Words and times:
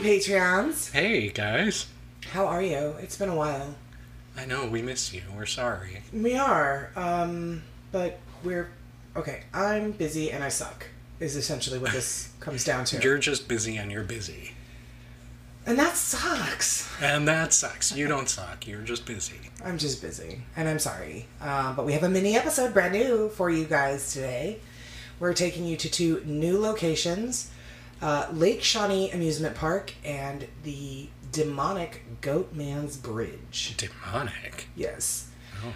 Patreons. 0.00 0.90
Hey, 0.92 1.28
guys. 1.28 1.86
How 2.32 2.46
are 2.46 2.62
you? 2.62 2.94
It's 3.00 3.16
been 3.18 3.28
a 3.28 3.36
while. 3.36 3.74
I 4.36 4.46
know, 4.46 4.66
we 4.66 4.80
miss 4.80 5.12
you. 5.12 5.22
We're 5.36 5.44
sorry. 5.44 6.00
We 6.12 6.36
are, 6.36 6.90
um, 6.96 7.62
but 7.92 8.18
we're 8.42 8.70
okay. 9.14 9.42
I'm 9.52 9.92
busy 9.92 10.30
and 10.32 10.42
I 10.42 10.48
suck. 10.48 10.86
Is 11.18 11.36
essentially 11.36 11.78
what 11.78 11.92
this 11.92 12.32
comes 12.40 12.64
down 12.64 12.86
to. 12.86 13.02
You're 13.02 13.18
just 13.18 13.46
busy 13.46 13.76
and 13.76 13.92
you're 13.92 14.04
busy. 14.04 14.52
and 15.66 15.78
that 15.78 15.96
sucks. 15.96 16.88
And 17.02 17.28
that 17.28 17.52
sucks. 17.52 17.94
You 17.94 18.08
don't 18.08 18.28
suck. 18.28 18.66
You're 18.66 18.80
just 18.80 19.04
busy. 19.04 19.36
I'm 19.62 19.76
just 19.76 20.00
busy, 20.00 20.40
and 20.56 20.66
I'm 20.66 20.78
sorry. 20.78 21.26
Uh, 21.42 21.74
but 21.74 21.84
we 21.84 21.92
have 21.92 22.04
a 22.04 22.08
mini 22.08 22.36
episode, 22.36 22.72
brand 22.72 22.94
new, 22.94 23.28
for 23.28 23.50
you 23.50 23.66
guys 23.66 24.14
today. 24.14 24.60
We're 25.18 25.34
taking 25.34 25.66
you 25.66 25.76
to 25.76 25.90
two 25.90 26.22
new 26.24 26.58
locations 26.58 27.50
uh, 28.02 28.28
Lake 28.32 28.62
Shawnee 28.62 29.10
Amusement 29.10 29.54
Park 29.56 29.94
and 30.04 30.46
the 30.62 31.08
demonic 31.32 32.02
Goatman's 32.20 32.96
Bridge. 32.96 33.74
Demonic. 33.76 34.68
Yes. 34.74 35.28
Oh. 35.64 35.72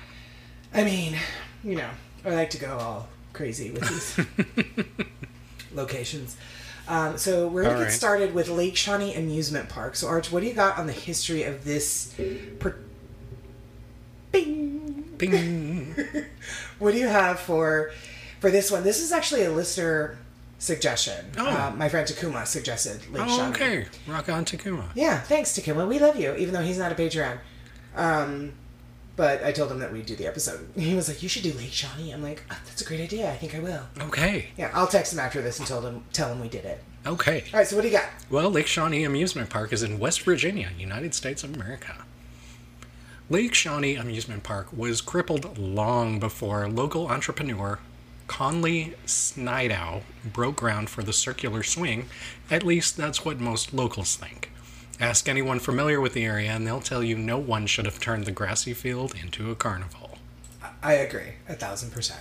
I 0.72 0.84
mean, 0.84 1.16
you 1.62 1.76
know, 1.76 1.90
I 2.24 2.30
like 2.30 2.50
to 2.50 2.58
go 2.58 2.76
all 2.78 3.08
crazy 3.32 3.70
with 3.70 3.88
these 3.88 4.96
locations. 5.74 6.36
Um, 6.86 7.16
so 7.16 7.48
we're 7.48 7.62
going 7.62 7.74
to 7.74 7.80
get 7.80 7.84
right. 7.86 7.92
started 7.92 8.34
with 8.34 8.48
Lake 8.48 8.77
Shawnee 8.77 9.14
Amusement 9.14 9.68
Park. 9.68 9.96
So, 9.96 10.06
Arch, 10.06 10.30
what 10.30 10.41
do 10.41 10.46
you 10.46 10.54
got 10.54 10.78
on 10.78 10.86
the 10.86 10.92
history 10.92 11.44
of 11.44 11.64
this? 11.64 12.14
Per- 12.58 12.78
Bing! 14.32 15.14
Bing. 15.16 15.94
What 16.78 16.92
do 16.92 16.98
you 16.98 17.06
have 17.06 17.38
for 17.38 17.92
for 18.41 18.50
this 18.50 18.70
one? 18.70 18.82
This 18.82 19.00
is 19.00 19.12
actually 19.12 19.44
a 19.44 19.50
listener 19.50 20.18
suggestion. 20.64 21.27
Oh. 21.38 21.46
Uh, 21.46 21.73
my 21.77 21.88
friend 21.88 22.09
Takuma 22.09 22.46
suggested 22.46 23.06
Lake 23.12 23.24
oh, 23.27 23.36
Shawnee. 23.36 23.50
okay. 23.50 23.86
Rock 24.06 24.28
on 24.28 24.45
Takuma. 24.45 24.88
Yeah, 24.95 25.20
thanks 25.20 25.56
Takuma. 25.56 25.86
We 25.86 25.98
love 25.98 26.18
you, 26.18 26.34
even 26.36 26.55
though 26.55 26.62
he's 26.62 26.78
not 26.78 26.91
a 26.91 26.95
Patreon. 26.95 27.38
Um, 27.94 28.55
but 29.16 29.44
I 29.44 29.53
told 29.53 29.70
him 29.70 29.78
that 29.78 29.92
we'd 29.92 30.06
do 30.06 30.16
the 30.16 30.27
episode. 30.27 30.66
He 30.77 30.94
was 30.94 31.08
like, 31.08 31.22
"You 31.22 31.28
should 31.28 31.42
do 31.42 31.53
Lake 31.53 31.72
Shawnee." 31.72 32.11
I'm 32.12 32.22
like, 32.22 32.42
oh, 32.50 32.58
"That's 32.66 32.83
a 32.83 32.84
great 32.84 33.00
idea. 33.00 33.30
I 33.30 33.36
think 33.36 33.55
I 33.55 33.61
will." 33.61 33.83
Okay. 34.00 34.48
Yeah, 34.56 34.70
I'll 34.75 34.86
text 34.86 35.12
him 35.12 35.20
after 35.20 35.41
this 35.42 35.58
and 35.58 35.69
tell 35.69 35.83
him 35.83 36.05
tell 36.12 36.33
him 36.33 36.41
we 36.41 36.48
did 36.48 36.64
it. 36.64 36.83
Okay. 37.06 37.44
All 37.53 37.58
right, 37.58 37.66
so 37.66 37.77
what 37.77 37.83
do 37.83 37.88
you 37.88 37.94
got? 37.94 38.08
Well, 38.31 38.50
Lake 38.50 38.66
Shawnee 38.66 39.05
Amusement 39.05 39.50
Park 39.50 39.72
is 39.72 39.83
in 39.83 39.98
West 39.98 40.22
Virginia, 40.22 40.70
United 40.78 41.14
States 41.14 41.44
of 41.44 41.55
America. 41.55 41.97
Lake 43.28 43.55
Shawnee 43.55 43.97
Amusement 43.97 44.42
Park 44.42 44.69
was 44.75 45.03
crippled 45.03 45.58
long 45.58 46.19
before 46.19 46.66
local 46.69 47.08
entrepreneur 47.08 47.78
Conley 48.27 48.94
Snidow 49.06 50.03
broke 50.25 50.56
ground 50.56 50.89
for 50.91 51.03
the 51.03 51.12
circular 51.12 51.62
swing. 51.62 52.08
At 52.50 52.62
least 52.62 52.97
that's 52.97 53.25
what 53.25 53.39
most 53.41 53.72
locals 53.75 54.16
think. 54.16 54.50
Ask 55.00 55.28
anyone 55.28 55.58
familiar 55.58 56.00
with 56.00 56.14
the 56.14 56.25
area, 56.25 56.50
and 56.50 56.66
they'll 56.66 56.81
tell 56.81 57.03
you 57.03 57.16
no 57.19 57.36
one 57.39 57.66
should 57.66 57.84
have 57.84 58.00
turned 58.00 58.25
the 58.25 58.33
grassy 58.33 58.72
field 58.75 59.14
into 59.20 59.50
a 59.50 59.55
carnival. 59.55 60.19
I 60.83 60.94
agree, 60.94 61.34
a 61.48 61.55
thousand 61.55 61.91
percent. 61.92 62.20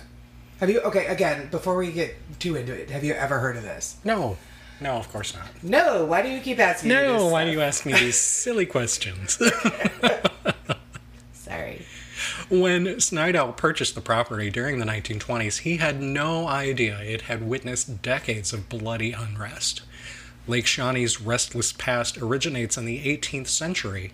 Have 0.60 0.70
you? 0.70 0.80
Okay, 0.80 1.06
again, 1.06 1.48
before 1.50 1.76
we 1.76 1.92
get 1.92 2.14
too 2.38 2.56
into 2.56 2.72
it, 2.72 2.90
have 2.90 3.04
you 3.04 3.12
ever 3.14 3.38
heard 3.38 3.56
of 3.56 3.62
this? 3.62 3.96
No, 4.04 4.36
no, 4.80 4.92
of 4.94 5.10
course 5.12 5.34
not. 5.34 5.46
No. 5.62 6.04
Why 6.04 6.22
do 6.22 6.28
you 6.28 6.40
keep 6.40 6.58
asking? 6.58 6.88
me 6.90 6.94
No, 6.96 7.26
why 7.26 7.42
stuff? 7.42 7.46
do 7.48 7.52
you 7.52 7.60
ask 7.62 7.86
me 7.86 7.92
these 7.92 8.18
silly 8.20 8.66
questions? 8.66 9.38
Sorry. 11.32 11.84
When 12.54 12.86
Snidow 13.00 13.56
purchased 13.56 13.96
the 13.96 14.00
property 14.00 14.48
during 14.48 14.78
the 14.78 14.86
1920s, 14.86 15.62
he 15.62 15.78
had 15.78 16.00
no 16.00 16.46
idea 16.46 17.00
it 17.00 17.22
had 17.22 17.42
witnessed 17.42 18.00
decades 18.00 18.52
of 18.52 18.68
bloody 18.68 19.10
unrest. 19.10 19.82
Lake 20.46 20.64
Shawnee's 20.64 21.20
restless 21.20 21.72
past 21.72 22.16
originates 22.16 22.76
in 22.76 22.84
the 22.84 23.04
18th 23.04 23.48
century. 23.48 24.12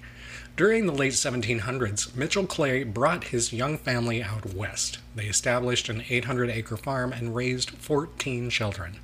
During 0.56 0.86
the 0.86 0.92
late 0.94 1.12
1700s, 1.12 2.16
Mitchell 2.16 2.46
Clay 2.46 2.82
brought 2.82 3.24
his 3.24 3.52
young 3.52 3.76
family 3.76 4.22
out 4.22 4.54
west. 4.54 5.00
They 5.14 5.26
established 5.26 5.90
an 5.90 6.04
800 6.08 6.48
acre 6.48 6.78
farm 6.78 7.12
and 7.12 7.36
raised 7.36 7.72
14 7.72 8.48
children. 8.48 9.00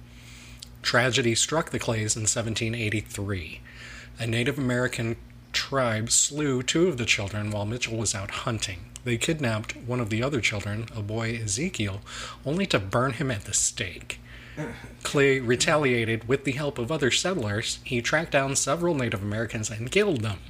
Tragedy 0.81 1.34
struck 1.34 1.72
the 1.72 1.78
Clays 1.78 2.16
in 2.16 2.22
1783. 2.22 3.60
A 4.19 4.27
Native 4.27 4.56
American 4.56 5.16
tribe 5.53 6.10
slew 6.10 6.62
two 6.62 6.89
of 6.89 6.97
the 6.97 7.05
children 7.05 7.50
while 7.50 7.66
Mitchell 7.66 7.99
was 7.99 8.15
out 8.15 8.31
hunting. 8.31 8.87
They 9.06 9.17
kidnapped 9.19 9.77
one 9.77 10.00
of 10.00 10.11
the 10.11 10.21
other 10.21 10.41
children, 10.41 10.89
a 10.93 11.00
boy 11.00 11.39
Ezekiel, 11.41 12.00
only 12.44 12.67
to 12.67 12.81
burn 12.81 13.12
him 13.12 13.31
at 13.31 13.44
the 13.44 13.55
stake. 13.55 14.19
Clay 15.05 15.39
retaliated 15.39 16.27
with 16.27 16.43
the 16.43 16.50
help 16.50 16.77
of 16.77 16.91
other 16.91 17.12
settlers. 17.12 17.78
He 17.84 18.03
tracked 18.03 18.33
down 18.33 18.56
several 18.56 18.97
Native 18.97 19.22
Americans 19.22 19.71
and 19.71 19.93
killed 19.93 20.22
them. 20.22 20.41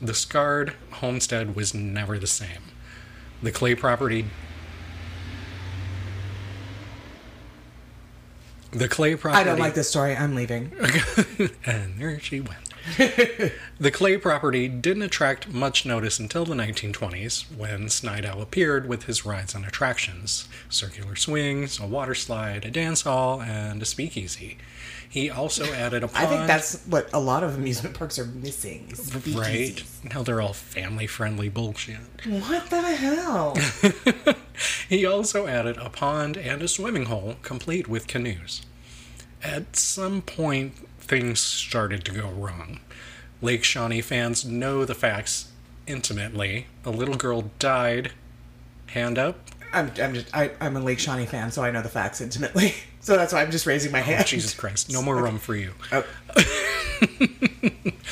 The 0.00 0.14
scarred 0.14 0.72
homestead 0.92 1.54
was 1.54 1.74
never 1.74 2.18
the 2.18 2.26
same. 2.26 2.72
The 3.42 3.52
Clay 3.52 3.74
property 3.74 4.24
The 8.70 8.88
Clay 8.88 9.14
property 9.14 9.42
I 9.42 9.44
don't 9.44 9.58
like 9.58 9.74
this 9.74 9.90
story. 9.90 10.16
I'm 10.16 10.34
leaving. 10.34 10.72
and 11.66 11.98
there 11.98 12.18
she 12.18 12.40
went. 12.40 12.63
The 12.96 13.90
clay 13.90 14.16
property 14.16 14.68
didn't 14.68 15.02
attract 15.02 15.48
much 15.48 15.86
notice 15.86 16.18
until 16.18 16.44
the 16.44 16.54
1920s 16.54 17.56
when 17.56 17.86
Snidow 17.86 18.40
appeared 18.40 18.88
with 18.88 19.04
his 19.04 19.24
rides 19.24 19.54
and 19.54 19.64
attractions 19.64 20.48
circular 20.68 21.16
swings, 21.16 21.80
a 21.80 21.86
water 21.86 22.14
slide, 22.14 22.64
a 22.64 22.70
dance 22.70 23.02
hall, 23.02 23.40
and 23.40 23.80
a 23.80 23.84
speakeasy. 23.84 24.58
He 25.08 25.30
also 25.30 25.64
added 25.72 26.02
a 26.02 26.08
pond. 26.08 26.26
I 26.26 26.28
think 26.28 26.46
that's 26.46 26.84
what 26.86 27.08
a 27.12 27.20
lot 27.20 27.44
of 27.44 27.54
amusement 27.54 27.96
parks 27.96 28.18
are 28.18 28.26
missing. 28.26 28.92
right. 29.32 29.82
Now 30.12 30.22
they're 30.22 30.40
all 30.40 30.52
family 30.52 31.06
friendly 31.06 31.48
bullshit. 31.48 32.00
What 32.26 32.68
the 32.70 32.82
hell? 32.82 33.56
He 34.88 35.04
also 35.04 35.46
added 35.46 35.76
a 35.78 35.90
pond 35.90 36.36
and 36.36 36.62
a 36.62 36.68
swimming 36.68 37.06
hole, 37.06 37.36
complete 37.42 37.88
with 37.88 38.06
canoes. 38.06 38.62
At 39.42 39.76
some 39.76 40.22
point, 40.22 40.74
things 41.04 41.40
started 41.40 42.04
to 42.04 42.12
go 42.12 42.28
wrong. 42.28 42.80
Lake 43.42 43.64
Shawnee 43.64 44.00
fans 44.00 44.44
know 44.44 44.84
the 44.84 44.94
facts 44.94 45.50
intimately. 45.86 46.66
A 46.84 46.90
little 46.90 47.16
girl 47.16 47.50
died. 47.58 48.12
Hand 48.88 49.18
up. 49.18 49.36
I'm, 49.72 49.90
I'm 50.00 50.14
just 50.14 50.34
I, 50.34 50.52
I'm 50.60 50.76
a 50.76 50.80
Lake 50.80 50.98
Shawnee 50.98 51.26
fan, 51.26 51.50
so 51.50 51.62
I 51.62 51.70
know 51.70 51.82
the 51.82 51.88
facts 51.88 52.20
intimately. 52.20 52.74
So 53.04 53.18
that's 53.18 53.34
why 53.34 53.42
I'm 53.42 53.50
just 53.50 53.66
raising 53.66 53.92
my 53.92 54.00
oh, 54.00 54.04
hand. 54.04 54.22
Oh, 54.22 54.24
Jesus 54.24 54.54
Christ. 54.54 54.90
No 54.90 55.02
more 55.02 55.16
rum 55.16 55.38
for 55.38 55.54
you. 55.54 55.74
Oh. 55.92 56.06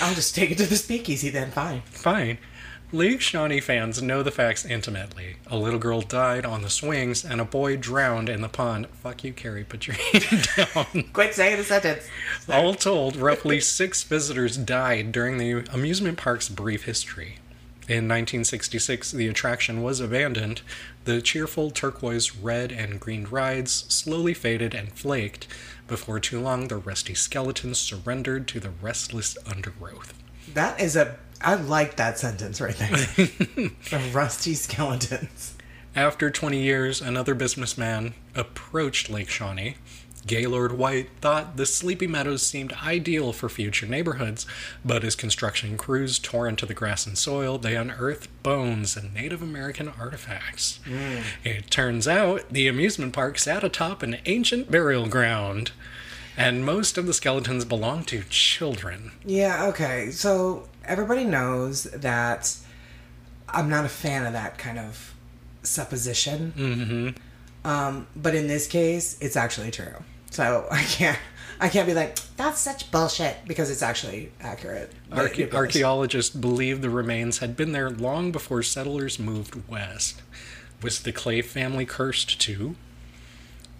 I'll 0.03 0.15
just 0.15 0.35
take 0.35 0.51
it 0.51 0.59
to 0.59 0.67
the 0.67 0.77
speakeasy 0.77 1.31
then. 1.31 1.51
Fine. 1.51 1.81
Fine. 1.87 2.37
Lake 2.95 3.23
Shawnee 3.23 3.61
fans 3.61 4.03
know 4.03 4.23
the 4.23 4.31
facts 4.31 4.67
intimately. 4.67 5.37
A 5.47 5.57
little 5.57 5.79
girl 5.79 6.03
died 6.03 6.45
on 6.45 6.61
the 6.61 6.69
swings, 6.69 7.25
and 7.25 7.41
a 7.41 7.45
boy 7.45 7.79
drowned 7.79 8.29
in 8.29 8.43
the 8.43 8.51
pond. 8.51 8.87
Fuck 8.89 9.25
you, 9.25 9.33
Carrie. 9.33 9.65
Put 9.65 9.87
your 9.87 9.97
hand 10.13 10.47
down. 10.55 11.05
Quit 11.15 11.33
saying 11.33 11.57
the 11.57 11.65
sentence. 11.65 12.07
All 12.51 12.75
told, 12.75 13.17
roughly 13.17 13.61
six 13.61 14.03
visitors 14.03 14.59
died 14.59 15.11
during 15.11 15.39
the 15.39 15.67
amusement 15.73 16.19
park's 16.19 16.51
brief 16.51 16.85
history. 16.85 17.39
In 17.89 18.09
1966, 18.09 19.13
the 19.13 19.27
attraction 19.27 19.83
was 19.83 19.99
abandoned. 19.99 20.61
The 21.05 21.23
cheerful 21.23 21.71
turquoise 21.71 22.37
red 22.37 22.73
and 22.73 23.01
green 23.01 23.25
rides 23.25 23.87
slowly 23.89 24.35
faded 24.35 24.75
and 24.75 24.93
flaked. 24.93 25.49
Before 25.89 26.21
too 26.21 26.41
long, 26.41 26.69
the 26.69 26.77
rusty 26.77 27.15
skeletons 27.15 27.79
surrendered 27.79 28.47
to 28.49 28.61
the 28.61 28.71
restless 28.71 29.39
undergrowth. 29.47 30.13
That 30.53 30.79
is 30.79 30.95
a. 30.95 31.17
I 31.43 31.55
like 31.55 31.97
that 31.97 32.19
sentence 32.19 32.61
right 32.61 32.77
there. 32.77 32.89
the 33.17 34.11
rusty 34.13 34.55
skeletons. 34.55 35.57
After 35.95 36.31
20 36.31 36.61
years, 36.61 37.03
another 37.03 37.35
businessman 37.35 38.15
approached 38.35 39.11
Lake 39.11 39.29
Shawnee. 39.29 39.77
Gaylord 40.27 40.73
White 40.73 41.11
thought 41.21 41.57
the 41.57 41.67
Sleepy 41.67 42.07
Meadows 42.07 42.43
seemed 42.43 42.73
ideal 42.75 43.33
for 43.33 43.49
future 43.49 43.87
neighborhoods, 43.87 44.47
but 44.85 45.03
as 45.03 45.17
construction 45.17 45.77
crews 45.77 46.19
tore 46.19 46.47
into 46.47 46.65
the 46.65 46.75
grass 46.75 47.07
and 47.07 47.19
soil, 47.19 47.59
they 47.59 47.75
unearthed 47.75 48.29
bones 48.43 48.97
and 48.97 49.13
Native 49.13 49.43
American 49.43 49.89
artifacts. 49.89 50.79
Mm. 50.87 51.25
It 51.45 51.71
turns 51.71 52.07
out 52.07 52.49
the 52.51 52.69
amusement 52.69 53.13
park 53.13 53.39
sat 53.39 53.65
atop 53.65 54.03
an 54.03 54.19
ancient 54.25 54.71
burial 54.71 55.09
ground, 55.09 55.73
and 56.37 56.65
most 56.65 56.99
of 56.99 57.07
the 57.07 57.15
skeletons 57.15 57.65
belong 57.65 58.05
to 58.05 58.23
children. 58.29 59.13
Yeah. 59.25 59.67
Okay. 59.67 60.11
So 60.11 60.69
everybody 60.85 61.25
knows 61.25 61.85
that 61.85 62.57
I'm 63.49 63.69
not 63.69 63.85
a 63.85 63.89
fan 63.89 64.27
of 64.27 64.33
that 64.33 64.59
kind 64.59 64.79
of 64.79 65.15
supposition. 65.63 66.53
Mm-hmm. 66.57 67.69
Um, 67.69 68.07
but 68.17 68.35
in 68.35 68.49
this 68.49 68.67
case, 68.67 69.19
it's 69.21 69.37
actually 69.37 69.71
true. 69.71 69.95
So 70.31 70.67
I 70.71 70.83
can't. 70.83 71.19
I 71.61 71.69
can't 71.69 71.87
be 71.87 71.95
like 71.95 72.19
that's 72.37 72.59
such 72.59 72.91
bullshit 72.91 73.37
because 73.47 73.71
it's 73.71 73.83
actually 73.83 74.33
accurate. 74.41 74.91
Arche- 75.13 75.55
archaeologists 75.55 76.35
believe 76.35 76.83
the 76.83 76.91
remains 76.91 77.39
had 77.39 77.57
been 77.57 77.71
there 77.71 77.89
long 77.89 78.33
before 78.33 78.65
settlers 78.65 79.21
moved 79.21 79.69
west. 79.69 80.23
Was 80.83 81.03
the 81.03 81.13
Clay 81.13 81.41
family 81.41 81.87
cursed 81.87 82.41
too? 82.41 82.75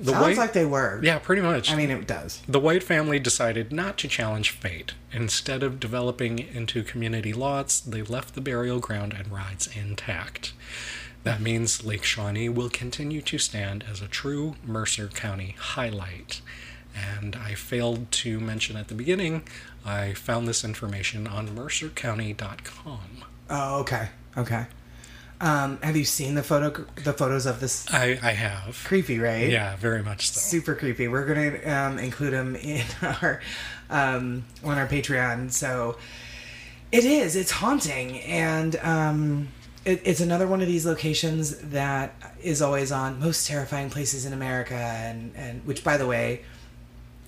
The 0.03 0.11
Sounds 0.13 0.23
white, 0.23 0.37
like 0.37 0.53
they 0.53 0.65
were. 0.67 1.01
yeah, 1.03 1.19
pretty 1.19 1.43
much. 1.43 1.71
I 1.71 1.77
mean, 1.77 1.91
it 1.91 2.07
does. 2.09 2.43
The 2.49 2.59
White 2.59 2.83
family 2.83 3.21
decided 3.21 3.73
not 3.73 3.97
to 3.99 4.09
challenge 4.09 4.51
fate. 4.51 4.95
Instead 5.13 5.63
of 5.63 5.79
developing 5.79 6.41
into 6.41 6.83
community 6.83 7.33
lots, 7.33 7.79
they 7.79 8.03
left 8.03 8.35
the 8.35 8.41
burial 8.41 8.81
ground 8.81 9.15
and 9.17 9.31
rides 9.31 9.69
intact. 9.75 10.53
That 11.23 11.41
means 11.41 11.85
Lake 11.85 12.03
Shawnee 12.03 12.49
will 12.49 12.69
continue 12.69 13.23
to 13.23 13.39
stand 13.39 13.85
as 13.89 14.03
a 14.03 14.09
true 14.09 14.57
Mercer 14.67 15.07
County 15.07 15.55
highlight. 15.57 16.41
And 16.95 17.37
I 17.37 17.55
failed 17.55 18.11
to 18.11 18.41
mention 18.41 18.77
at 18.77 18.89
the 18.89 18.95
beginning, 18.95 19.45
I 19.85 20.15
found 20.15 20.49
this 20.49 20.65
information 20.65 21.29
on 21.29 21.49
mercercounty.com. 21.49 23.25
Oh, 23.51 23.81
okay, 23.81 24.09
okay. 24.37 24.67
Um, 25.43 25.79
have 25.83 25.97
you 25.97 26.05
seen 26.05 26.37
the 26.37 26.43
photo, 26.45 26.87
the 27.03 27.13
photos 27.13 27.47
of 27.47 27.59
this? 27.59 27.93
I, 27.93 28.19
I 28.23 28.31
have. 28.31 28.81
Creepy, 28.85 29.19
right? 29.19 29.51
Yeah, 29.51 29.75
very 29.77 30.03
much 30.03 30.31
so. 30.31 30.39
super 30.41 30.75
creepy. 30.77 31.09
We're 31.09 31.27
gonna 31.27 31.61
um, 31.77 31.99
include 31.99 32.33
them 32.33 32.55
in 32.57 32.85
our 33.03 33.41
um, 33.91 34.45
on 34.63 34.79
our 34.79 34.87
Patreon. 34.87 35.51
So 35.51 35.99
it 36.93 37.05
is. 37.05 37.35
It's 37.35 37.51
haunting, 37.51 38.21
and 38.21 38.77
um, 38.77 39.49
it, 39.85 40.01
it's 40.05 40.21
another 40.21 40.47
one 40.47 40.61
of 40.61 40.69
these 40.69 40.87
locations 40.87 41.57
that 41.59 42.15
is 42.41 42.63
always 42.63 42.93
on 42.93 43.19
most 43.19 43.47
terrifying 43.49 43.91
places 43.91 44.25
in 44.25 44.33
America, 44.33 44.77
and 44.77 45.33
and 45.35 45.67
which, 45.67 45.83
by 45.85 45.97
the 45.97 46.07
way. 46.07 46.43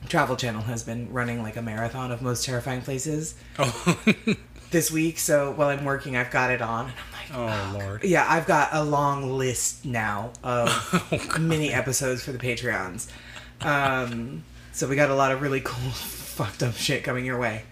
Travel 0.07 0.37
Channel 0.37 0.61
has 0.61 0.83
been 0.83 1.11
running 1.15 1.43
like 1.43 1.57
a 1.57 1.63
marathon 1.63 2.13
of 2.13 2.21
most 2.21 2.45
terrifying 2.45 2.83
places 2.83 3.37
Oh, 3.59 3.99
this 4.71 4.91
week. 4.91 5.19
So 5.19 5.53
while 5.53 5.69
I'm 5.69 5.83
working, 5.87 6.15
I've 6.15 6.31
got 6.31 6.51
it 6.51 6.61
on, 6.61 6.85
and 6.91 6.95
I'm 6.95 7.13
like, 7.13 7.14
oh 7.35 7.77
Lord. 7.79 8.05
yeah, 8.05 8.27
I've 8.29 8.47
got 8.47 8.71
a 8.73 8.83
long 8.85 9.37
list 9.37 9.85
now 9.85 10.33
of 10.43 10.69
Oh, 11.13 11.39
mini 11.39 11.73
episodes 11.73 12.23
for 12.25 12.33
the 12.33 12.39
Patreons. 12.39 13.09
Um, 13.61 14.45
so 14.73 14.89
we 14.89 14.97
got 14.97 15.11
a 15.11 15.15
lot 15.15 15.33
of 15.33 15.43
really 15.43 15.61
cool, 15.61 15.91
fucked 15.93 16.63
up 16.63 16.75
shit 16.75 17.05
coming 17.05 17.25
your 17.25 17.39
way 17.39 17.65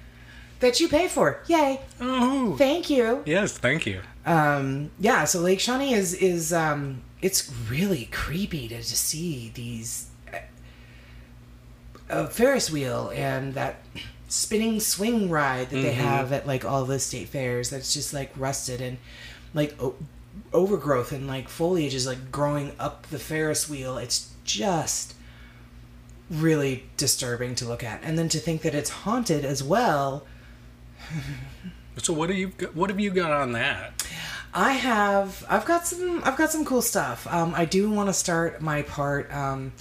that 0.60 0.78
you 0.80 0.88
pay 0.88 1.08
for. 1.08 1.40
Yay! 1.48 1.80
Oh, 2.00 2.54
Thank 2.56 2.88
you. 2.88 3.22
yes, 3.26 3.58
thank 3.58 3.84
you. 3.84 4.00
Um, 4.24 4.90
yeah, 5.00 5.24
so 5.24 5.40
Lake 5.40 5.58
Shawnee 5.60 5.92
is 5.94 6.14
is 6.14 6.52
um, 6.52 7.02
it's 7.20 7.52
really 7.68 8.08
creepy 8.12 8.68
to, 8.68 8.76
to 8.76 8.82
see 8.96 9.50
these 9.54 10.06
uh, 10.32 10.38
a 12.08 12.26
Ferris 12.28 12.70
wheel 12.70 13.10
and 13.14 13.54
that 13.54 13.76
spinning 14.28 14.80
swing 14.80 15.28
ride 15.28 15.68
that 15.70 15.76
they 15.82 15.92
have 15.92 16.32
at 16.32 16.46
like 16.46 16.64
all 16.64 16.84
the 16.84 16.98
state 16.98 17.28
fairs 17.28 17.68
that's 17.68 17.92
just 17.92 18.14
like 18.14 18.30
rusted 18.36 18.80
and 18.80 18.96
like 19.54 19.80
o- 19.82 19.96
overgrowth 20.52 21.12
and 21.12 21.26
like 21.26 21.48
foliage 21.48 21.94
is 21.94 22.06
like 22.06 22.30
growing 22.30 22.72
up 22.78 23.06
the 23.08 23.18
Ferris 23.18 23.68
wheel. 23.68 23.98
It's 23.98 24.32
just 24.44 25.14
really 26.30 26.84
disturbing 26.96 27.54
to 27.56 27.66
look 27.66 27.84
at. 27.84 28.00
And 28.02 28.18
then 28.18 28.28
to 28.30 28.38
think 28.38 28.62
that 28.62 28.74
it's 28.74 28.90
haunted 28.90 29.44
as 29.44 29.62
well. 29.62 30.26
So 31.98 32.12
what 32.14 32.28
do 32.28 32.34
you 32.34 32.48
what 32.72 32.88
have 32.88 32.98
you 32.98 33.10
got 33.10 33.32
on 33.32 33.52
that? 33.52 34.06
I 34.54 34.72
have 34.72 35.44
I've 35.48 35.64
got 35.64 35.86
some 35.86 36.22
I've 36.24 36.36
got 36.36 36.50
some 36.50 36.64
cool 36.64 36.82
stuff. 36.82 37.26
Um, 37.30 37.54
I 37.54 37.64
do 37.64 37.90
want 37.90 38.08
to 38.08 38.12
start 38.14 38.62
my 38.62 38.82
part. 38.82 39.32
Um, 39.32 39.72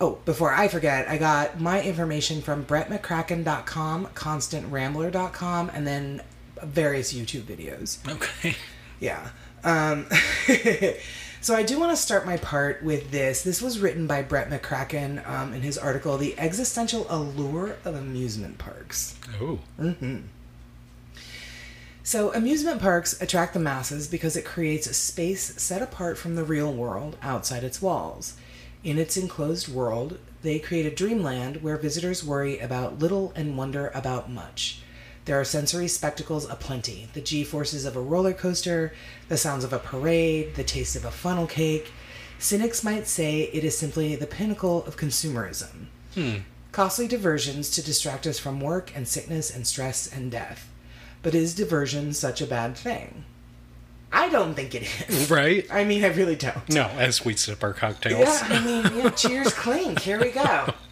oh, 0.00 0.18
before 0.24 0.52
I 0.52 0.68
forget, 0.68 1.08
I 1.08 1.18
got 1.18 1.60
my 1.60 1.82
information 1.82 2.40
from 2.40 2.64
BrettMcCracken.com, 2.64 4.06
ConstantRambler.com, 4.14 5.70
and 5.74 5.86
then 5.86 6.22
various 6.62 7.12
YouTube 7.12 7.42
videos. 7.42 7.98
Okay. 8.10 8.56
Yeah. 9.00 9.30
Um, 9.64 10.06
so 11.40 11.54
I 11.54 11.62
do 11.62 11.78
want 11.80 11.90
to 11.92 11.96
start 11.96 12.26
my 12.26 12.36
part 12.36 12.82
with 12.82 13.10
this. 13.10 13.42
This 13.42 13.60
was 13.60 13.80
written 13.80 14.06
by 14.06 14.22
Brett 14.22 14.50
McCracken 14.50 15.26
um, 15.28 15.52
in 15.52 15.62
his 15.62 15.76
article, 15.76 16.16
"The 16.16 16.38
Existential 16.38 17.06
Allure 17.10 17.76
of 17.84 17.94
Amusement 17.94 18.58
Parks." 18.58 19.16
Oh. 19.40 19.58
Mm-hmm. 19.78 20.18
So, 22.02 22.32
amusement 22.32 22.80
parks 22.80 23.20
attract 23.20 23.54
the 23.54 23.60
masses 23.60 24.08
because 24.08 24.36
it 24.36 24.44
creates 24.44 24.86
a 24.86 24.94
space 24.94 25.62
set 25.62 25.82
apart 25.82 26.18
from 26.18 26.34
the 26.34 26.44
real 26.44 26.72
world 26.72 27.16
outside 27.22 27.62
its 27.62 27.82
walls. 27.82 28.36
In 28.82 28.98
its 28.98 29.16
enclosed 29.16 29.68
world, 29.68 30.18
they 30.42 30.58
create 30.58 30.86
a 30.86 30.94
dreamland 30.94 31.62
where 31.62 31.76
visitors 31.76 32.24
worry 32.24 32.58
about 32.58 32.98
little 32.98 33.32
and 33.36 33.56
wonder 33.56 33.92
about 33.94 34.30
much. 34.30 34.82
There 35.26 35.38
are 35.38 35.44
sensory 35.44 35.88
spectacles 35.88 36.48
aplenty 36.48 37.08
the 37.12 37.20
g 37.20 37.44
forces 37.44 37.84
of 37.84 37.96
a 37.96 38.00
roller 38.00 38.32
coaster, 38.32 38.92
the 39.28 39.36
sounds 39.36 39.64
of 39.64 39.72
a 39.72 39.78
parade, 39.78 40.54
the 40.54 40.64
taste 40.64 40.96
of 40.96 41.04
a 41.04 41.10
funnel 41.10 41.46
cake. 41.46 41.92
Cynics 42.38 42.82
might 42.82 43.06
say 43.06 43.42
it 43.42 43.64
is 43.64 43.76
simply 43.76 44.16
the 44.16 44.26
pinnacle 44.26 44.84
of 44.86 44.96
consumerism. 44.96 45.86
Hmm. 46.14 46.38
Costly 46.72 47.06
diversions 47.06 47.68
to 47.70 47.82
distract 47.82 48.26
us 48.26 48.38
from 48.38 48.60
work 48.60 48.92
and 48.96 49.06
sickness 49.06 49.54
and 49.54 49.66
stress 49.66 50.10
and 50.10 50.30
death. 50.30 50.70
But 51.22 51.34
is 51.34 51.54
diversion 51.54 52.14
such 52.14 52.40
a 52.40 52.46
bad 52.46 52.76
thing? 52.76 53.24
I 54.12 54.28
don't 54.28 54.54
think 54.54 54.74
it 54.74 54.82
is. 55.08 55.30
Right? 55.30 55.66
I 55.70 55.84
mean, 55.84 56.04
I 56.04 56.08
really 56.08 56.34
don't. 56.34 56.68
No, 56.70 56.86
as 56.86 57.24
we 57.24 57.36
sip 57.36 57.62
our 57.62 57.72
cocktails. 57.72 58.20
Yeah, 58.20 58.46
I 58.48 58.64
mean, 58.64 58.84
yeah, 58.96 59.10
cheers 59.10 59.52
clink. 59.52 60.00
Here 60.00 60.20
we 60.20 60.30
go. 60.30 60.72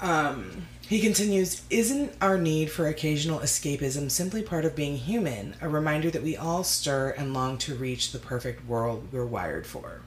Um, 0.00 0.66
he 0.88 1.00
continues, 1.00 1.62
isn't 1.68 2.12
our 2.20 2.38
need 2.38 2.70
for 2.70 2.86
occasional 2.86 3.40
escapism 3.40 4.10
simply 4.10 4.42
part 4.42 4.64
of 4.64 4.76
being 4.76 4.96
human, 4.96 5.56
a 5.60 5.68
reminder 5.68 6.10
that 6.10 6.22
we 6.22 6.36
all 6.36 6.62
stir 6.62 7.10
and 7.10 7.34
long 7.34 7.58
to 7.58 7.74
reach 7.74 8.12
the 8.12 8.18
perfect 8.18 8.66
world 8.68 9.08
we're 9.10 9.24
wired 9.24 9.66
for? 9.66 10.02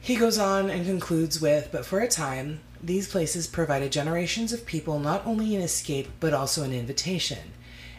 He 0.00 0.16
goes 0.16 0.38
on 0.38 0.70
and 0.70 0.86
concludes 0.86 1.40
with, 1.40 1.68
but 1.70 1.84
for 1.84 2.00
a 2.00 2.08
time, 2.08 2.60
these 2.82 3.08
places 3.08 3.46
provided 3.46 3.92
generations 3.92 4.52
of 4.52 4.64
people 4.64 4.98
not 4.98 5.26
only 5.26 5.54
an 5.54 5.62
escape 5.62 6.08
but 6.18 6.32
also 6.32 6.62
an 6.62 6.72
invitation. 6.72 7.52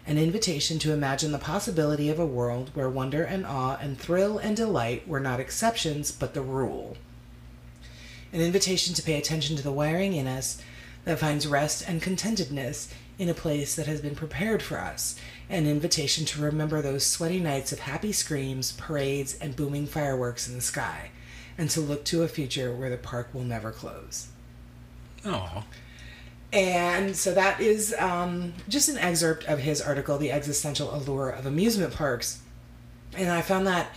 An 0.08 0.18
invitation 0.18 0.80
to 0.80 0.92
imagine 0.92 1.32
the 1.32 1.38
possibility 1.38 2.10
of 2.10 2.18
a 2.18 2.26
world 2.26 2.72
where 2.74 2.90
wonder 2.90 3.24
and 3.24 3.46
awe 3.46 3.78
and 3.80 4.00
thrill 4.00 4.38
and 4.38 4.58
delight 4.58 5.08
were 5.08 5.20
not 5.20 5.40
exceptions 5.40 6.12
but 6.12 6.34
the 6.34 6.42
rule. 6.42 6.98
An 8.32 8.42
invitation 8.42 8.94
to 8.94 9.02
pay 9.02 9.18
attention 9.18 9.56
to 9.56 9.64
the 9.64 9.72
wiring 9.72 10.14
in 10.14 10.28
us 10.28 10.62
that 11.06 11.20
finds 11.20 11.48
rest 11.48 11.84
and 11.88 12.02
contentedness 12.02 12.92
in 13.18 13.30
a 13.30 13.34
place 13.34 13.76
that 13.76 13.88
has 13.88 14.02
been 14.02 14.16
prepared 14.16 14.62
for 14.62 14.80
us. 14.80 15.20
An 15.50 15.68
invitation 15.68 16.26
to 16.26 16.42
remember 16.42 16.82
those 16.82 17.06
sweaty 17.06 17.40
nights 17.40 17.72
of 17.72 17.80
happy 17.80 18.12
screams, 18.12 18.72
parades, 18.74 19.38
and 19.40 19.56
booming 19.56 19.88
fireworks 19.88 20.48
in 20.48 20.56
the 20.56 20.62
sky, 20.62 21.10
and 21.58 21.70
to 21.72 21.82
look 21.82 22.06
to 22.06 22.24
a 22.24 22.28
future 22.28 22.74
where 22.74 22.90
the 22.90 22.98
park 22.98 23.30
will 23.34 23.44
never 23.44 23.72
close. 23.72 24.28
Oh. 25.26 25.64
And 26.54 27.16
so 27.16 27.34
that 27.34 27.60
is 27.60 27.94
um, 28.00 28.54
just 28.68 28.90
an 28.90 28.98
excerpt 28.98 29.46
of 29.46 29.60
his 29.60 29.82
article, 29.82 30.18
The 30.18 30.32
Existential 30.32 30.94
Allure 30.96 31.30
of 31.30 31.46
Amusement 31.46 31.94
Parks. 31.94 32.42
And 33.16 33.30
I 33.30 33.42
found 33.42 33.68
that 33.68 33.90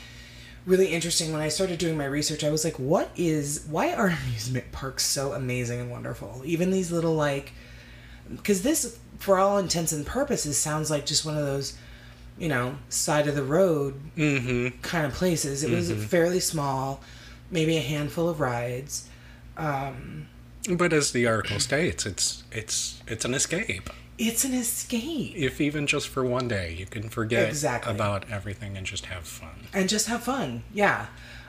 really 0.67 0.87
interesting 0.89 1.33
when 1.33 1.41
I 1.43 1.49
started 1.49 1.79
doing 1.79 1.97
my 1.97 2.05
research. 2.05 2.45
I 2.45 2.51
was 2.51 2.65
like, 2.65 2.79
what 2.79 3.11
is, 3.17 3.65
why 3.69 3.93
are 3.93 4.09
amusement 4.27 4.71
parks 4.73 5.05
so 5.05 5.33
amazing 5.33 5.81
and 5.81 5.91
wonderful? 5.91 6.43
Even 6.45 6.71
these 6.71 6.91
little, 6.93 7.15
like, 7.15 7.53
because 8.31 8.63
this, 8.63 8.99
for 9.19 9.39
all 9.39 9.59
intents 9.59 9.93
and 9.93 10.07
purposes, 10.07 10.57
sounds 10.59 10.91
like 10.91 11.05
just 11.07 11.25
one 11.25 11.37
of 11.37 11.45
those, 11.45 11.77
you 12.39 12.49
know, 12.49 12.77
side 12.89 13.27
of 13.29 13.35
the 13.35 13.43
road 13.43 13.95
Mm-hmm. 14.17 14.79
kind 14.83 15.05
of 15.07 15.13
places. 15.13 15.63
It 15.65 15.71
was 15.71 15.91
fairly 15.93 16.41
small, 16.41 17.03
maybe 17.51 17.77
a 17.77 17.81
handful 17.83 18.29
of 18.29 18.41
rides. 18.41 19.09
Um, 19.57 20.29
But 20.69 20.93
as 20.93 21.13
the 21.13 21.27
article 21.27 21.61
states, 21.61 22.07
it's 22.07 22.45
it's 22.53 23.03
it's 23.07 23.25
an 23.25 23.35
escape. 23.35 23.91
It's 24.29 24.45
an 24.45 24.55
escape. 24.55 25.35
If 25.37 25.61
even 25.61 25.87
just 25.87 26.09
for 26.09 26.25
one 26.25 26.49
day, 26.49 26.75
you 26.79 26.87
can 26.87 27.09
forget 27.09 27.49
Exactly. 27.49 27.93
about 27.93 28.31
everything 28.31 28.77
and 28.77 28.87
just 28.87 29.07
have 29.07 29.25
fun. 29.25 29.67
and 29.75 29.89
just 29.89 30.07
have 30.09 30.23
fun. 30.23 30.63
Yeah. 30.73 31.07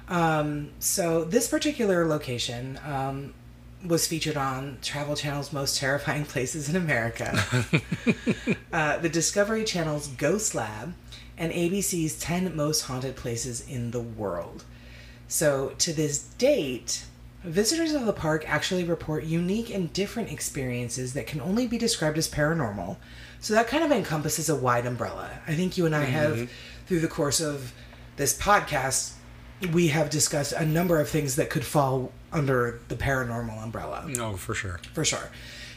Um, 0.09 0.71
so 0.79 1.23
this 1.23 1.47
particular 1.47 2.05
location 2.07 2.79
um, 2.85 3.33
was 3.85 4.07
featured 4.07 4.35
on 4.37 4.77
Travel 4.81 5.15
Channel's 5.15 5.53
Most 5.53 5.77
Terrifying 5.77 6.25
Places 6.33 6.67
in 6.69 6.75
America, 6.75 7.43
uh, 8.73 8.97
the 8.97 9.09
Discovery 9.09 9.63
Channel's 9.63 10.07
Ghost 10.07 10.55
Lab, 10.55 10.93
and 11.37 11.51
ABC's 11.53 12.19
10 12.19 12.55
Most 12.55 12.81
Haunted 12.81 13.15
Places 13.15 13.67
in 13.67 13.91
the 13.91 14.01
World. 14.01 14.63
So 15.27 15.69
to 15.79 15.93
this 15.93 16.19
date, 16.37 17.05
visitors 17.43 17.93
of 17.93 18.05
the 18.05 18.13
park 18.13 18.45
actually 18.47 18.83
report 18.83 19.23
unique 19.23 19.69
and 19.69 19.91
different 19.93 20.31
experiences 20.31 21.13
that 21.13 21.27
can 21.27 21.41
only 21.41 21.67
be 21.67 21.77
described 21.77 22.17
as 22.17 22.27
paranormal. 22.29 22.97
So 23.39 23.53
that 23.53 23.67
kind 23.67 23.83
of 23.83 23.91
encompasses 23.91 24.49
a 24.49 24.55
wide 24.55 24.85
umbrella. 24.85 25.29
I 25.47 25.53
think 25.55 25.77
you 25.77 25.85
and 25.85 25.95
I 25.95 26.05
have, 26.05 26.49
through 26.87 27.01
the 27.01 27.07
course 27.07 27.41
of 27.41 27.73
this 28.15 28.37
podcast, 28.37 29.13
we 29.73 29.89
have 29.89 30.09
discussed 30.09 30.53
a 30.53 30.65
number 30.65 30.99
of 30.99 31.09
things 31.09 31.35
that 31.35 31.49
could 31.49 31.65
fall 31.65 32.11
under 32.31 32.79
the 32.87 32.95
paranormal 32.95 33.61
umbrella 33.63 34.05
No, 34.07 34.35
for 34.37 34.53
sure. 34.53 34.79
for 34.93 35.03
sure. 35.05 35.29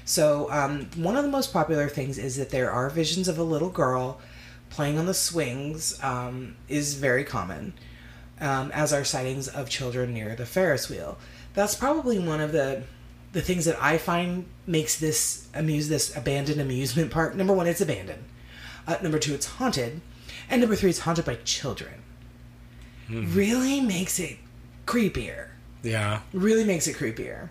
So, 0.04 0.50
um, 0.52 0.88
one 0.96 1.16
of 1.16 1.24
the 1.24 1.30
most 1.30 1.52
popular 1.52 1.88
things 1.88 2.16
is 2.18 2.36
that 2.36 2.50
there 2.50 2.70
are 2.70 2.88
visions 2.90 3.26
of 3.26 3.38
a 3.38 3.42
little 3.42 3.70
girl 3.70 4.20
playing 4.70 4.98
on 4.98 5.06
the 5.06 5.14
swings, 5.14 5.98
um, 6.02 6.56
is 6.68 6.94
very 6.94 7.24
common. 7.24 7.72
um, 8.38 8.70
as 8.72 8.92
are 8.92 9.02
sightings 9.02 9.48
of 9.48 9.68
children 9.70 10.12
near 10.12 10.36
the 10.36 10.44
Ferris 10.44 10.90
wheel. 10.90 11.16
That's 11.56 11.74
probably 11.74 12.20
one 12.20 12.40
of 12.40 12.52
the 12.52 12.84
the 13.32 13.42
things 13.42 13.64
that 13.64 13.76
I 13.82 13.98
find 13.98 14.46
makes 14.66 14.98
this 14.98 15.48
amuse 15.52 15.88
this 15.88 16.16
abandoned 16.16 16.60
amusement 16.60 17.10
park. 17.10 17.34
Number 17.34 17.52
one, 17.52 17.66
it's 17.66 17.80
abandoned. 17.80 18.22
Uh, 18.86 18.96
number 19.02 19.18
two, 19.18 19.34
it's 19.34 19.46
haunted, 19.46 20.00
and 20.48 20.60
number 20.60 20.76
three, 20.76 20.90
it's 20.90 21.00
haunted 21.00 21.24
by 21.24 21.34
children. 21.44 22.02
Really 23.08 23.80
makes 23.80 24.18
it 24.18 24.36
creepier 24.86 25.48
Yeah. 25.82 26.20
really 26.32 26.64
makes 26.64 26.86
it 26.86 26.96
creepier. 26.96 27.48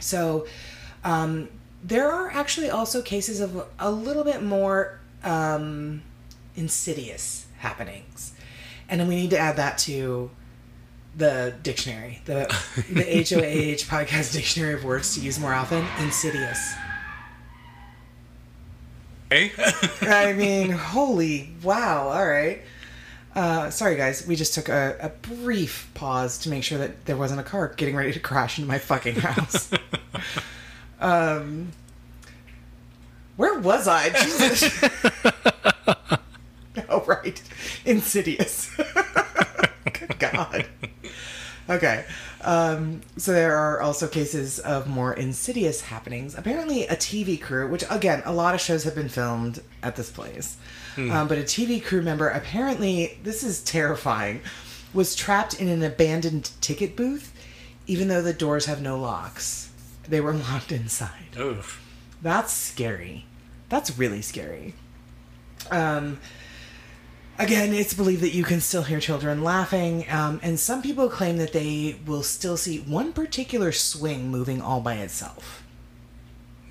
So, 0.00 0.46
um, 1.04 1.48
there 1.82 2.10
are 2.10 2.30
actually 2.30 2.68
also 2.70 3.00
cases 3.02 3.40
of 3.40 3.66
a 3.78 3.90
little 3.90 4.24
bit 4.24 4.42
more 4.42 4.98
um, 5.24 6.02
insidious 6.56 7.46
happenings, 7.58 8.32
and 8.88 9.00
then 9.00 9.08
we 9.08 9.16
need 9.16 9.30
to 9.30 9.38
add 9.38 9.56
that 9.56 9.78
to 9.78 10.30
the 11.16 11.54
dictionary, 11.62 12.20
the 12.26 12.46
the 12.90 13.02
HOAH 13.24 13.84
podcast 13.86 14.32
dictionary 14.32 14.74
of 14.74 14.84
words 14.84 15.14
to 15.14 15.20
use 15.20 15.38
more 15.38 15.54
often. 15.54 15.84
Insidious. 15.98 16.74
Hey. 19.30 19.50
I 20.02 20.34
mean, 20.34 20.70
holy 20.72 21.50
wow! 21.62 22.08
All 22.08 22.26
right. 22.26 22.62
Uh, 23.34 23.70
sorry, 23.70 23.96
guys. 23.96 24.26
We 24.26 24.36
just 24.36 24.54
took 24.54 24.68
a, 24.68 24.96
a 25.00 25.08
brief 25.08 25.90
pause 25.94 26.38
to 26.38 26.48
make 26.48 26.64
sure 26.64 26.78
that 26.78 27.04
there 27.06 27.16
wasn't 27.16 27.40
a 27.40 27.44
car 27.44 27.68
getting 27.76 27.96
ready 27.96 28.12
to 28.12 28.20
crash 28.20 28.58
into 28.58 28.68
my 28.68 28.78
fucking 28.78 29.16
house. 29.16 29.70
um, 31.00 31.72
where 33.36 33.58
was 33.58 33.88
I? 33.88 34.08
Jesus. 34.10 34.82
oh, 36.88 37.04
right. 37.06 37.42
Insidious. 37.84 38.74
Good 39.92 40.18
God. 40.18 40.66
Okay. 41.68 42.04
Um, 42.42 43.00
so 43.16 43.32
there 43.32 43.56
are 43.56 43.80
also 43.80 44.06
cases 44.06 44.58
of 44.60 44.86
more 44.86 45.12
insidious 45.12 45.80
happenings. 45.80 46.36
Apparently, 46.36 46.86
a 46.86 46.94
TV 46.96 47.40
crew, 47.40 47.68
which 47.68 47.84
again, 47.90 48.22
a 48.24 48.32
lot 48.32 48.54
of 48.54 48.60
shows 48.60 48.84
have 48.84 48.94
been 48.94 49.08
filmed 49.08 49.60
at 49.82 49.96
this 49.96 50.10
place, 50.10 50.56
um, 50.96 51.28
but 51.28 51.38
a 51.38 51.42
TV 51.42 51.82
crew 51.82 52.02
member, 52.02 52.28
apparently, 52.28 53.18
this 53.22 53.42
is 53.42 53.62
terrifying, 53.62 54.40
was 54.94 55.14
trapped 55.14 55.60
in 55.60 55.68
an 55.68 55.82
abandoned 55.82 56.50
ticket 56.60 56.96
booth, 56.96 57.32
even 57.86 58.08
though 58.08 58.22
the 58.22 58.32
doors 58.32 58.66
have 58.66 58.80
no 58.80 58.98
locks. 58.98 59.70
They 60.08 60.20
were 60.20 60.32
locked 60.50 60.72
inside. 60.72 61.36
Oof. 61.36 61.82
That's 62.22 62.52
scary. 62.52 63.26
That's 63.68 63.98
really 63.98 64.22
scary. 64.22 64.74
Um, 65.70 66.20
again, 67.38 67.72
it's 67.72 67.94
believed 67.94 68.22
that 68.22 68.34
you 68.34 68.44
can 68.44 68.60
still 68.60 68.82
hear 68.82 69.00
children 69.00 69.42
laughing, 69.42 70.06
um, 70.10 70.40
and 70.42 70.58
some 70.58 70.82
people 70.82 71.08
claim 71.08 71.36
that 71.38 71.52
they 71.52 71.98
will 72.06 72.22
still 72.22 72.56
see 72.56 72.80
one 72.80 73.12
particular 73.12 73.72
swing 73.72 74.28
moving 74.28 74.60
all 74.60 74.80
by 74.80 74.94
itself. 74.94 75.62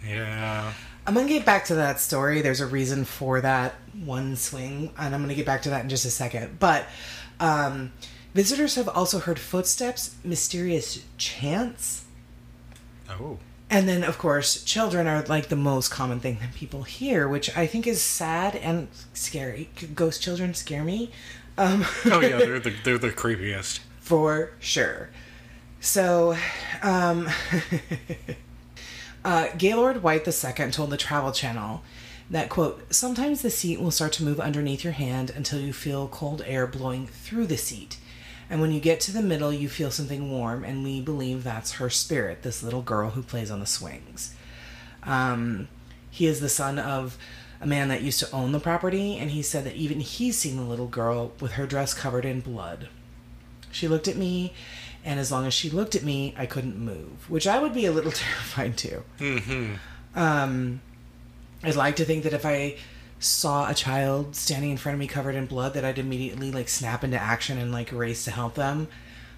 Yeah. 0.05 0.71
I'm 1.07 1.13
gonna 1.13 1.27
get 1.27 1.45
back 1.45 1.65
to 1.65 1.75
that 1.75 1.99
story. 1.99 2.41
There's 2.41 2.61
a 2.61 2.65
reason 2.65 3.05
for 3.05 3.41
that 3.41 3.75
one 4.03 4.35
swing, 4.35 4.91
and 4.97 5.13
I'm 5.13 5.21
gonna 5.21 5.35
get 5.35 5.45
back 5.45 5.61
to 5.63 5.69
that 5.69 5.83
in 5.83 5.89
just 5.89 6.05
a 6.05 6.09
second. 6.09 6.59
But 6.59 6.87
um, 7.39 7.91
visitors 8.33 8.75
have 8.75 8.89
also 8.89 9.19
heard 9.19 9.39
footsteps, 9.39 10.15
mysterious 10.23 11.03
chants, 11.17 12.05
Oh. 13.09 13.37
And 13.75 13.89
then, 13.89 14.05
of 14.05 14.17
course, 14.17 14.63
children 14.63 15.05
are 15.05 15.21
like 15.23 15.49
the 15.49 15.57
most 15.57 15.89
common 15.89 16.21
thing 16.21 16.37
that 16.39 16.53
people 16.55 16.83
hear, 16.83 17.27
which 17.27 17.55
I 17.57 17.67
think 17.67 17.85
is 17.85 18.01
sad 18.01 18.55
and 18.55 18.87
scary. 19.13 19.69
Ghost 19.93 20.21
children 20.21 20.53
scare 20.53 20.81
me. 20.85 21.11
Um, 21.57 21.85
Oh 22.05 22.21
yeah, 22.21 22.37
they're 22.37 22.59
the 22.67 22.73
they're 22.85 22.97
the 22.97 23.09
creepiest. 23.09 23.79
for 23.99 24.51
sure. 24.61 25.09
So, 25.81 26.37
um, 26.81 27.27
uh, 29.25 29.49
Gaylord 29.57 30.01
White 30.01 30.25
II 30.25 30.71
told 30.71 30.89
the 30.89 30.95
Travel 30.95 31.33
Channel 31.33 31.83
that, 32.29 32.47
quote, 32.47 32.93
sometimes 32.93 33.41
the 33.41 33.49
seat 33.49 33.81
will 33.81 33.91
start 33.91 34.13
to 34.13 34.23
move 34.23 34.39
underneath 34.39 34.85
your 34.85 34.93
hand 34.93 35.31
until 35.31 35.59
you 35.59 35.73
feel 35.73 36.07
cold 36.07 36.41
air 36.47 36.65
blowing 36.65 37.07
through 37.07 37.47
the 37.47 37.57
seat. 37.57 37.97
And 38.49 38.61
when 38.61 38.71
you 38.71 38.79
get 38.79 38.99
to 39.01 39.11
the 39.11 39.21
middle, 39.21 39.51
you 39.51 39.69
feel 39.69 39.91
something 39.91 40.31
warm, 40.31 40.63
and 40.63 40.83
we 40.83 41.01
believe 41.01 41.43
that's 41.43 41.73
her 41.73 41.89
spirit, 41.89 42.43
this 42.43 42.61
little 42.61 42.81
girl 42.81 43.11
who 43.11 43.23
plays 43.23 43.49
on 43.49 43.59
the 43.59 43.65
swings. 43.65 44.35
Um, 45.03 45.67
he 46.11 46.27
is 46.27 46.39
the 46.39 46.49
son 46.49 46.77
of 46.77 47.17
a 47.59 47.65
man 47.65 47.87
that 47.87 48.01
used 48.01 48.19
to 48.19 48.31
own 48.31 48.51
the 48.51 48.59
property, 48.59 49.17
and 49.17 49.31
he 49.31 49.41
said 49.41 49.63
that 49.63 49.75
even 49.75 49.99
he's 49.99 50.37
seen 50.37 50.57
the 50.57 50.63
little 50.63 50.87
girl 50.87 51.33
with 51.39 51.53
her 51.53 51.65
dress 51.65 51.93
covered 51.93 52.25
in 52.25 52.41
blood. 52.41 52.89
She 53.71 53.87
looked 53.87 54.07
at 54.07 54.15
me, 54.15 54.53
and 55.03 55.19
as 55.19 55.31
long 55.31 55.45
as 55.45 55.53
she 55.53 55.69
looked 55.69 55.95
at 55.95 56.03
me, 56.03 56.33
I 56.37 56.45
couldn't 56.45 56.77
move, 56.77 57.29
which 57.29 57.47
I 57.47 57.59
would 57.59 57.73
be 57.73 57.85
a 57.85 57.91
little 57.91 58.11
terrified 58.13 58.77
too. 58.77 59.03
Mm-hmm. 59.19 59.73
Um, 60.15 60.81
I'd 61.63 61.75
like 61.75 61.95
to 61.97 62.05
think 62.05 62.23
that 62.23 62.33
if 62.33 62.45
I 62.45 62.77
saw 63.25 63.69
a 63.69 63.73
child 63.73 64.35
standing 64.35 64.71
in 64.71 64.77
front 64.77 64.93
of 64.93 64.99
me 64.99 65.07
covered 65.07 65.35
in 65.35 65.45
blood, 65.45 65.73
that 65.73 65.83
I'd 65.83 65.99
immediately 65.99 66.51
like 66.51 66.69
snap 66.69 67.03
into 67.03 67.17
action 67.17 67.57
and 67.57 67.71
like 67.71 67.91
race 67.91 68.23
to 68.25 68.31
help 68.31 68.55
them. 68.55 68.87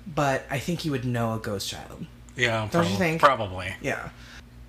But 0.06 0.46
I 0.50 0.60
think 0.60 0.86
you 0.86 0.92
would 0.92 1.06
know 1.06 1.34
a 1.34 1.40
ghost 1.40 1.70
child. 1.70 2.06
Yeah. 2.36 2.68
Don't 2.72 2.90
you 2.90 2.96
think? 2.96 3.22
Probably. 3.22 3.76
Yeah. 3.82 4.10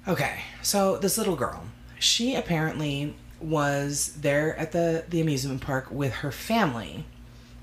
Okay, 0.07 0.41
so 0.63 0.97
this 0.97 1.19
little 1.19 1.37
girl, 1.37 1.65
she 1.99 2.35
apparently 2.35 3.15
was 3.41 4.15
there 4.21 4.57
at 4.57 4.73
the 4.73 5.05
the 5.09 5.21
amusement 5.21 5.61
park 5.61 5.91
with 5.91 6.13
her 6.15 6.33
family. 6.33 7.05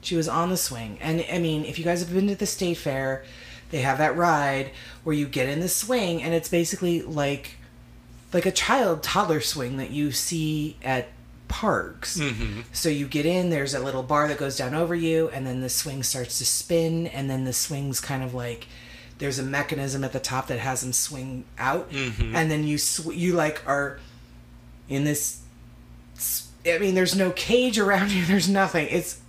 She 0.02 0.16
was 0.16 0.28
on 0.28 0.52
the 0.52 0.58
swing, 0.58 1.00
and 1.02 1.26
I 1.32 1.40
mean, 1.40 1.66
if 1.66 1.80
you 1.80 1.86
guys 1.86 2.02
have 2.02 2.14
been 2.14 2.28
to 2.28 2.36
the 2.36 2.46
state 2.46 2.78
fair, 2.78 3.26
they 3.72 3.82
have 3.82 3.98
that 3.98 4.16
ride 4.16 4.70
where 5.04 5.16
you 5.16 5.28
get 5.28 5.50
in 5.50 5.60
the 5.60 5.68
swing, 5.68 6.22
and 6.22 6.34
it's 6.36 6.50
basically 6.50 7.02
like 7.02 7.58
like 8.32 8.46
a 8.46 8.52
child 8.52 9.02
toddler 9.02 9.42
swing 9.42 9.78
that 9.78 9.90
you 9.90 10.12
see 10.12 10.78
at 10.84 11.08
parks. 11.48 12.18
Mm-hmm. 12.18 12.62
So 12.74 12.90
you 12.90 13.08
get 13.08 13.26
in, 13.26 13.50
there's 13.50 13.74
a 13.74 13.80
little 13.80 14.04
bar 14.04 14.28
that 14.28 14.38
goes 14.38 14.58
down 14.58 14.74
over 14.74 14.96
you, 14.96 15.30
and 15.30 15.46
then 15.46 15.62
the 15.62 15.70
swing 15.70 16.04
starts 16.04 16.38
to 16.40 16.46
spin, 16.46 17.08
and 17.08 17.30
then 17.30 17.46
the 17.46 17.54
swing's 17.54 18.00
kind 18.00 18.24
of 18.24 18.34
like 18.34 18.68
there's 19.18 19.40
a 19.40 19.44
mechanism 19.44 20.04
at 20.04 20.12
the 20.12 20.20
top 20.20 20.48
that 20.48 20.60
has 20.60 20.82
them 20.82 20.92
swing 20.92 21.46
out, 21.58 21.90
Mhm. 21.92 22.36
and 22.36 22.52
then 22.52 22.66
you 22.66 22.78
sw- 22.78 23.14
you 23.14 23.34
like 23.34 23.62
are 23.66 24.00
in 24.90 25.04
this. 25.06 25.40
I 26.68 26.78
mean, 26.80 26.96
there's 26.96 27.16
no 27.16 27.32
cage 27.32 27.78
around 27.80 28.12
you. 28.16 28.26
There's 28.26 28.50
nothing. 28.50 28.88
It's 28.90 29.20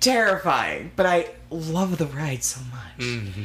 terrifying, 0.00 0.92
but 0.96 1.06
I 1.06 1.30
love 1.50 1.98
the 1.98 2.06
ride 2.06 2.42
so 2.42 2.60
much. 2.70 3.06
Mm-hmm. 3.06 3.42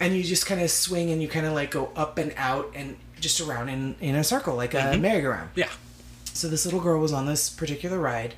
And 0.00 0.14
you 0.16 0.22
just 0.24 0.46
kind 0.46 0.60
of 0.60 0.70
swing, 0.70 1.10
and 1.10 1.22
you 1.22 1.28
kind 1.28 1.46
of 1.46 1.52
like 1.52 1.70
go 1.70 1.90
up 1.96 2.18
and 2.18 2.32
out, 2.36 2.72
and 2.74 2.96
just 3.20 3.40
around 3.40 3.68
in 3.68 3.94
in 4.00 4.14
a 4.16 4.24
circle 4.24 4.54
like 4.56 4.74
a 4.74 4.78
Mhm. 4.78 5.00
merry-go-round. 5.00 5.50
Yeah. 5.54 5.68
So 6.34 6.48
this 6.48 6.64
little 6.66 6.80
girl 6.80 7.00
was 7.00 7.12
on 7.12 7.26
this 7.26 7.48
particular 7.48 7.98
ride 7.98 8.34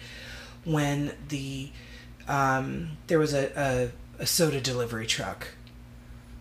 when 0.64 1.12
the 1.28 1.70
um, 2.28 2.96
there 3.08 3.18
was 3.18 3.32
a, 3.34 3.50
a, 4.18 4.22
a 4.22 4.26
soda 4.26 4.60
delivery 4.60 5.06
truck 5.06 5.48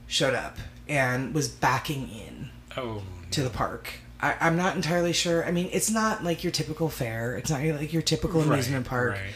showed 0.07 0.33
up 0.33 0.57
and 0.87 1.33
was 1.33 1.47
backing 1.47 2.09
in 2.09 2.49
Oh. 2.77 3.01
to 3.31 3.41
the 3.41 3.49
park. 3.49 3.89
I, 4.21 4.35
I'm 4.41 4.57
not 4.57 4.75
entirely 4.75 5.13
sure. 5.13 5.45
I 5.45 5.51
mean, 5.51 5.69
it's 5.71 5.89
not 5.89 6.23
like 6.23 6.43
your 6.43 6.51
typical 6.51 6.89
fair. 6.89 7.37
It's 7.37 7.49
not 7.49 7.61
like 7.63 7.93
your 7.93 8.01
typical 8.01 8.41
Right, 8.41 8.49
amusement 8.51 8.85
park. 8.85 9.13
right. 9.13 9.33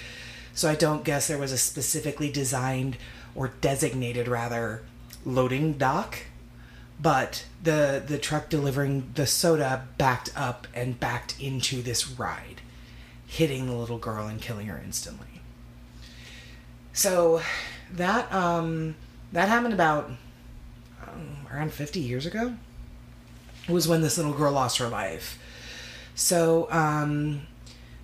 So 0.53 0.69
I 0.69 0.75
don't 0.75 1.03
guess 1.05 1.27
there 1.27 1.37
was 1.37 1.51
a 1.51 1.57
specifically 1.57 2.29
designed 2.31 2.97
or 3.35 3.49
designated 3.61 4.27
rather 4.27 4.81
loading 5.25 5.73
dock. 5.73 6.17
But 7.01 7.45
the 7.63 8.03
the 8.05 8.17
truck 8.17 8.49
delivering 8.49 9.11
the 9.15 9.25
soda 9.25 9.87
backed 9.97 10.31
up 10.35 10.67
and 10.73 10.99
backed 10.99 11.39
into 11.39 11.81
this 11.81 12.09
ride, 12.09 12.61
hitting 13.25 13.67
the 13.67 13.73
little 13.73 13.97
girl 13.97 14.27
and 14.27 14.41
killing 14.41 14.67
her 14.67 14.81
instantly. 14.83 15.41
So 16.91 17.41
that 17.93 18.31
um 18.33 18.95
that 19.31 19.47
happened 19.47 19.73
about 19.73 20.11
um, 21.07 21.47
around 21.51 21.71
50 21.71 21.99
years 21.99 22.25
ago 22.25 22.55
was 23.69 23.87
when 23.87 24.01
this 24.01 24.17
little 24.17 24.33
girl 24.33 24.51
lost 24.51 24.77
her 24.79 24.89
life. 24.89 25.39
So 26.15 26.67
um 26.71 27.43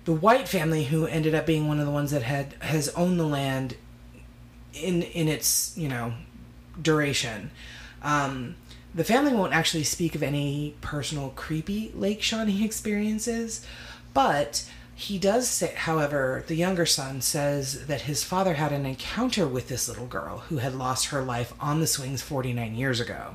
the 0.06 0.12
White 0.12 0.46
family, 0.46 0.84
who 0.84 1.04
ended 1.06 1.34
up 1.34 1.46
being 1.46 1.66
one 1.66 1.80
of 1.80 1.84
the 1.84 1.92
ones 1.92 2.12
that 2.12 2.22
had 2.22 2.54
has 2.60 2.88
owned 2.90 3.18
the 3.18 3.26
land 3.26 3.76
in 4.72 5.02
in 5.02 5.28
its 5.28 5.76
you 5.76 5.88
know 5.88 6.14
duration. 6.80 7.50
Um, 8.02 8.54
the 8.96 9.04
family 9.04 9.34
won't 9.34 9.52
actually 9.52 9.84
speak 9.84 10.14
of 10.14 10.22
any 10.22 10.74
personal 10.80 11.28
creepy 11.36 11.92
Lake 11.94 12.22
Shawnee 12.22 12.64
experiences, 12.64 13.64
but 14.14 14.68
he 14.94 15.18
does 15.18 15.46
say, 15.46 15.74
however, 15.76 16.42
the 16.46 16.54
younger 16.54 16.86
son 16.86 17.20
says 17.20 17.86
that 17.86 18.02
his 18.02 18.24
father 18.24 18.54
had 18.54 18.72
an 18.72 18.86
encounter 18.86 19.46
with 19.46 19.68
this 19.68 19.86
little 19.86 20.06
girl 20.06 20.38
who 20.48 20.56
had 20.56 20.74
lost 20.74 21.06
her 21.06 21.20
life 21.20 21.52
on 21.60 21.80
the 21.80 21.86
swings 21.86 22.22
49 22.22 22.74
years 22.74 22.98
ago. 22.98 23.34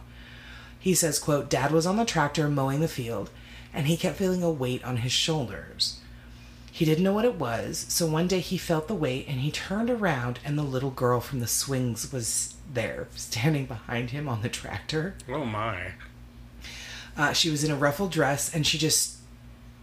He 0.79 0.95
says, 0.95 1.19
quote, 1.19 1.51
Dad 1.51 1.71
was 1.71 1.85
on 1.85 1.97
the 1.97 2.05
tractor 2.05 2.49
mowing 2.49 2.79
the 2.79 2.87
field, 2.87 3.29
and 3.71 3.85
he 3.85 3.95
kept 3.95 4.17
feeling 4.17 4.41
a 4.41 4.49
weight 4.49 4.83
on 4.83 4.97
his 4.97 5.11
shoulders. 5.11 5.99
He 6.71 6.85
didn't 6.85 7.03
know 7.03 7.13
what 7.13 7.25
it 7.25 7.35
was, 7.35 7.85
so 7.89 8.07
one 8.07 8.27
day 8.27 8.39
he 8.39 8.57
felt 8.57 8.87
the 8.87 8.95
weight 8.95 9.27
and 9.27 9.41
he 9.41 9.51
turned 9.51 9.91
around 9.91 10.39
and 10.43 10.57
the 10.57 10.63
little 10.63 10.89
girl 10.89 11.19
from 11.19 11.41
the 11.41 11.47
swings 11.47 12.11
was 12.11 12.55
there, 12.73 13.07
standing 13.15 13.65
behind 13.65 14.11
him 14.11 14.27
on 14.29 14.41
the 14.41 14.49
tractor. 14.49 15.15
Oh 15.29 15.45
my. 15.45 15.93
Uh, 17.17 17.33
she 17.33 17.49
was 17.49 17.63
in 17.63 17.71
a 17.71 17.75
ruffled 17.75 18.11
dress 18.11 18.53
and 18.53 18.65
she 18.65 18.77
just 18.77 19.17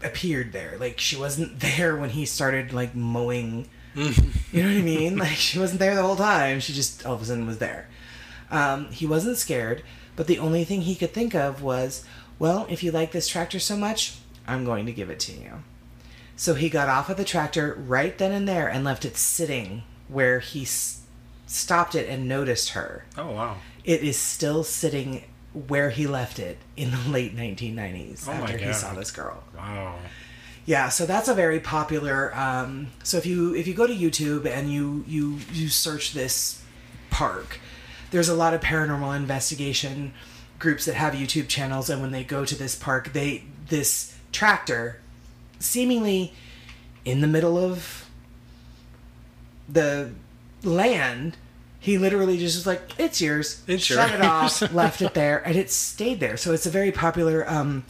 appeared 0.02 0.52
there. 0.52 0.76
Like 0.78 0.98
she 0.98 1.16
wasn't 1.16 1.60
there 1.60 1.96
when 1.96 2.10
he 2.10 2.24
started 2.24 2.72
like 2.72 2.94
mowing. 2.94 3.68
you 3.94 4.12
know 4.62 4.68
what 4.68 4.78
I 4.78 4.82
mean? 4.82 5.16
Like 5.18 5.36
she 5.36 5.58
wasn't 5.58 5.80
there 5.80 5.94
the 5.94 6.02
whole 6.02 6.16
time. 6.16 6.60
She 6.60 6.72
just 6.72 7.04
all 7.04 7.14
of 7.14 7.22
a 7.22 7.24
sudden 7.24 7.46
was 7.46 7.58
there. 7.58 7.88
Um, 8.50 8.86
he 8.90 9.06
wasn't 9.06 9.36
scared, 9.36 9.82
but 10.16 10.26
the 10.26 10.38
only 10.38 10.64
thing 10.64 10.82
he 10.82 10.94
could 10.94 11.12
think 11.12 11.34
of 11.34 11.62
was, 11.62 12.04
well, 12.38 12.66
if 12.70 12.82
you 12.82 12.90
like 12.90 13.12
this 13.12 13.28
tractor 13.28 13.58
so 13.58 13.76
much, 13.76 14.16
I'm 14.46 14.64
going 14.64 14.86
to 14.86 14.92
give 14.92 15.10
it 15.10 15.20
to 15.20 15.32
you. 15.32 15.62
So 16.36 16.54
he 16.54 16.70
got 16.70 16.88
off 16.88 17.10
of 17.10 17.16
the 17.18 17.24
tractor 17.24 17.74
right 17.74 18.16
then 18.16 18.32
and 18.32 18.48
there 18.48 18.68
and 18.68 18.84
left 18.84 19.04
it 19.04 19.16
sitting 19.16 19.82
where 20.06 20.38
he 20.40 20.62
s- 20.62 20.97
stopped 21.48 21.96
it 21.96 22.08
and 22.08 22.28
noticed 22.28 22.70
her. 22.70 23.04
Oh 23.16 23.32
wow. 23.32 23.56
It 23.84 24.02
is 24.02 24.16
still 24.16 24.62
sitting 24.62 25.24
where 25.66 25.90
he 25.90 26.06
left 26.06 26.38
it 26.38 26.58
in 26.76 26.90
the 26.90 27.10
late 27.10 27.34
1990s 27.34 28.28
Oh 28.28 28.32
after 28.32 28.58
he 28.58 28.72
saw 28.72 28.94
this 28.94 29.10
girl. 29.10 29.42
Wow. 29.56 29.96
Yeah, 30.66 30.90
so 30.90 31.06
that's 31.06 31.28
a 31.28 31.34
very 31.34 31.60
popular. 31.60 32.34
Um, 32.36 32.88
so 33.02 33.16
if 33.16 33.24
you 33.24 33.54
if 33.54 33.66
you 33.66 33.72
go 33.72 33.86
to 33.86 33.94
YouTube 33.94 34.46
and 34.46 34.70
you 34.70 35.02
you 35.08 35.38
you 35.50 35.68
search 35.68 36.12
this 36.12 36.62
park, 37.10 37.58
there's 38.10 38.28
a 38.28 38.34
lot 38.34 38.52
of 38.52 38.60
paranormal 38.60 39.16
investigation 39.16 40.12
groups 40.58 40.84
that 40.84 40.94
have 40.94 41.14
YouTube 41.14 41.48
channels, 41.48 41.88
and 41.88 42.02
when 42.02 42.10
they 42.10 42.22
go 42.22 42.44
to 42.44 42.54
this 42.54 42.76
park, 42.76 43.14
they 43.14 43.44
this 43.68 44.14
tractor, 44.30 45.00
seemingly 45.58 46.34
in 47.06 47.22
the 47.22 47.26
middle 47.26 47.56
of 47.56 48.04
the 49.66 50.10
land. 50.62 51.36
He 51.80 51.96
literally 51.98 52.38
just 52.38 52.56
was 52.56 52.66
like, 52.66 52.98
"It's 52.98 53.20
yours." 53.20 53.62
It's 53.66 53.84
Shut 53.84 54.12
it 54.12 54.20
off, 54.20 54.72
left 54.74 55.00
it 55.02 55.14
there, 55.14 55.46
and 55.46 55.56
it 55.56 55.70
stayed 55.70 56.20
there. 56.20 56.36
So 56.36 56.52
it's 56.52 56.66
a 56.66 56.70
very 56.70 56.90
popular 56.92 57.48
um, 57.48 57.84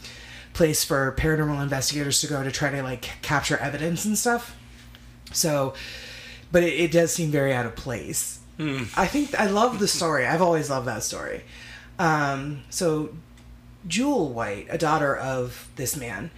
place 0.53 0.83
for 0.83 1.15
paranormal 1.17 1.61
investigators 1.61 2.21
to 2.21 2.27
go 2.27 2.43
to 2.43 2.51
try 2.51 2.69
to 2.69 2.83
like 2.83 3.01
capture 3.21 3.57
evidence 3.57 4.05
and 4.05 4.17
stuff. 4.17 4.55
So, 5.31 5.73
but 6.51 6.63
it, 6.63 6.73
it 6.73 6.91
does 6.91 7.13
seem 7.13 7.31
very 7.31 7.53
out 7.53 7.65
of 7.65 7.75
place. 7.75 8.39
I 8.97 9.07
think 9.07 9.39
I 9.39 9.45
love 9.47 9.79
the 9.79 9.87
story. 9.87 10.25
I've 10.25 10.41
always 10.41 10.69
loved 10.69 10.85
that 10.87 11.03
story. 11.03 11.43
Um, 11.97 12.63
so, 12.69 13.15
Jewel 13.87 14.29
White, 14.33 14.67
a 14.69 14.77
daughter 14.77 15.15
of 15.15 15.69
this 15.77 15.95
man, 15.95 16.29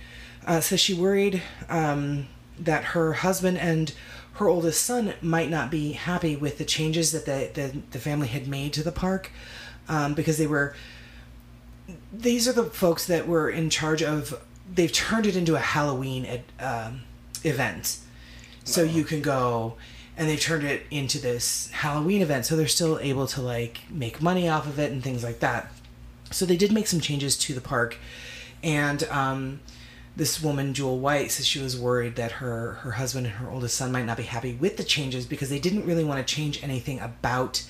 uh, 0.45 0.59
says 0.61 0.79
she 0.79 0.93
worried 0.93 1.41
um, 1.67 2.27
that 2.59 2.83
her 2.83 3.13
husband 3.13 3.57
and 3.57 3.93
her 4.41 4.49
oldest 4.49 4.83
son 4.83 5.13
might 5.21 5.51
not 5.51 5.69
be 5.69 5.91
happy 5.91 6.35
with 6.35 6.57
the 6.57 6.65
changes 6.65 7.11
that 7.11 7.27
the, 7.27 7.51
the, 7.53 7.77
the 7.91 7.99
family 7.99 8.27
had 8.27 8.47
made 8.47 8.73
to 8.73 8.81
the 8.81 8.91
park 8.91 9.29
um, 9.87 10.15
because 10.15 10.39
they 10.39 10.47
were 10.47 10.75
these 12.11 12.47
are 12.47 12.53
the 12.53 12.63
folks 12.63 13.05
that 13.05 13.27
were 13.27 13.51
in 13.51 13.69
charge 13.69 14.01
of 14.01 14.43
they've 14.73 14.91
turned 14.91 15.27
it 15.27 15.35
into 15.35 15.55
a 15.55 15.59
halloween 15.59 16.25
ed, 16.25 16.43
um, 16.59 17.01
event. 17.43 17.99
So 18.63 18.81
you 18.81 19.03
can 19.03 19.21
go 19.21 19.75
and 20.17 20.27
they've 20.27 20.41
turned 20.41 20.63
it 20.63 20.87
into 20.89 21.19
this 21.19 21.69
halloween 21.69 22.23
event 22.23 22.47
so 22.47 22.55
they're 22.55 22.67
still 22.67 22.97
able 22.97 23.27
to 23.27 23.41
like 23.43 23.81
make 23.91 24.23
money 24.23 24.49
off 24.49 24.65
of 24.65 24.79
it 24.79 24.91
and 24.91 25.03
things 25.03 25.23
like 25.23 25.39
that. 25.41 25.71
So 26.31 26.47
they 26.47 26.57
did 26.57 26.71
make 26.71 26.87
some 26.87 26.99
changes 26.99 27.37
to 27.39 27.53
the 27.53 27.61
park 27.61 27.97
and 28.63 29.03
um, 29.03 29.59
this 30.15 30.41
woman 30.41 30.73
jewel 30.73 30.99
white 30.99 31.31
says 31.31 31.47
she 31.47 31.59
was 31.59 31.79
worried 31.79 32.15
that 32.15 32.33
her 32.33 32.73
her 32.81 32.91
husband 32.91 33.25
and 33.25 33.35
her 33.35 33.49
oldest 33.49 33.75
son 33.77 33.91
might 33.91 34.05
not 34.05 34.17
be 34.17 34.23
happy 34.23 34.53
with 34.53 34.77
the 34.77 34.83
changes 34.83 35.25
because 35.25 35.49
they 35.49 35.59
didn't 35.59 35.85
really 35.85 36.03
want 36.03 36.25
to 36.25 36.35
change 36.35 36.61
anything 36.63 36.99
about 36.99 37.63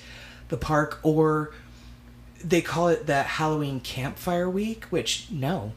the 0.48 0.56
park 0.56 0.98
or 1.02 1.52
they 2.42 2.60
call 2.60 2.88
it 2.88 3.06
the 3.06 3.22
halloween 3.22 3.80
campfire 3.80 4.50
week 4.50 4.84
which 4.86 5.28
no. 5.30 5.72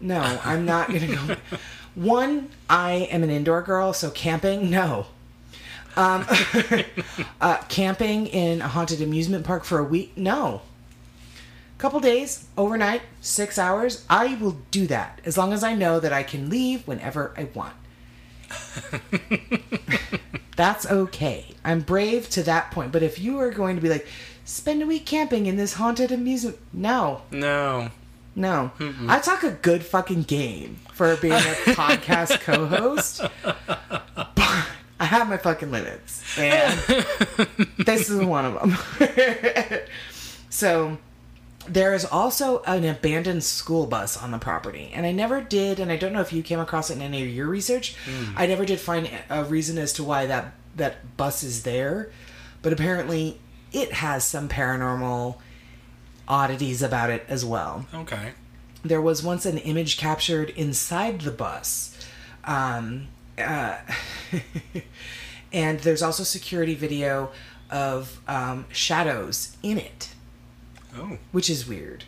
No 0.00 0.40
i'm 0.44 0.66
not 0.66 0.88
gonna 0.88 1.06
go 1.06 1.36
one 1.94 2.50
i 2.68 2.92
am 3.10 3.22
an 3.22 3.30
indoor 3.30 3.62
girl 3.62 3.92
so 3.92 4.10
camping 4.10 4.70
no. 4.70 5.06
Um, 5.98 6.26
uh, 7.40 7.56
camping 7.70 8.26
in 8.26 8.60
a 8.60 8.68
haunted 8.68 9.00
amusement 9.00 9.46
park 9.46 9.64
for 9.64 9.78
a 9.78 9.84
week 9.84 10.12
no 10.14 10.60
couple 11.78 12.00
days 12.00 12.46
overnight 12.56 13.02
six 13.20 13.58
hours 13.58 14.04
i 14.08 14.34
will 14.36 14.56
do 14.70 14.86
that 14.86 15.20
as 15.24 15.36
long 15.36 15.52
as 15.52 15.62
i 15.62 15.74
know 15.74 16.00
that 16.00 16.12
i 16.12 16.22
can 16.22 16.48
leave 16.48 16.86
whenever 16.86 17.34
i 17.36 17.44
want. 17.54 17.74
That's 20.56 20.86
okay. 20.86 21.54
I'm 21.64 21.80
brave 21.80 22.30
to 22.30 22.42
that 22.44 22.70
point 22.70 22.92
but 22.92 23.02
if 23.02 23.18
you 23.18 23.38
are 23.40 23.50
going 23.50 23.76
to 23.76 23.82
be 23.82 23.88
like 23.88 24.06
spend 24.44 24.82
a 24.82 24.86
week 24.86 25.04
camping 25.04 25.46
in 25.46 25.56
this 25.56 25.74
haunted 25.74 26.12
amusement 26.12 26.58
no. 26.72 27.22
No. 27.30 27.90
no. 28.34 28.70
I 29.08 29.18
talk 29.18 29.42
a 29.42 29.50
good 29.50 29.84
fucking 29.84 30.22
game 30.22 30.78
for 30.92 31.16
being 31.16 31.34
a 31.34 31.36
podcast 31.76 32.40
co-host 32.40 33.20
i 34.98 35.04
have 35.04 35.28
my 35.28 35.36
fucking 35.36 35.70
limits 35.70 36.38
and 36.38 36.78
this 37.78 38.08
is 38.08 38.24
one 38.24 38.46
of 38.46 38.54
them 38.60 38.76
so 40.48 40.96
there 41.68 41.94
is 41.94 42.04
also 42.04 42.62
an 42.62 42.84
abandoned 42.84 43.42
school 43.44 43.86
bus 43.86 44.16
on 44.22 44.30
the 44.30 44.38
property 44.38 44.90
and 44.94 45.04
i 45.06 45.12
never 45.12 45.40
did 45.40 45.78
and 45.80 45.90
i 45.92 45.96
don't 45.96 46.12
know 46.12 46.20
if 46.20 46.32
you 46.32 46.42
came 46.42 46.60
across 46.60 46.90
it 46.90 46.94
in 46.94 47.02
any 47.02 47.22
of 47.22 47.28
your 47.28 47.46
research 47.46 47.94
i 48.36 48.46
never 48.46 48.64
did 48.64 48.78
find 48.80 49.08
a 49.30 49.44
reason 49.44 49.76
as 49.78 49.92
to 49.92 50.04
why 50.04 50.26
that 50.26 50.52
that 50.76 51.16
bus 51.16 51.42
is 51.42 51.62
there 51.64 52.10
but 52.62 52.72
apparently 52.72 53.38
it 53.72 53.92
has 53.94 54.24
some 54.24 54.48
paranormal 54.48 55.36
oddities 56.28 56.82
about 56.82 57.10
it 57.10 57.24
as 57.28 57.44
well 57.44 57.86
Okay. 57.94 58.32
there 58.84 59.00
was 59.00 59.22
once 59.22 59.44
an 59.46 59.58
image 59.58 59.96
captured 59.96 60.50
inside 60.50 61.20
the 61.22 61.30
bus. 61.30 61.96
Um, 62.44 63.08
uh, 63.38 63.76
and 65.52 65.80
there's 65.80 66.02
also 66.02 66.22
security 66.22 66.74
video 66.74 67.30
of 67.70 68.20
um, 68.28 68.66
shadows 68.70 69.56
in 69.62 69.78
it, 69.78 70.10
Oh. 70.96 71.18
which 71.32 71.48
is 71.50 71.66
weird. 71.68 72.04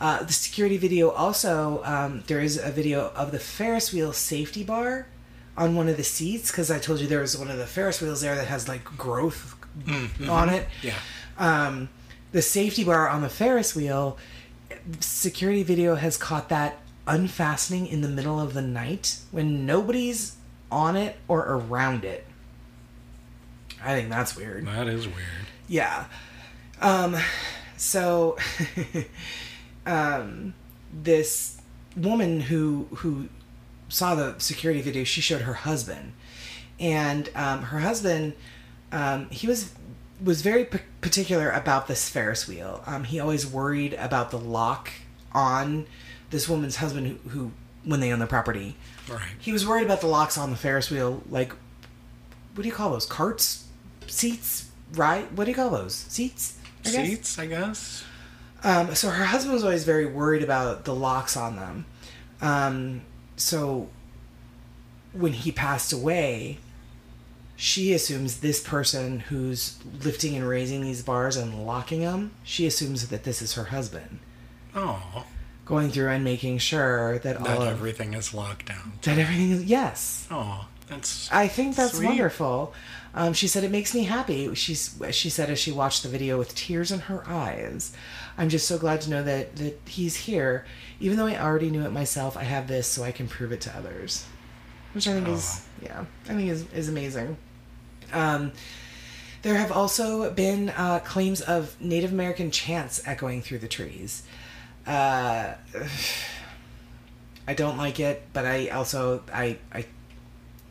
Uh, 0.00 0.22
the 0.22 0.32
security 0.32 0.76
video 0.76 1.10
also, 1.10 1.82
um, 1.84 2.22
there 2.28 2.40
is 2.40 2.56
a 2.56 2.70
video 2.70 3.10
of 3.16 3.32
the 3.32 3.38
Ferris 3.38 3.92
wheel 3.92 4.12
safety 4.12 4.62
bar 4.62 5.06
on 5.56 5.74
one 5.74 5.88
of 5.88 5.96
the 5.96 6.04
seats 6.04 6.50
because 6.52 6.70
I 6.70 6.78
told 6.78 7.00
you 7.00 7.06
there 7.08 7.20
was 7.20 7.36
one 7.36 7.50
of 7.50 7.58
the 7.58 7.66
Ferris 7.66 8.00
wheels 8.00 8.20
there 8.20 8.36
that 8.36 8.46
has 8.46 8.68
like 8.68 8.84
growth 8.84 9.56
on 10.28 10.48
it 10.50 10.66
Yeah. 10.82 10.94
um, 11.36 11.88
the 12.32 12.42
safety 12.42 12.84
bar 12.84 13.08
on 13.08 13.22
the 13.22 13.28
Ferris 13.28 13.74
wheel, 13.74 14.18
security 15.00 15.62
video 15.64 15.96
has 15.96 16.16
caught 16.16 16.48
that 16.50 16.78
unfastening 17.06 17.86
in 17.86 18.00
the 18.02 18.08
middle 18.08 18.38
of 18.38 18.54
the 18.54 18.62
night 18.62 19.18
when 19.30 19.64
nobody's 19.66 20.36
on 20.70 20.94
it 20.96 21.16
or 21.26 21.40
around 21.40 22.04
it. 22.04 22.24
I 23.82 23.94
think 23.94 24.10
that's 24.10 24.36
weird. 24.36 24.66
That 24.66 24.86
is 24.88 25.06
weird. 25.06 25.46
Yeah. 25.68 26.04
Um, 26.80 27.16
so, 27.78 28.36
um, 29.86 30.54
this 30.92 31.60
woman 31.96 32.40
who 32.40 32.88
who 32.96 33.28
saw 33.88 34.14
the 34.14 34.38
security 34.38 34.80
video, 34.80 35.04
she 35.04 35.20
showed 35.20 35.42
her 35.42 35.54
husband, 35.54 36.12
and 36.78 37.30
um, 37.34 37.62
her 37.62 37.80
husband, 37.80 38.34
um, 38.92 39.28
he 39.30 39.46
was 39.46 39.72
was 40.22 40.42
very 40.42 40.64
p- 40.64 40.80
particular 41.00 41.50
about 41.50 41.86
this 41.86 42.08
Ferris 42.08 42.48
wheel. 42.48 42.82
Um, 42.86 43.04
he 43.04 43.20
always 43.20 43.46
worried 43.46 43.94
about 43.94 44.30
the 44.30 44.38
lock 44.38 44.90
on 45.32 45.86
this 46.30 46.48
woman's 46.48 46.76
husband 46.76 47.06
who, 47.06 47.30
who 47.30 47.52
when 47.84 48.00
they 48.00 48.12
own 48.12 48.18
the 48.18 48.26
property. 48.26 48.76
Right. 49.08 49.22
He 49.38 49.52
was 49.52 49.66
worried 49.66 49.84
about 49.84 50.00
the 50.00 50.08
locks 50.08 50.36
on 50.36 50.50
the 50.50 50.56
Ferris 50.56 50.90
wheel, 50.90 51.22
like 51.30 51.52
what 52.54 52.62
do 52.62 52.68
you 52.68 52.74
call 52.74 52.90
those? 52.90 53.06
Carts, 53.06 53.68
seats, 54.08 54.68
right? 54.94 55.30
What 55.32 55.44
do 55.44 55.50
you 55.50 55.54
call 55.54 55.70
those? 55.70 55.94
Seats. 55.94 56.57
I 56.84 56.90
guess? 56.90 57.06
Seats, 57.08 57.38
I 57.38 57.46
guess. 57.46 58.04
Um, 58.64 58.94
so 58.94 59.10
her 59.10 59.24
husband 59.24 59.54
was 59.54 59.62
always 59.64 59.84
very 59.84 60.06
worried 60.06 60.42
about 60.42 60.84
the 60.84 60.94
locks 60.94 61.36
on 61.36 61.56
them. 61.56 61.86
Um, 62.40 63.02
so 63.36 63.88
when 65.12 65.32
he 65.32 65.52
passed 65.52 65.92
away, 65.92 66.58
she 67.56 67.92
assumes 67.92 68.38
this 68.38 68.60
person 68.60 69.20
who's 69.20 69.78
lifting 70.04 70.36
and 70.36 70.48
raising 70.48 70.80
these 70.80 71.02
bars 71.02 71.36
and 71.36 71.66
locking 71.66 72.00
them, 72.00 72.32
she 72.44 72.66
assumes 72.66 73.08
that 73.08 73.24
this 73.24 73.42
is 73.42 73.54
her 73.54 73.64
husband. 73.64 74.20
Oh. 74.74 75.24
Going 75.64 75.90
through 75.90 76.08
and 76.08 76.24
making 76.24 76.58
sure 76.58 77.18
that, 77.18 77.38
That 77.42 77.48
all 77.56 77.62
of 77.62 77.68
everything 77.68 78.14
is 78.14 78.32
locked 78.32 78.66
down. 78.66 78.92
that 79.02 79.18
everything 79.18 79.50
is 79.50 79.64
yes. 79.64 80.26
Oh, 80.30 80.66
that's. 80.88 81.30
I 81.32 81.48
think 81.48 81.76
that's 81.76 81.94
Sweet. 81.96 82.06
wonderful. 82.06 82.74
Um, 83.14 83.32
she 83.32 83.48
said 83.48 83.64
it 83.64 83.70
makes 83.70 83.94
me 83.94 84.04
happy. 84.04 84.54
She's 84.54 84.94
she 85.10 85.30
said 85.30 85.50
as 85.50 85.58
she 85.58 85.72
watched 85.72 86.02
the 86.02 86.08
video 86.08 86.38
with 86.38 86.54
tears 86.54 86.92
in 86.92 87.00
her 87.00 87.22
eyes. 87.26 87.92
I'm 88.36 88.48
just 88.48 88.68
so 88.68 88.78
glad 88.78 89.00
to 89.02 89.10
know 89.10 89.22
that 89.22 89.56
that 89.56 89.80
he's 89.86 90.14
here. 90.16 90.64
Even 91.00 91.16
though 91.16 91.26
I 91.26 91.40
already 91.40 91.70
knew 91.70 91.84
it 91.84 91.90
myself, 91.92 92.36
I 92.36 92.44
have 92.44 92.68
this 92.68 92.86
so 92.86 93.02
I 93.04 93.12
can 93.12 93.28
prove 93.28 93.52
it 93.52 93.60
to 93.62 93.76
others. 93.76 94.26
which 94.92 95.08
I 95.08 95.12
think 95.14 95.28
is 95.28 95.64
yeah, 95.82 96.04
I 96.28 96.34
think 96.34 96.48
is 96.50 96.66
is 96.72 96.88
amazing. 96.88 97.36
Um, 98.12 98.52
there 99.42 99.54
have 99.56 99.70
also 99.72 100.30
been 100.32 100.70
uh, 100.70 101.00
claims 101.00 101.40
of 101.40 101.80
Native 101.80 102.12
American 102.12 102.50
chants 102.50 103.00
echoing 103.06 103.42
through 103.42 103.58
the 103.58 103.68
trees. 103.68 104.22
Uh, 104.86 105.54
I 107.46 107.54
don't 107.54 107.78
like 107.78 107.98
it, 108.00 108.22
but 108.32 108.44
I 108.44 108.68
also 108.68 109.22
I 109.32 109.58
I 109.72 109.86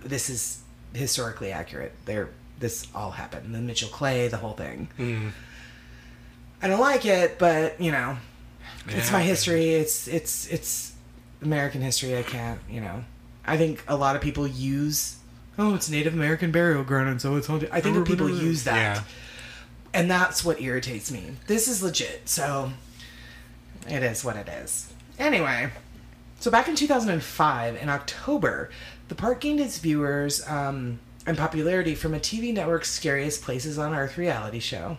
this 0.07 0.29
is 0.29 0.61
historically 0.93 1.51
accurate. 1.51 1.93
There, 2.05 2.29
this 2.59 2.87
all 2.95 3.11
happened. 3.11 3.53
The 3.53 3.59
Mitchell 3.59 3.89
Clay, 3.89 4.27
the 4.27 4.37
whole 4.37 4.53
thing. 4.53 4.87
Mm. 4.97 5.31
I 6.61 6.67
don't 6.67 6.79
like 6.79 7.05
it, 7.05 7.37
but 7.37 7.79
you 7.79 7.91
know, 7.91 8.17
it's 8.87 9.11
my 9.11 9.21
history. 9.21 9.73
It's 9.75 10.07
it's 10.07 10.47
it's 10.47 10.93
American 11.41 11.81
history. 11.81 12.17
I 12.17 12.23
can't, 12.23 12.59
you 12.69 12.81
know. 12.81 13.03
I 13.45 13.57
think 13.57 13.83
a 13.87 13.95
lot 13.95 14.15
of 14.15 14.21
people 14.21 14.45
use, 14.47 15.17
oh, 15.57 15.75
it's 15.75 15.89
Native 15.89 16.13
American 16.13 16.51
burial 16.51 16.83
ground, 16.83 17.09
and 17.09 17.21
so 17.21 17.35
it's 17.35 17.47
haunted. 17.47 17.69
I 17.71 17.79
think 17.79 17.95
that 17.95 18.05
people 18.07 18.29
use 18.43 18.63
that, 18.65 18.97
Yeah. 18.97 19.03
and 19.93 20.09
that's 20.11 20.43
what 20.43 20.59
irritates 20.59 21.11
me. 21.11 21.33
This 21.47 21.67
is 21.67 21.81
legit, 21.83 22.27
so 22.27 22.71
it 23.87 24.03
is 24.03 24.25
what 24.25 24.35
it 24.35 24.49
is. 24.49 24.91
Anyway, 25.19 25.69
so 26.39 26.51
back 26.51 26.67
in 26.67 26.75
2005, 26.75 27.81
in 27.81 27.89
October, 27.89 28.69
the 29.07 29.15
park 29.15 29.41
gained 29.41 29.59
its 29.59 29.79
viewers 29.79 30.47
um, 30.47 30.99
and 31.25 31.37
popularity 31.37 31.95
from 31.95 32.13
a 32.13 32.19
TV 32.19 32.53
network's 32.53 32.89
Scariest 32.91 33.41
Places 33.41 33.77
on 33.77 33.93
Earth 33.93 34.17
reality 34.17 34.59
show. 34.59 34.97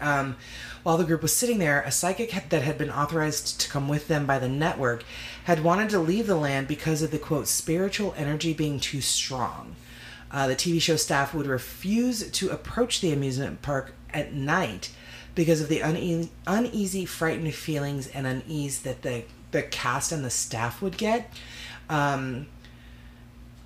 Um, 0.00 0.36
while 0.82 0.98
the 0.98 1.04
group 1.04 1.22
was 1.22 1.34
sitting 1.34 1.58
there, 1.58 1.80
a 1.82 1.90
psychic 1.90 2.30
had- 2.30 2.50
that 2.50 2.62
had 2.62 2.78
been 2.78 2.90
authorized 2.90 3.60
to 3.60 3.68
come 3.68 3.88
with 3.88 4.08
them 4.08 4.26
by 4.26 4.38
the 4.38 4.48
network 4.48 5.04
had 5.44 5.64
wanted 5.64 5.90
to 5.90 5.98
leave 5.98 6.26
the 6.26 6.36
land 6.36 6.68
because 6.68 7.02
of 7.02 7.10
the 7.10 7.18
quote 7.18 7.48
spiritual 7.48 8.14
energy 8.16 8.52
being 8.52 8.78
too 8.78 9.00
strong. 9.00 9.76
Uh, 10.30 10.46
the 10.46 10.56
TV 10.56 10.80
show 10.80 10.96
staff 10.96 11.32
would 11.32 11.46
refuse 11.46 12.30
to 12.30 12.50
approach 12.50 13.00
the 13.00 13.12
amusement 13.12 13.62
park 13.62 13.94
at 14.12 14.32
night 14.32 14.90
because 15.34 15.60
of 15.60 15.68
the 15.68 15.80
une- 15.82 16.30
uneasy, 16.46 17.04
frightened 17.04 17.54
feelings 17.54 18.06
and 18.08 18.26
unease 18.26 18.80
that 18.80 19.02
the 19.02 19.24
the 19.56 19.62
cast 19.62 20.12
and 20.12 20.22
the 20.24 20.30
staff 20.30 20.82
would 20.82 20.98
get. 20.98 21.32
Um, 21.88 22.46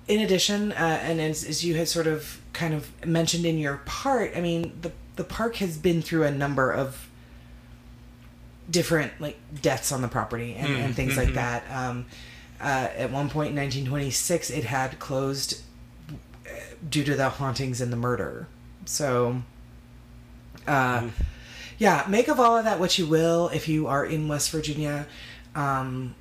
in 0.07 0.21
addition, 0.21 0.71
uh, 0.71 0.99
and 1.03 1.19
as, 1.19 1.43
as 1.43 1.65
you 1.65 1.75
had 1.75 1.87
sort 1.87 2.07
of 2.07 2.41
kind 2.53 2.73
of 2.73 3.05
mentioned 3.05 3.45
in 3.45 3.57
your 3.57 3.77
part, 3.85 4.31
I 4.35 4.41
mean, 4.41 4.77
the 4.81 4.91
the 5.17 5.23
park 5.25 5.57
has 5.57 5.77
been 5.77 6.01
through 6.01 6.23
a 6.23 6.31
number 6.31 6.71
of 6.71 7.09
different 8.69 9.11
like 9.19 9.37
deaths 9.61 9.91
on 9.91 10.01
the 10.01 10.07
property 10.07 10.55
and, 10.55 10.73
and 10.77 10.95
things 10.95 11.17
like 11.17 11.33
that. 11.33 11.63
Um, 11.69 12.05
uh, 12.61 12.87
at 12.95 13.11
one 13.11 13.29
point 13.29 13.49
in 13.49 13.55
1926, 13.57 14.49
it 14.49 14.63
had 14.63 14.97
closed 14.99 15.61
uh, 16.09 16.49
due 16.89 17.03
to 17.03 17.15
the 17.15 17.29
hauntings 17.29 17.81
and 17.81 17.91
the 17.91 17.97
murder. 17.97 18.47
So, 18.85 19.41
uh, 20.65 21.09
yeah, 21.77 22.05
make 22.07 22.27
of 22.29 22.39
all 22.39 22.57
of 22.57 22.63
that 22.65 22.79
what 22.79 22.97
you 22.97 23.05
will. 23.05 23.49
If 23.49 23.67
you 23.67 23.87
are 23.87 24.05
in 24.05 24.27
West 24.27 24.51
Virginia, 24.51 25.07
um, 25.55 26.15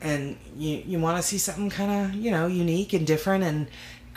and 0.00 0.36
you 0.56 0.82
you 0.86 0.98
want 0.98 1.16
to 1.16 1.22
see 1.22 1.38
something 1.38 1.70
kind 1.70 1.90
of 1.90 2.14
you 2.14 2.30
know 2.30 2.46
unique 2.46 2.92
and 2.92 3.06
different 3.06 3.44
and 3.44 3.68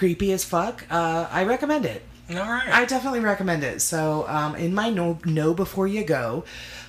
creepy 0.02 0.32
as 0.32 0.44
fuck, 0.44 0.84
uh, 0.90 1.28
I 1.30 1.44
recommend 1.44 1.86
it. 1.86 2.04
All 2.32 2.38
right. 2.38 2.68
I 2.70 2.86
definitely 2.86 3.20
recommend 3.20 3.64
it. 3.64 3.84
So, 3.84 4.26
um, 4.28 4.56
in 4.56 4.74
my 4.74 4.90
no, 4.90 5.20
no 5.26 5.54
before 5.54 5.86
you 5.86 6.04
go, 6.04 6.44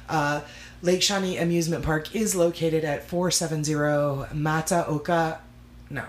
uh, 0.09 0.41
Lake 0.81 1.03
Shawnee 1.03 1.37
Amusement 1.37 1.85
Park 1.85 2.15
is 2.15 2.35
located 2.35 2.85
at 2.85 3.07
470 3.07 3.75
Matoaka. 4.35 5.41
No. 5.91 6.05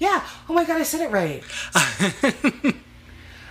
Yeah. 0.00 0.24
Oh 0.48 0.52
my 0.54 0.64
god, 0.64 0.80
I 0.80 0.82
said 0.82 1.00
it 1.00 1.12
right. 1.12 1.44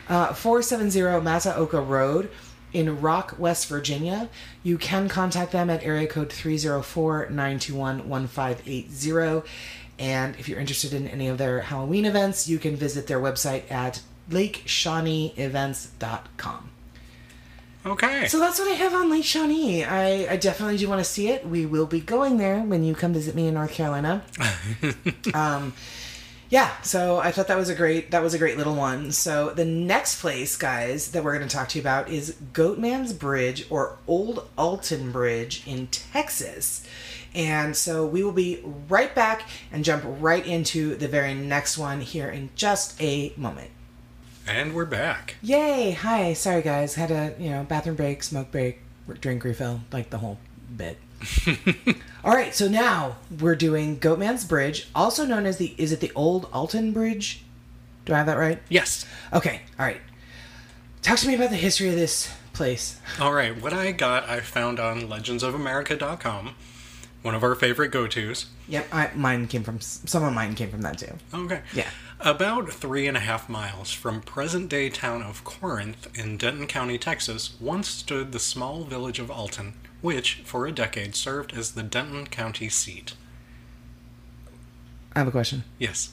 uh, 0.09 0.33
470 0.33 0.99
Matoaka 0.99 1.87
Road 1.87 2.29
in 2.73 3.01
Rock, 3.01 3.35
West 3.37 3.67
Virginia. 3.67 4.29
You 4.63 4.77
can 4.77 5.07
contact 5.07 5.51
them 5.51 5.69
at 5.69 5.83
area 5.83 6.07
code 6.07 6.31
304 6.31 7.29
921 7.29 8.09
1580. 8.09 9.47
And 9.99 10.35
if 10.37 10.49
you're 10.49 10.59
interested 10.59 10.93
in 10.93 11.07
any 11.07 11.27
of 11.27 11.37
their 11.37 11.61
Halloween 11.61 12.05
events, 12.05 12.47
you 12.47 12.57
can 12.57 12.75
visit 12.75 13.07
their 13.07 13.19
website 13.19 13.69
at 13.71 14.01
lakeshawneeevents.com. 14.29 16.69
okay. 17.85 18.27
So 18.27 18.39
that's 18.39 18.59
what 18.59 18.69
I 18.69 18.73
have 18.73 18.93
on 18.93 19.11
Lake 19.11 19.25
Shawnee. 19.25 19.83
I, 19.83 20.33
I 20.33 20.37
definitely 20.37 20.77
do 20.77 20.89
want 20.89 20.99
to 20.99 21.05
see 21.05 21.29
it. 21.29 21.47
We 21.47 21.65
will 21.65 21.85
be 21.85 21.99
going 21.99 22.37
there 22.37 22.61
when 22.61 22.83
you 22.83 22.95
come 22.95 23.13
visit 23.13 23.35
me 23.35 23.47
in 23.47 23.53
North 23.53 23.71
Carolina. 23.71 24.23
um, 25.33 25.73
yeah, 26.53 26.79
so 26.83 27.17
I 27.17 27.31
thought 27.31 27.47
that 27.47 27.57
was 27.57 27.69
a 27.69 27.73
great 27.73 28.11
that 28.11 28.21
was 28.21 28.35
a 28.35 28.37
great 28.37 28.57
little 28.57 28.75
one. 28.75 29.11
So 29.11 29.49
the 29.49 29.65
next 29.65 30.21
place, 30.21 30.55
guys, 30.55 31.09
that 31.09 31.23
we're 31.23 31.35
going 31.35 31.47
to 31.49 31.55
talk 31.55 31.67
to 31.69 31.79
you 31.79 31.81
about 31.81 32.09
is 32.09 32.35
Goatman's 32.53 33.11
Bridge 33.11 33.65
or 33.71 33.97
Old 34.07 34.47
Alton 34.55 35.11
Bridge 35.11 35.63
in 35.65 35.87
Texas. 35.87 36.85
And 37.33 37.75
so 37.75 38.05
we 38.05 38.23
will 38.23 38.31
be 38.33 38.61
right 38.87 39.15
back 39.15 39.49
and 39.71 39.83
jump 39.83 40.03
right 40.05 40.45
into 40.45 40.93
the 40.95 41.07
very 41.07 41.33
next 41.33 41.75
one 41.75 42.01
here 42.01 42.29
in 42.29 42.51
just 42.53 43.01
a 43.01 43.33
moment. 43.35 43.71
and 44.45 44.75
we're 44.75 44.85
back. 44.85 45.37
Yay! 45.41 45.91
Hi. 45.93 46.33
Sorry, 46.33 46.61
guys. 46.61 46.93
Had 46.93 47.09
a 47.09 47.33
you 47.39 47.49
know 47.49 47.63
bathroom 47.63 47.95
break, 47.95 48.21
smoke 48.21 48.51
break, 48.51 48.79
drink 49.21 49.43
refill, 49.43 49.81
like 49.91 50.11
the 50.11 50.19
whole 50.19 50.37
bit. 50.77 50.97
All 52.23 52.33
right. 52.33 52.53
So 52.53 52.67
now 52.67 53.17
we're 53.39 53.55
doing 53.55 53.99
Goatman's 53.99 54.45
Bridge, 54.45 54.87
also 54.95 55.25
known 55.25 55.45
as 55.45 55.57
the 55.57 55.73
is 55.77 55.91
it 55.91 55.99
the 55.99 56.11
Old 56.15 56.47
Alton 56.53 56.91
Bridge? 56.91 57.43
Do 58.05 58.13
I 58.13 58.17
have 58.17 58.25
that 58.27 58.37
right? 58.37 58.61
Yes. 58.69 59.05
Okay. 59.31 59.61
All 59.79 59.85
right. 59.85 60.01
Talk 61.01 61.19
to 61.19 61.27
me 61.27 61.35
about 61.35 61.49
the 61.49 61.55
history 61.57 61.89
of 61.89 61.95
this 61.95 62.31
place. 62.53 62.99
All 63.19 63.33
right. 63.33 63.59
What 63.61 63.73
I 63.73 63.91
got, 63.91 64.29
I 64.29 64.39
found 64.39 64.79
on 64.79 65.01
legendsofamerica.com, 65.01 66.55
one 67.21 67.35
of 67.35 67.43
our 67.43 67.55
favorite 67.55 67.89
go 67.89 68.07
tos. 68.07 68.47
Yep. 68.67 68.87
I, 68.91 69.09
mine 69.15 69.47
came 69.47 69.63
from 69.63 69.81
some 69.81 70.23
of 70.23 70.33
mine 70.33 70.55
came 70.55 70.69
from 70.69 70.81
that 70.81 70.97
too. 70.97 71.13
Okay. 71.33 71.61
Yeah. 71.73 71.89
About 72.19 72.71
three 72.71 73.07
and 73.07 73.17
a 73.17 73.21
half 73.21 73.49
miles 73.49 73.91
from 73.91 74.21
present 74.21 74.69
day 74.69 74.89
town 74.89 75.21
of 75.21 75.43
Corinth 75.43 76.07
in 76.17 76.37
Denton 76.37 76.67
County, 76.67 76.97
Texas, 76.97 77.55
once 77.59 77.89
stood 77.89 78.31
the 78.31 78.39
small 78.39 78.83
village 78.85 79.19
of 79.19 79.29
Alton, 79.29 79.73
which, 80.03 80.41
for 80.45 80.67
a 80.67 80.71
decade, 80.71 81.15
served 81.15 81.53
as 81.53 81.71
the 81.71 81.81
Denton 81.81 82.27
County 82.27 82.67
seat. 82.69 83.13
I 85.15 85.19
have 85.19 85.27
a 85.27 85.31
question. 85.31 85.63
Yes. 85.79 86.11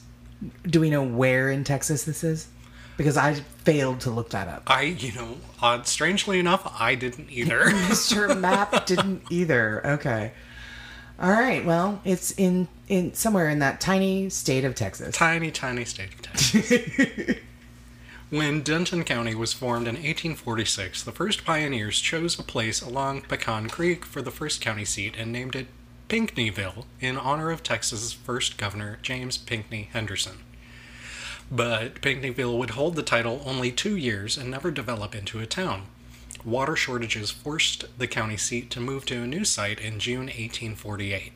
Do 0.65 0.79
we 0.79 0.89
know 0.89 1.03
where 1.03 1.51
in 1.51 1.63
Texas 1.63 2.05
this 2.05 2.23
is? 2.23 2.47
Because 2.95 3.17
I 3.17 3.33
failed 3.33 3.99
to 4.01 4.09
look 4.09 4.29
that 4.29 4.47
up. 4.47 4.63
I, 4.67 4.83
you 4.83 5.11
know, 5.11 5.37
uh, 5.61 5.83
strangely 5.83 6.39
enough, 6.39 6.71
I 6.79 6.95
didn't 6.95 7.29
either. 7.31 7.59
Mr. 7.65 8.39
Map 8.39 8.85
didn't 8.85 9.23
either. 9.29 9.85
Okay. 9.85 10.31
All 11.19 11.29
right. 11.31 11.65
Well, 11.65 12.01
it's 12.05 12.31
in 12.31 12.67
in 12.87 13.13
somewhere 13.13 13.49
in 13.49 13.59
that 13.59 13.81
tiny 13.81 14.29
state 14.29 14.63
of 14.63 14.73
Texas. 14.73 15.15
tiny, 15.15 15.51
tiny 15.51 15.83
state 15.85 16.13
of 16.13 16.21
Texas. 16.21 17.37
When 18.31 18.61
Denton 18.61 19.03
County 19.03 19.35
was 19.35 19.51
formed 19.51 19.89
in 19.89 19.95
1846, 19.95 21.03
the 21.03 21.11
first 21.11 21.43
pioneers 21.43 21.99
chose 21.99 22.39
a 22.39 22.43
place 22.43 22.81
along 22.81 23.23
Pecan 23.23 23.67
Creek 23.67 24.05
for 24.05 24.21
the 24.21 24.31
first 24.31 24.61
county 24.61 24.85
seat 24.85 25.15
and 25.17 25.33
named 25.33 25.53
it 25.53 25.67
Pinckneyville 26.07 26.85
in 27.01 27.17
honor 27.17 27.51
of 27.51 27.61
Texas's 27.61 28.13
first 28.13 28.57
governor, 28.57 28.99
James 29.01 29.37
Pinckney 29.37 29.89
Henderson. 29.91 30.37
But 31.51 31.95
Pinckneyville 31.95 32.57
would 32.57 32.69
hold 32.69 32.95
the 32.95 33.03
title 33.03 33.43
only 33.45 33.69
two 33.69 33.97
years 33.97 34.37
and 34.37 34.49
never 34.49 34.71
develop 34.71 35.13
into 35.13 35.39
a 35.39 35.45
town. 35.45 35.87
Water 36.45 36.77
shortages 36.77 37.31
forced 37.31 37.83
the 37.97 38.07
county 38.07 38.37
seat 38.37 38.69
to 38.69 38.79
move 38.79 39.03
to 39.07 39.23
a 39.23 39.27
new 39.27 39.43
site 39.43 39.81
in 39.81 39.99
June 39.99 40.27
1848. 40.27 41.33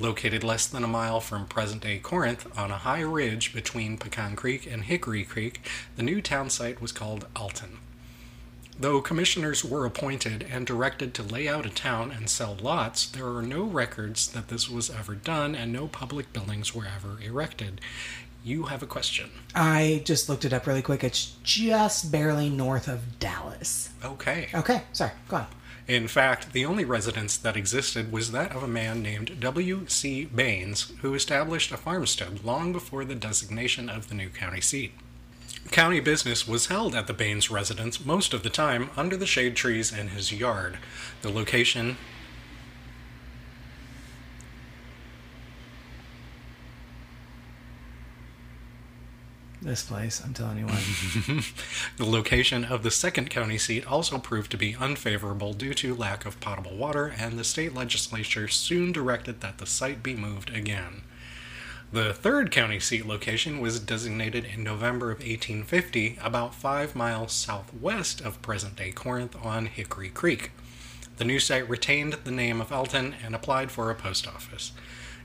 Located 0.00 0.42
less 0.42 0.66
than 0.66 0.84
a 0.84 0.88
mile 0.88 1.20
from 1.20 1.46
present 1.46 1.82
day 1.82 1.98
Corinth 1.98 2.46
on 2.58 2.70
a 2.70 2.78
high 2.78 3.02
ridge 3.02 3.52
between 3.52 3.98
Pecan 3.98 4.36
Creek 4.36 4.66
and 4.66 4.84
Hickory 4.84 5.24
Creek, 5.24 5.60
the 5.96 6.02
new 6.02 6.22
town 6.22 6.48
site 6.48 6.80
was 6.80 6.92
called 6.92 7.26
Alton. 7.36 7.78
Though 8.78 9.02
commissioners 9.02 9.64
were 9.64 9.84
appointed 9.84 10.46
and 10.50 10.66
directed 10.66 11.12
to 11.14 11.22
lay 11.22 11.46
out 11.46 11.66
a 11.66 11.70
town 11.70 12.10
and 12.10 12.30
sell 12.30 12.56
lots, 12.60 13.06
there 13.06 13.28
are 13.28 13.42
no 13.42 13.64
records 13.64 14.26
that 14.28 14.48
this 14.48 14.68
was 14.68 14.88
ever 14.88 15.14
done 15.14 15.54
and 15.54 15.72
no 15.72 15.88
public 15.88 16.32
buildings 16.32 16.74
were 16.74 16.86
ever 16.86 17.18
erected. 17.22 17.80
You 18.42 18.64
have 18.64 18.82
a 18.82 18.86
question. 18.86 19.30
I 19.54 20.02
just 20.04 20.28
looked 20.28 20.44
it 20.44 20.52
up 20.52 20.66
really 20.66 20.82
quick. 20.82 21.04
It's 21.04 21.36
just 21.44 22.10
barely 22.10 22.48
north 22.48 22.88
of 22.88 23.20
Dallas. 23.20 23.90
Okay. 24.02 24.48
Okay. 24.54 24.82
Sorry. 24.92 25.12
Go 25.28 25.36
on. 25.36 25.46
In 25.88 26.06
fact, 26.06 26.52
the 26.52 26.64
only 26.64 26.84
residence 26.84 27.36
that 27.36 27.56
existed 27.56 28.12
was 28.12 28.30
that 28.30 28.54
of 28.54 28.62
a 28.62 28.68
man 28.68 29.02
named 29.02 29.40
W.C. 29.40 30.26
Baines, 30.26 30.92
who 31.00 31.14
established 31.14 31.72
a 31.72 31.76
farmstead 31.76 32.44
long 32.44 32.72
before 32.72 33.04
the 33.04 33.16
designation 33.16 33.88
of 33.88 34.08
the 34.08 34.14
new 34.14 34.28
county 34.28 34.60
seat. 34.60 34.92
County 35.70 36.00
business 36.00 36.46
was 36.46 36.66
held 36.66 36.94
at 36.94 37.06
the 37.06 37.12
Baines 37.12 37.50
residence 37.50 38.04
most 38.04 38.32
of 38.32 38.42
the 38.42 38.50
time 38.50 38.90
under 38.96 39.16
the 39.16 39.26
shade 39.26 39.56
trees 39.56 39.92
in 39.92 40.08
his 40.08 40.32
yard. 40.32 40.78
The 41.22 41.30
location 41.30 41.96
This 49.62 49.84
place, 49.84 50.20
I'm 50.24 50.34
telling 50.34 50.58
you 50.58 50.66
what. 50.66 50.82
The 51.96 52.04
location 52.04 52.64
of 52.64 52.82
the 52.82 52.90
second 52.90 53.30
county 53.30 53.58
seat 53.58 53.86
also 53.86 54.18
proved 54.18 54.50
to 54.50 54.56
be 54.56 54.74
unfavorable 54.74 55.52
due 55.52 55.72
to 55.74 55.94
lack 55.94 56.26
of 56.26 56.40
potable 56.40 56.76
water, 56.76 57.14
and 57.16 57.38
the 57.38 57.44
state 57.44 57.72
legislature 57.72 58.48
soon 58.48 58.90
directed 58.90 59.40
that 59.40 59.58
the 59.58 59.66
site 59.66 60.02
be 60.02 60.16
moved 60.16 60.50
again. 60.50 61.02
The 61.92 62.12
third 62.12 62.50
county 62.50 62.80
seat 62.80 63.06
location 63.06 63.60
was 63.60 63.78
designated 63.78 64.44
in 64.46 64.64
November 64.64 65.12
of 65.12 65.18
1850, 65.18 66.18
about 66.20 66.56
five 66.56 66.96
miles 66.96 67.32
southwest 67.32 68.20
of 68.20 68.42
present 68.42 68.74
day 68.74 68.90
Corinth 68.90 69.36
on 69.44 69.66
Hickory 69.66 70.08
Creek. 70.08 70.50
The 71.18 71.24
new 71.24 71.38
site 71.38 71.68
retained 71.68 72.14
the 72.24 72.32
name 72.32 72.60
of 72.60 72.72
Elton 72.72 73.14
and 73.24 73.32
applied 73.32 73.70
for 73.70 73.90
a 73.90 73.94
post 73.94 74.26
office. 74.26 74.72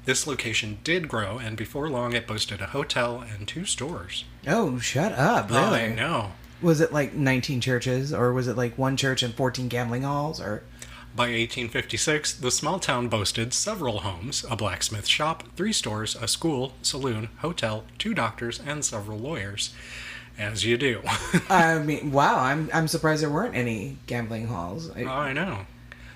This 0.08 0.26
location 0.26 0.80
did 0.86 1.10
grow, 1.10 1.38
and 1.38 1.58
before 1.58 1.90
long 1.90 2.14
it 2.14 2.26
boasted 2.26 2.62
a 2.62 2.68
hotel 2.68 3.26
and 3.30 3.46
two 3.46 3.66
stores. 3.66 4.24
oh, 4.48 4.80
shut 4.80 5.12
up! 5.12 5.50
Really? 5.50 5.62
Oh, 5.62 5.74
I 5.74 5.88
know. 5.94 6.32
Was 6.62 6.80
it 6.80 6.94
like 6.94 7.14
19 7.14 7.60
churches, 7.60 8.14
or 8.14 8.32
was 8.32 8.48
it 8.48 8.56
like 8.56 8.78
one 8.78 8.96
church 8.96 9.22
and 9.22 9.34
14 9.34 9.68
gambling 9.68 10.04
halls, 10.04 10.40
or? 10.40 10.64
By 11.14 11.24
1856, 11.24 12.36
the 12.36 12.52
small 12.52 12.80
town 12.80 13.10
boasted 13.10 13.54
several 13.54 14.00
homes, 14.00 14.46
a 14.50 14.56
blacksmith 14.56 15.08
shop, 15.08 15.44
three 15.58 15.74
stores, 15.74 16.16
a 16.16 16.30
school, 16.30 16.72
saloon, 16.82 17.28
hotel, 17.40 17.84
two 17.98 18.14
doctors, 18.14 18.62
and 18.66 18.86
several 18.86 19.18
lawyers. 19.18 19.74
As 20.38 20.64
you 20.64 20.78
do. 20.78 21.02
I 21.50 21.80
mean, 21.80 22.14
wow! 22.14 22.40
I'm 22.40 22.70
I'm 22.74 22.88
surprised 22.88 23.24
there 23.24 23.30
weren't 23.30 23.56
any 23.58 23.98
gambling 24.08 24.48
halls. 24.48 24.90
I- 24.96 25.04
I 25.04 25.34
know. 25.34 25.66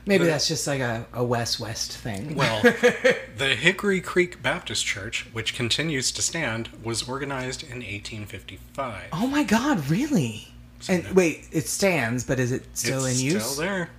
Maybe 0.06 0.24
the- 0.26 0.32
that's 0.32 0.48
just 0.48 0.66
like 0.68 0.80
a, 0.82 1.06
a 1.14 1.24
West 1.24 1.60
West 1.60 1.98
thing. 1.98 2.36
Well, 2.36 2.62
the 3.38 3.56
Hickory 3.60 4.02
Creek 4.02 4.42
Baptist 4.42 4.86
Church, 4.86 5.28
which 5.34 5.54
continues 5.54 6.12
to 6.14 6.22
stand, 6.22 6.70
was 6.84 7.08
organized 7.08 7.64
in 7.64 7.78
1855. 7.80 9.10
oh 9.14 9.28
my 9.28 9.44
God! 9.44 9.90
Really? 9.90 10.48
And 10.90 11.06
wait, 11.14 11.48
it 11.52 11.68
stands, 11.68 12.24
but 12.24 12.40
is 12.40 12.52
it 12.52 12.66
still 12.74 13.06
in 13.06 13.16
use? 13.18 13.36
It's 13.36 13.46
still 13.46 13.64
there. 13.66 13.90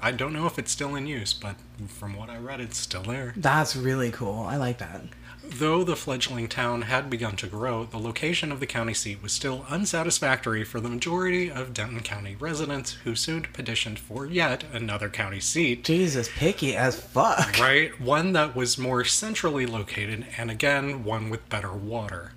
I 0.00 0.12
don't 0.12 0.32
know 0.32 0.46
if 0.46 0.58
it's 0.60 0.70
still 0.70 0.94
in 0.94 1.08
use, 1.08 1.32
but 1.32 1.56
from 1.88 2.14
what 2.16 2.30
I 2.30 2.38
read, 2.38 2.60
it's 2.60 2.78
still 2.78 3.02
there. 3.02 3.34
That's 3.36 3.74
really 3.74 4.12
cool. 4.12 4.42
I 4.42 4.56
like 4.56 4.78
that. 4.78 5.02
Though 5.50 5.82
the 5.82 5.96
fledgling 5.96 6.46
town 6.46 6.82
had 6.82 7.08
begun 7.08 7.34
to 7.36 7.46
grow, 7.46 7.84
the 7.84 7.98
location 7.98 8.52
of 8.52 8.60
the 8.60 8.66
county 8.66 8.92
seat 8.92 9.22
was 9.22 9.32
still 9.32 9.64
unsatisfactory 9.68 10.62
for 10.62 10.78
the 10.78 10.90
majority 10.90 11.50
of 11.50 11.72
Denton 11.72 12.00
County 12.00 12.36
residents 12.38 12.92
who 13.04 13.16
soon 13.16 13.42
petitioned 13.42 13.98
for 13.98 14.26
yet 14.26 14.64
another 14.72 15.08
county 15.08 15.40
seat. 15.40 15.84
Jesus, 15.84 16.28
picky 16.36 16.76
as 16.76 17.00
fuck. 17.00 17.58
Right? 17.58 17.98
One 17.98 18.34
that 18.34 18.54
was 18.54 18.76
more 18.76 19.04
centrally 19.04 19.64
located, 19.64 20.26
and 20.36 20.50
again, 20.50 21.02
one 21.02 21.30
with 21.30 21.48
better 21.48 21.72
water. 21.72 22.32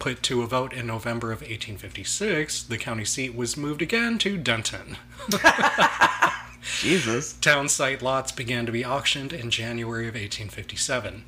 Put 0.00 0.22
to 0.24 0.42
a 0.42 0.46
vote 0.46 0.72
in 0.72 0.88
November 0.88 1.32
of 1.32 1.42
1856, 1.42 2.64
the 2.64 2.78
county 2.78 3.04
seat 3.04 3.34
was 3.34 3.56
moved 3.56 3.80
again 3.80 4.18
to 4.18 4.36
Denton. 4.36 4.96
Jesus. 6.80 7.34
Town 7.34 7.68
site 7.68 8.02
lots 8.02 8.32
began 8.32 8.66
to 8.66 8.72
be 8.72 8.84
auctioned 8.84 9.32
in 9.32 9.50
January 9.50 10.08
of 10.08 10.14
1857. 10.14 11.24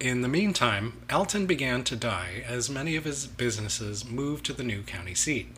In 0.00 0.22
the 0.22 0.28
meantime, 0.28 0.94
Alton 1.12 1.44
began 1.44 1.84
to 1.84 1.94
die 1.94 2.42
as 2.48 2.70
many 2.70 2.96
of 2.96 3.04
his 3.04 3.26
businesses 3.26 4.02
moved 4.02 4.46
to 4.46 4.54
the 4.54 4.62
new 4.62 4.80
county 4.80 5.14
seat. 5.14 5.48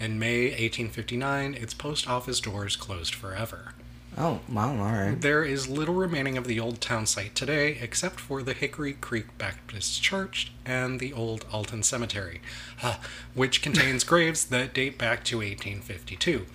In 0.00 0.18
May 0.18 0.46
1859, 0.46 1.54
its 1.54 1.72
post 1.72 2.08
office 2.08 2.40
doors 2.40 2.74
closed 2.74 3.14
forever. 3.14 3.74
Oh, 4.18 4.40
wow, 4.48 4.70
all 4.70 4.92
right. 4.92 5.20
There 5.20 5.44
is 5.44 5.68
little 5.68 5.94
remaining 5.94 6.36
of 6.36 6.48
the 6.48 6.58
old 6.58 6.80
town 6.80 7.06
site 7.06 7.36
today 7.36 7.78
except 7.80 8.18
for 8.18 8.42
the 8.42 8.54
Hickory 8.54 8.94
Creek 8.94 9.38
Baptist 9.38 10.02
Church 10.02 10.50
and 10.66 10.98
the 10.98 11.12
old 11.12 11.46
Alton 11.52 11.84
Cemetery, 11.84 12.40
uh, 12.82 12.96
which 13.34 13.62
contains 13.62 14.02
graves 14.02 14.44
that 14.46 14.74
date 14.74 14.98
back 14.98 15.22
to 15.26 15.36
1852. 15.36 16.46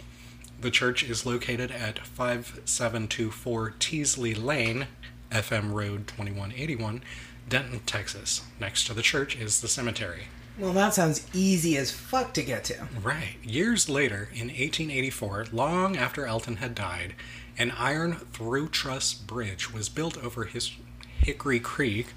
The 0.60 0.72
church 0.72 1.02
is 1.02 1.26
located 1.26 1.72
at 1.72 2.06
5724 2.06 3.74
Teasley 3.80 4.36
Lane, 4.36 4.88
FM 5.32 5.72
Road 5.72 6.08
2181, 6.08 7.02
Denton, 7.50 7.80
Texas. 7.86 8.42
Next 8.60 8.86
to 8.88 8.94
the 8.94 9.02
church 9.02 9.36
is 9.38 9.62
the 9.62 9.68
cemetery. 9.68 10.24
Well, 10.60 10.74
that 10.74 10.94
sounds 10.96 11.26
easy 11.34 11.78
as 11.78 11.92
fuck 11.92 12.34
to 12.34 12.42
get 12.42 12.64
to. 12.66 12.88
Right. 13.02 13.36
Years 13.44 13.88
later, 13.88 14.30
in 14.34 14.48
1884, 14.48 15.48
long 15.52 15.96
after 15.96 16.26
Elton 16.26 16.58
had 16.58 16.74
died, 16.74 17.14
an 17.58 17.72
iron 17.72 18.14
through 18.34 18.70
truss 18.70 19.14
bridge 19.14 19.72
was 19.72 19.88
built 19.90 20.18
over 20.24 20.46
his 20.46 20.72
Hickory 21.20 21.60
Creek 21.60 22.08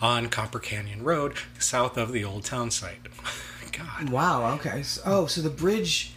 on 0.00 0.28
Copper 0.28 0.58
Canyon 0.58 1.02
Road, 1.04 1.34
south 1.58 1.96
of 1.96 2.12
the 2.12 2.24
old 2.24 2.44
town 2.44 2.70
site. 2.70 3.00
God. 3.72 4.10
Wow, 4.10 4.54
okay. 4.56 4.82
So, 4.82 5.02
oh, 5.04 5.26
so 5.26 5.40
the 5.40 5.48
bridge 5.50 6.12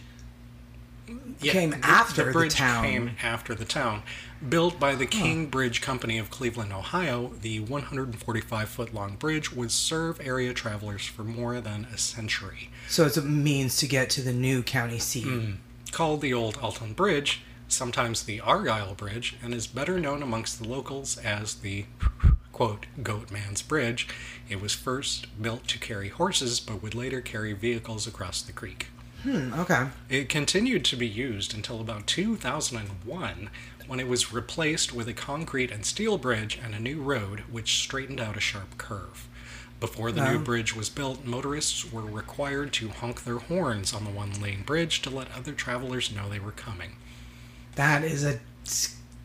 Yeah, 1.40 1.52
came 1.52 1.70
the- 1.70 1.84
after 1.86 2.24
the 2.24 2.32
bridge 2.32 2.54
town. 2.54 2.84
came 2.84 3.10
after 3.22 3.54
the 3.54 3.64
town. 3.64 4.02
Built 4.46 4.78
by 4.78 4.94
the 4.94 5.06
King 5.06 5.46
Bridge 5.46 5.80
Company 5.80 6.18
of 6.18 6.30
Cleveland, 6.30 6.72
Ohio, 6.72 7.32
the 7.40 7.60
145 7.60 8.68
foot 8.68 8.94
long 8.94 9.16
bridge 9.16 9.50
would 9.50 9.70
serve 9.70 10.20
area 10.20 10.52
travelers 10.52 11.06
for 11.06 11.24
more 11.24 11.60
than 11.60 11.86
a 11.86 11.96
century. 11.96 12.68
So 12.88 13.06
it's 13.06 13.16
a 13.16 13.22
means 13.22 13.76
to 13.78 13.88
get 13.88 14.10
to 14.10 14.22
the 14.22 14.34
new 14.34 14.62
county 14.62 14.98
seat. 14.98 15.24
Hmm. 15.24 15.52
Called 15.90 16.20
the 16.20 16.34
Old 16.34 16.58
Alton 16.58 16.92
Bridge, 16.92 17.40
sometimes 17.66 18.24
the 18.24 18.40
Argyle 18.40 18.94
Bridge, 18.94 19.36
and 19.42 19.54
is 19.54 19.66
better 19.66 19.98
known 19.98 20.22
amongst 20.22 20.60
the 20.60 20.68
locals 20.68 21.16
as 21.16 21.54
the 21.54 21.86
quote 22.52 22.86
Goatman's 23.02 23.62
Bridge. 23.62 24.06
It 24.48 24.60
was 24.60 24.74
first 24.74 25.26
built 25.40 25.66
to 25.68 25.78
carry 25.78 26.08
horses, 26.08 26.60
but 26.60 26.82
would 26.82 26.94
later 26.94 27.20
carry 27.20 27.54
vehicles 27.54 28.06
across 28.06 28.42
the 28.42 28.52
creek. 28.52 28.88
Hmm, 29.22 29.52
okay. 29.54 29.88
It 30.08 30.28
continued 30.28 30.84
to 30.86 30.96
be 30.96 31.06
used 31.06 31.52
until 31.52 31.80
about 31.80 32.06
2001 32.06 33.50
when 33.86 34.00
it 34.00 34.08
was 34.08 34.32
replaced 34.32 34.92
with 34.92 35.08
a 35.08 35.12
concrete 35.12 35.70
and 35.70 35.84
steel 35.86 36.18
bridge 36.18 36.58
and 36.62 36.74
a 36.74 36.80
new 36.80 37.00
road 37.00 37.40
which 37.50 37.78
straightened 37.78 38.20
out 38.20 38.36
a 38.36 38.40
sharp 38.40 38.78
curve. 38.78 39.28
Before 39.78 40.10
the 40.10 40.24
new 40.24 40.36
Oh. 40.38 40.42
bridge 40.42 40.74
was 40.74 40.88
built, 40.88 41.24
motorists 41.24 41.90
were 41.92 42.02
required 42.02 42.72
to 42.74 42.88
honk 42.88 43.24
their 43.24 43.38
horns 43.38 43.92
on 43.92 44.04
the 44.04 44.10
one 44.10 44.40
lane 44.40 44.62
bridge 44.62 45.02
to 45.02 45.10
let 45.10 45.30
other 45.36 45.52
travelers 45.52 46.10
know 46.10 46.28
they 46.28 46.38
were 46.38 46.52
coming. 46.52 46.96
That 47.74 48.02
is 48.02 48.24
a 48.24 48.40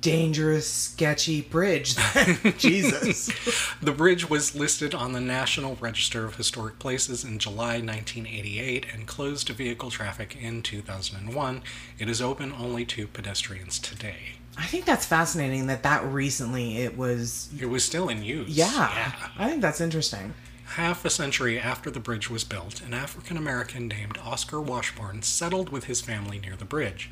dangerous, 0.02 0.68
sketchy 0.70 1.42
bridge. 1.42 1.96
Jesus. 2.58 3.32
The 3.82 3.92
bridge 3.92 4.30
was 4.30 4.54
listed 4.56 4.94
on 4.94 5.14
the 5.14 5.20
National 5.22 5.76
Register 5.80 6.26
of 6.26 6.36
Historic 6.36 6.78
Places 6.78 7.24
in 7.24 7.40
July 7.40 7.80
1988 7.80 8.86
and 8.94 9.08
closed 9.08 9.48
to 9.48 9.54
vehicle 9.54 9.90
traffic 9.90 10.36
in 10.40 10.62
2001. 10.62 11.64
It 11.98 12.10
is 12.10 12.22
open 12.22 12.52
only 12.54 12.86
to 12.86 13.08
pedestrians 13.08 13.80
today. 13.80 14.34
I 14.58 14.66
think 14.66 14.86
that's 14.86 15.06
fascinating 15.06 15.68
that 15.68 15.84
that 15.84 16.06
recently 16.06 16.78
it 16.78 16.98
was. 16.98 17.50
It 17.58 17.68
was 17.68 17.84
still 17.84 18.10
in 18.10 18.24
use. 18.24 18.50
Yeah, 18.50 19.14
I 19.38 19.50
think 19.50 19.62
that's 19.62 19.82
interesting. 19.82 20.34
Half 20.76 21.04
a 21.04 21.10
century 21.10 21.60
after 21.60 21.92
the 21.92 22.00
bridge 22.00 22.30
was 22.30 22.44
built, 22.44 22.82
an 22.82 22.94
African 22.94 23.38
American 23.38 23.88
named 23.88 24.18
Oscar 24.24 24.62
Washburn 24.62 25.22
settled 25.22 25.70
with 25.70 25.86
his 25.86 26.02
family 26.02 26.40
near 26.40 26.56
the 26.56 26.66
bridge. 26.66 27.10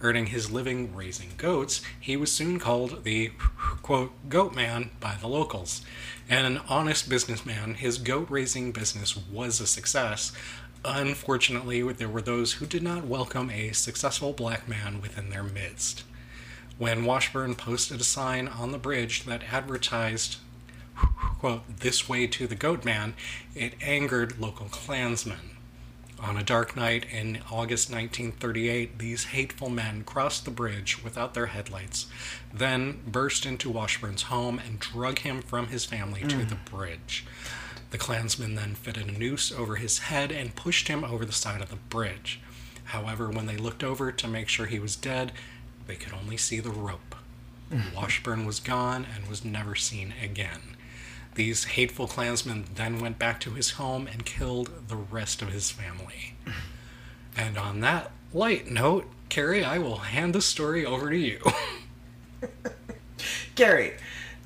Earning 0.00 0.26
his 0.26 0.50
living 0.50 0.94
raising 0.94 1.30
goats, 1.36 1.80
he 2.00 2.16
was 2.16 2.32
soon 2.32 2.58
called 2.58 3.04
the 3.04 3.30
quote 3.82 4.12
goat 4.28 4.54
man 4.54 4.90
by 4.98 5.16
the 5.20 5.28
locals. 5.28 5.82
And 6.28 6.46
an 6.46 6.62
honest 6.68 7.08
businessman, 7.08 7.74
his 7.74 7.98
goat 7.98 8.26
raising 8.28 8.72
business 8.72 9.16
was 9.16 9.60
a 9.60 9.66
success. 9.66 10.32
Unfortunately, 10.84 11.82
there 11.92 12.08
were 12.08 12.22
those 12.22 12.54
who 12.54 12.66
did 12.66 12.82
not 12.82 13.04
welcome 13.04 13.50
a 13.50 13.72
successful 13.72 14.32
black 14.32 14.68
man 14.68 15.00
within 15.00 15.30
their 15.30 15.44
midst. 15.44 16.02
When 16.82 17.04
Washburn 17.04 17.54
posted 17.54 18.00
a 18.00 18.04
sign 18.04 18.48
on 18.48 18.72
the 18.72 18.76
bridge 18.76 19.22
that 19.22 19.44
advertised 19.52 20.38
quote, 21.38 21.62
this 21.78 22.08
way 22.08 22.26
to 22.26 22.48
the 22.48 22.56
goat 22.56 22.84
man, 22.84 23.14
it 23.54 23.74
angered 23.80 24.40
local 24.40 24.66
Klansmen. 24.66 25.58
On 26.18 26.36
a 26.36 26.42
dark 26.42 26.74
night 26.74 27.06
in 27.08 27.38
August 27.52 27.88
1938, 27.88 28.98
these 28.98 29.26
hateful 29.26 29.70
men 29.70 30.02
crossed 30.02 30.44
the 30.44 30.50
bridge 30.50 31.04
without 31.04 31.34
their 31.34 31.46
headlights, 31.46 32.08
then 32.52 33.00
burst 33.06 33.46
into 33.46 33.70
Washburn's 33.70 34.22
home 34.22 34.58
and 34.58 34.80
drug 34.80 35.20
him 35.20 35.40
from 35.40 35.68
his 35.68 35.84
family 35.84 36.22
to 36.22 36.38
the 36.38 36.56
mm. 36.56 36.64
bridge. 36.64 37.24
The 37.92 37.98
Klansmen 37.98 38.56
then 38.56 38.74
fitted 38.74 39.08
a 39.08 39.12
noose 39.12 39.52
over 39.52 39.76
his 39.76 40.00
head 40.00 40.32
and 40.32 40.56
pushed 40.56 40.88
him 40.88 41.04
over 41.04 41.24
the 41.24 41.30
side 41.30 41.62
of 41.62 41.70
the 41.70 41.76
bridge. 41.76 42.40
However, 42.86 43.30
when 43.30 43.46
they 43.46 43.56
looked 43.56 43.84
over 43.84 44.10
to 44.10 44.28
make 44.28 44.48
sure 44.48 44.66
he 44.66 44.80
was 44.80 44.96
dead, 44.96 45.30
they 45.92 45.98
could 45.98 46.14
only 46.14 46.38
see 46.38 46.58
the 46.58 46.70
rope. 46.70 47.14
Washburn 47.94 48.46
was 48.46 48.60
gone 48.60 49.06
and 49.14 49.28
was 49.28 49.44
never 49.44 49.74
seen 49.74 50.14
again. 50.22 50.74
These 51.34 51.64
hateful 51.64 52.06
Klansmen 52.06 52.64
then 52.74 52.98
went 52.98 53.18
back 53.18 53.40
to 53.40 53.50
his 53.50 53.72
home 53.72 54.06
and 54.06 54.24
killed 54.24 54.88
the 54.88 54.96
rest 54.96 55.42
of 55.42 55.52
his 55.52 55.70
family. 55.70 56.34
And 57.36 57.58
on 57.58 57.80
that 57.80 58.10
light 58.32 58.70
note, 58.70 59.06
Carrie, 59.28 59.62
I 59.62 59.76
will 59.76 59.98
hand 59.98 60.34
the 60.34 60.40
story 60.40 60.86
over 60.86 61.10
to 61.10 61.16
you. 61.16 61.40
Gary, 63.54 63.92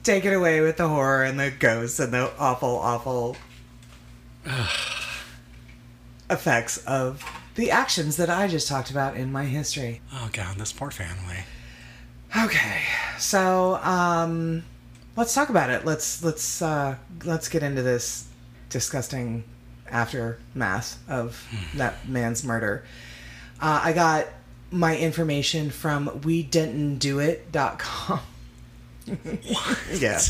take 0.03 0.25
it 0.25 0.33
away 0.33 0.61
with 0.61 0.79
the 0.79 0.89
horror 0.89 1.23
and 1.23 1.39
the 1.39 1.53
ghosts 1.53 2.01
and 2.01 2.13
the 2.13 2.33
awful, 2.41 2.77
awful. 2.77 3.37
effects 6.29 6.79
of 6.79 7.25
the 7.57 7.71
actions 7.71 8.17
that 8.17 8.31
I 8.31 8.49
just 8.49 8.69
talked 8.69 8.91
about 8.91 9.17
in 9.17 9.33
my 9.33 9.45
history. 9.45 10.01
Oh 10.13 10.31
god, 10.33 10.57
this 10.57 10.73
poor 10.73 10.91
family. 10.91 11.45
Okay, 12.39 12.83
so 13.19 13.77
um, 13.77 14.63
let's 15.17 15.35
talk 15.35 15.49
about 15.49 15.71
it. 15.71 15.85
Let's 15.85 16.23
let's 16.23 16.63
uh, 16.63 16.97
let's 17.25 17.49
get 17.49 17.63
into 17.63 17.83
this 17.83 18.29
disgusting 18.69 19.45
aftermath 19.91 20.99
of 21.09 21.47
that 21.75 22.09
man's 22.09 22.45
murder. 22.45 22.85
Uh, 23.61 23.81
I 23.83 23.93
got 23.93 24.27
my 24.71 24.97
information 24.97 25.71
from 25.71 26.09
WeDentonDoIt.com. 26.09 28.21
yeah. 29.95 30.21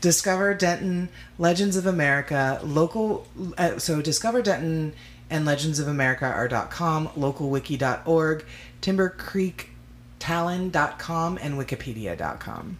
Discover 0.00 0.54
Denton, 0.54 1.08
Legends 1.38 1.76
of 1.76 1.86
America, 1.86 2.60
local. 2.62 3.26
Uh, 3.56 3.78
so 3.78 4.02
Discover 4.02 4.42
Denton 4.42 4.94
and 5.30 5.44
Legends 5.44 5.78
of 5.78 5.88
America 5.88 6.24
are 6.26 6.48
localwiki.org, 6.48 8.44
timbercreektalon.com, 8.82 11.38
and 11.40 11.58
wikipedia.com. 11.58 12.78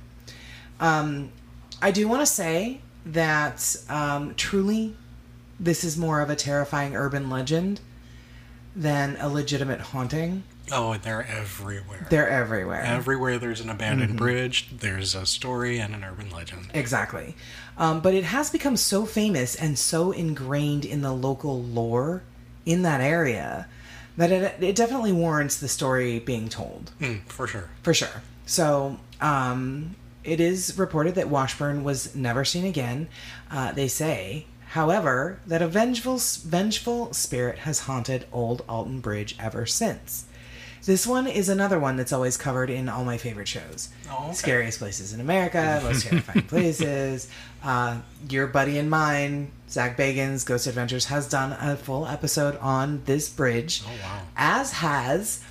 Um, 0.81 1.33
I 1.83 1.91
do 1.91 2.09
want 2.09 2.23
to 2.23 2.27
say 2.27 2.81
that 3.07 3.77
um, 3.89 4.35
truly 4.35 4.95
this 5.61 5.85
is 5.85 5.97
more 5.97 6.21
of 6.21 6.31
a 6.31 6.37
terrifying 6.37 6.95
urban 6.97 7.31
legend 7.31 7.81
than 8.77 9.17
a 9.21 9.29
legitimate 9.29 9.81
haunting. 9.81 10.45
Oh, 10.71 10.93
and 10.93 11.03
they're 11.03 11.27
everywhere. 11.27 12.07
They're 12.11 12.29
everywhere. 12.29 12.83
everywhere 12.83 13.39
there's 13.39 13.61
an 13.61 13.71
abandoned 13.71 14.11
Mm-hmm. 14.11 14.19
bridge, 14.19 14.69
there's 14.79 15.15
a 15.15 15.25
story 15.25 15.79
and 15.81 15.95
an 15.95 16.05
urban 16.05 16.31
legend. 16.31 16.69
Exactly. 16.75 17.35
Um, 17.79 18.01
but 18.01 18.13
it 18.15 18.25
has 18.25 18.51
become 18.51 18.77
so 18.77 19.07
famous 19.07 19.55
and 19.55 19.79
so 19.79 20.13
ingrained 20.13 20.85
in 20.85 21.01
the 21.01 21.13
local 21.13 21.63
lore 21.63 22.23
in 22.69 22.83
that 22.83 23.01
area 23.01 23.67
that 24.19 24.31
it, 24.31 24.63
it 24.63 24.77
definitely 24.77 25.13
warrants 25.13 25.57
the 25.57 25.69
story 25.69 26.19
being 26.19 26.49
told. 26.49 26.91
Mm, 27.01 27.23
for 27.25 27.47
sure. 27.47 27.71
For 27.83 27.95
sure. 27.95 28.23
So, 28.45 28.99
um, 29.21 29.97
it 30.23 30.39
is 30.39 30.77
reported 30.77 31.15
that 31.15 31.31
Washburn 31.31 31.83
was 31.83 32.15
never 32.15 32.45
seen 32.45 32.67
again. 32.67 33.09
Uh, 33.51 33.73
they 33.73 33.89
say, 33.89 34.45
however, 34.71 35.41
that 35.47 35.63
a 35.63 35.69
vengeful, 35.69 36.19
vengeful 36.19 37.15
spirit 37.15 37.61
has 37.61 37.81
haunted 37.81 38.27
Old 38.31 38.63
Alton 38.69 39.01
Bridge 39.01 39.35
ever 39.41 39.65
since. 39.65 40.27
This 40.85 41.07
one 41.07 41.27
is 41.27 41.49
another 41.49 41.79
one 41.79 41.97
that's 41.97 42.13
always 42.13 42.37
covered 42.37 42.71
in 42.71 42.89
all 42.89 43.05
my 43.05 43.19
favorite 43.19 43.49
shows. 43.49 43.89
Oh, 44.11 44.27
okay. 44.27 44.35
Scariest 44.35 44.79
places 44.79 45.13
in 45.13 45.21
America, 45.21 45.81
most 45.83 46.03
terrifying 46.07 46.47
places. 46.47 47.29
Uh, 47.63 47.99
your 48.29 48.47
buddy 48.47 48.79
and 48.79 48.89
mine, 48.89 49.51
Zak 49.69 49.97
Bagans, 49.97 50.47
Ghost 50.47 50.67
Adventures, 50.67 51.07
has 51.07 51.29
done 51.29 51.53
a 51.61 51.77
full 51.77 52.07
episode 52.07 52.57
on 52.59 53.03
this 53.05 53.29
bridge 53.29 53.83
Oh 53.87 53.91
wow. 54.03 54.21
as 54.37 54.73
has 54.73 55.43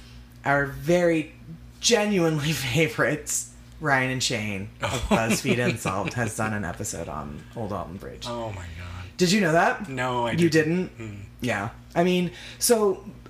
our 0.45 0.65
very 0.65 1.33
genuinely 1.79 2.51
favorites 2.53 3.51
Ryan 3.79 4.11
and 4.11 4.23
Shane 4.23 4.69
of 4.81 4.89
BuzzFeed 5.09 5.63
Unsolved 5.63 6.13
has 6.15 6.35
done 6.35 6.53
an 6.53 6.65
episode 6.65 7.07
on 7.09 7.43
Old 7.55 7.71
Alton 7.73 7.97
Bridge. 7.97 8.25
Oh 8.27 8.49
my 8.49 8.55
god. 8.55 9.05
Did 9.17 9.31
you 9.31 9.41
know 9.41 9.51
that? 9.51 9.87
No, 9.89 10.27
I 10.27 10.31
You 10.31 10.49
didn't. 10.49 10.97
didn't? 10.97 11.25
Yeah. 11.41 11.69
I 11.95 12.03
mean, 12.03 12.31
so 12.59 13.03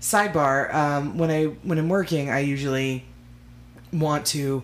sidebar, 0.00 0.72
um, 0.74 1.18
when 1.18 1.30
I 1.30 1.44
when 1.44 1.78
I'm 1.78 1.88
working, 1.88 2.30
I 2.30 2.40
usually 2.40 3.04
want 3.92 4.26
to 4.26 4.62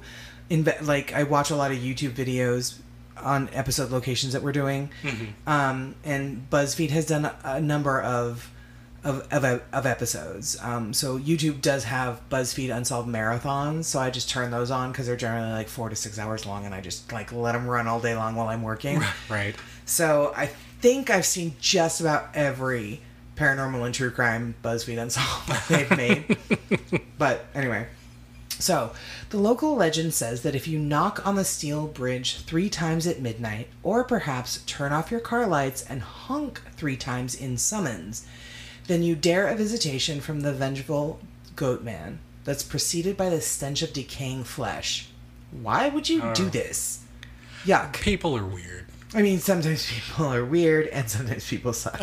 invest 0.51 0.83
like 0.83 1.13
I 1.15 1.23
watch 1.23 1.51
a 1.51 1.57
lot 1.57 1.71
of 1.71 1.79
YouTube 1.79 2.11
videos 2.13 2.79
on 3.17 3.49
episode 3.53 3.91
locations 3.91 4.33
that 4.33 4.43
we're 4.43 4.53
doing. 4.53 4.91
Um, 5.47 5.95
and 6.05 6.49
BuzzFeed 6.51 6.91
has 6.91 7.07
done 7.07 7.25
a, 7.27 7.37
a 7.45 7.61
number 7.61 8.01
of 8.01 8.51
of, 9.05 9.29
of, 9.31 9.45
of 9.45 9.87
episodes. 9.87 10.57
Um, 10.63 10.95
so 10.95 11.19
YouTube 11.19 11.61
does 11.61 11.85
have 11.85 12.23
BuzzFeed 12.31 12.75
Unsolved 12.75 13.09
marathons. 13.09 13.85
So 13.85 13.99
I 14.01 14.11
just 14.11 14.31
turn 14.31 14.51
those 14.51 14.71
on 14.71 14.93
because 14.93 15.07
they're 15.07 15.17
generally 15.17 15.53
like 15.53 15.69
four 15.69 15.91
to 15.91 15.97
six 15.97 16.19
hours 16.19 16.47
long, 16.47 16.65
and 16.65 16.75
I 16.75 16.81
just 16.81 17.13
like 17.13 17.31
let 17.31 17.53
them 17.53 17.67
run 17.67 17.87
all 17.87 18.01
day 18.01 18.17
long 18.17 18.35
while 18.35 18.49
I'm 18.49 18.63
working. 18.63 19.03
Right. 19.29 19.55
So 19.85 20.33
I 20.35 20.47
think 20.81 21.11
I've 21.11 21.27
seen 21.27 21.55
just 21.61 22.01
about 22.01 22.29
every 22.35 23.01
paranormal 23.37 23.85
and 23.85 23.95
true 23.95 24.11
crime 24.11 24.55
BuzzFeed 24.63 25.01
Unsolved 25.01 25.69
they've 25.69 25.97
made. 25.97 26.39
but 27.19 27.45
anyway, 27.55 27.87
so 28.59 28.93
the 29.31 29.39
local 29.39 29.75
legend 29.75 30.15
says 30.15 30.43
that 30.43 30.55
if 30.55 30.69
you 30.69 30.79
knock 30.79 31.27
on 31.27 31.35
the 31.35 31.45
steel 31.45 31.87
bridge 31.87 32.39
three 32.41 32.69
times 32.71 33.07
at 33.07 33.21
midnight, 33.21 33.69
or 33.83 34.05
perhaps 34.05 34.63
turn 34.67 34.93
off 34.93 35.11
your 35.11 35.21
car 35.21 35.47
lights 35.47 35.83
and 35.83 36.03
honk 36.03 36.63
three 36.77 36.97
times 36.97 37.35
in 37.35 37.57
summons, 37.57 38.27
then 38.87 39.03
you 39.03 39.15
dare 39.15 39.47
a 39.47 39.57
visitation 39.57 40.21
from 40.21 40.41
the 40.41 40.53
vengeful 40.53 41.21
goat 41.57 41.83
man 41.83 42.19
that's 42.45 42.63
preceded 42.63 43.17
by 43.17 43.31
the 43.31 43.41
stench 43.41 43.83
of 43.83 43.93
decaying 43.93 44.45
flesh. 44.45 45.09
Why 45.51 45.89
would 45.89 46.09
you 46.09 46.33
do 46.35 46.51
this? 46.51 47.01
Yuck. 47.65 47.95
People 48.01 48.37
are 48.37 48.45
weird. 48.45 48.87
I 49.15 49.23
mean, 49.23 49.39
sometimes 49.39 49.91
people 49.91 50.27
are 50.27 50.45
weird 50.45 50.89
and 50.89 51.09
sometimes 51.09 51.49
people 51.49 51.73
suck. 51.73 52.01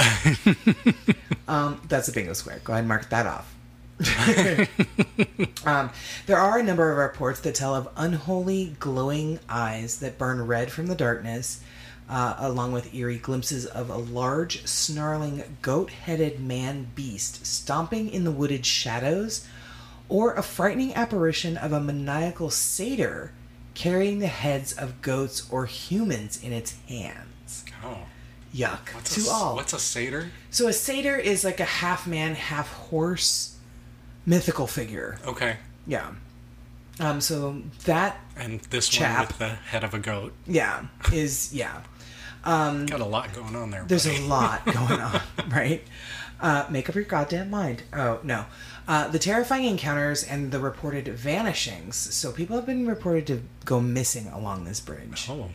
um, 1.47 1.81
that's 1.87 2.07
a 2.07 2.11
bingo 2.11 2.33
square. 2.33 2.61
Go 2.63 2.73
ahead 2.73 2.81
and 2.81 2.87
mark 2.87 3.09
that 3.09 3.27
off. 3.27 3.53
um, 5.65 5.89
there 6.25 6.37
are 6.37 6.59
a 6.59 6.63
number 6.63 6.91
of 6.91 6.97
reports 6.97 7.39
that 7.41 7.55
tell 7.55 7.75
of 7.75 7.89
unholy 7.95 8.75
glowing 8.79 9.39
eyes 9.49 9.99
that 9.99 10.17
burn 10.17 10.45
red 10.47 10.71
from 10.71 10.87
the 10.87 10.95
darkness, 10.95 11.61
uh, 12.09 12.35
along 12.39 12.71
with 12.71 12.93
eerie 12.93 13.17
glimpses 13.17 13.65
of 13.65 13.89
a 13.89 13.97
large, 13.97 14.65
snarling, 14.65 15.43
goat 15.61 15.91
headed 15.91 16.39
man 16.39 16.87
beast 16.95 17.45
stomping 17.45 18.09
in 18.09 18.23
the 18.23 18.31
wooded 18.31 18.65
shadows, 18.65 19.47
or 20.09 20.33
a 20.33 20.43
frightening 20.43 20.93
apparition 20.95 21.57
of 21.57 21.71
a 21.71 21.79
maniacal 21.79 22.49
satyr 22.49 23.31
carrying 23.73 24.19
the 24.19 24.27
heads 24.27 24.73
of 24.73 25.01
goats 25.01 25.49
or 25.49 25.65
humans 25.65 26.41
in 26.43 26.51
its 26.51 26.77
hands. 26.87 27.65
Oh. 27.83 27.99
Yuck. 28.53 28.93
What's 28.93 29.15
to 29.15 29.29
a, 29.29 29.33
all. 29.33 29.55
What's 29.55 29.73
a 29.73 29.79
satyr? 29.79 30.31
So 30.49 30.67
a 30.67 30.73
satyr 30.73 31.15
is 31.15 31.45
like 31.45 31.61
a 31.61 31.65
half 31.65 32.05
man, 32.05 32.35
half 32.35 32.71
horse 32.73 33.57
mythical 34.25 34.67
figure. 34.67 35.17
Okay. 35.25 35.57
Yeah. 35.87 36.11
Um. 36.99 37.21
So 37.21 37.61
that 37.85 38.19
And 38.35 38.59
this 38.69 38.87
Chap. 38.89 39.17
one 39.19 39.27
with 39.27 39.37
the 39.39 39.49
head 39.49 39.83
of 39.83 39.93
a 39.93 39.99
goat. 39.99 40.33
yeah 40.47 40.85
is 41.11 41.53
yeah. 41.53 41.81
Um. 42.43 42.85
Got 42.85 43.01
a 43.01 43.05
lot 43.05 43.33
going 43.33 43.55
on 43.55 43.71
there. 43.71 43.83
There's 43.87 44.05
buddy. 44.05 44.17
a 44.19 44.21
lot 44.27 44.65
going 44.73 44.99
on, 44.99 45.21
right? 45.49 45.83
Uh, 46.39 46.65
make 46.71 46.89
up 46.89 46.95
your 46.95 47.03
goddamn 47.03 47.49
mind. 47.49 47.83
Oh 47.93 48.19
no. 48.23 48.45
Uh, 48.87 49.07
the 49.07 49.19
terrifying 49.19 49.65
encounters 49.65 50.23
and 50.23 50.51
the 50.51 50.59
reported 50.59 51.05
vanishings. 51.07 51.95
So 51.95 52.31
people 52.31 52.55
have 52.55 52.65
been 52.65 52.87
reported 52.87 53.27
to 53.27 53.41
go 53.63 53.79
missing 53.79 54.27
along 54.27 54.65
this 54.65 54.79
bridge. 54.79 55.29
Oh. 55.29 55.49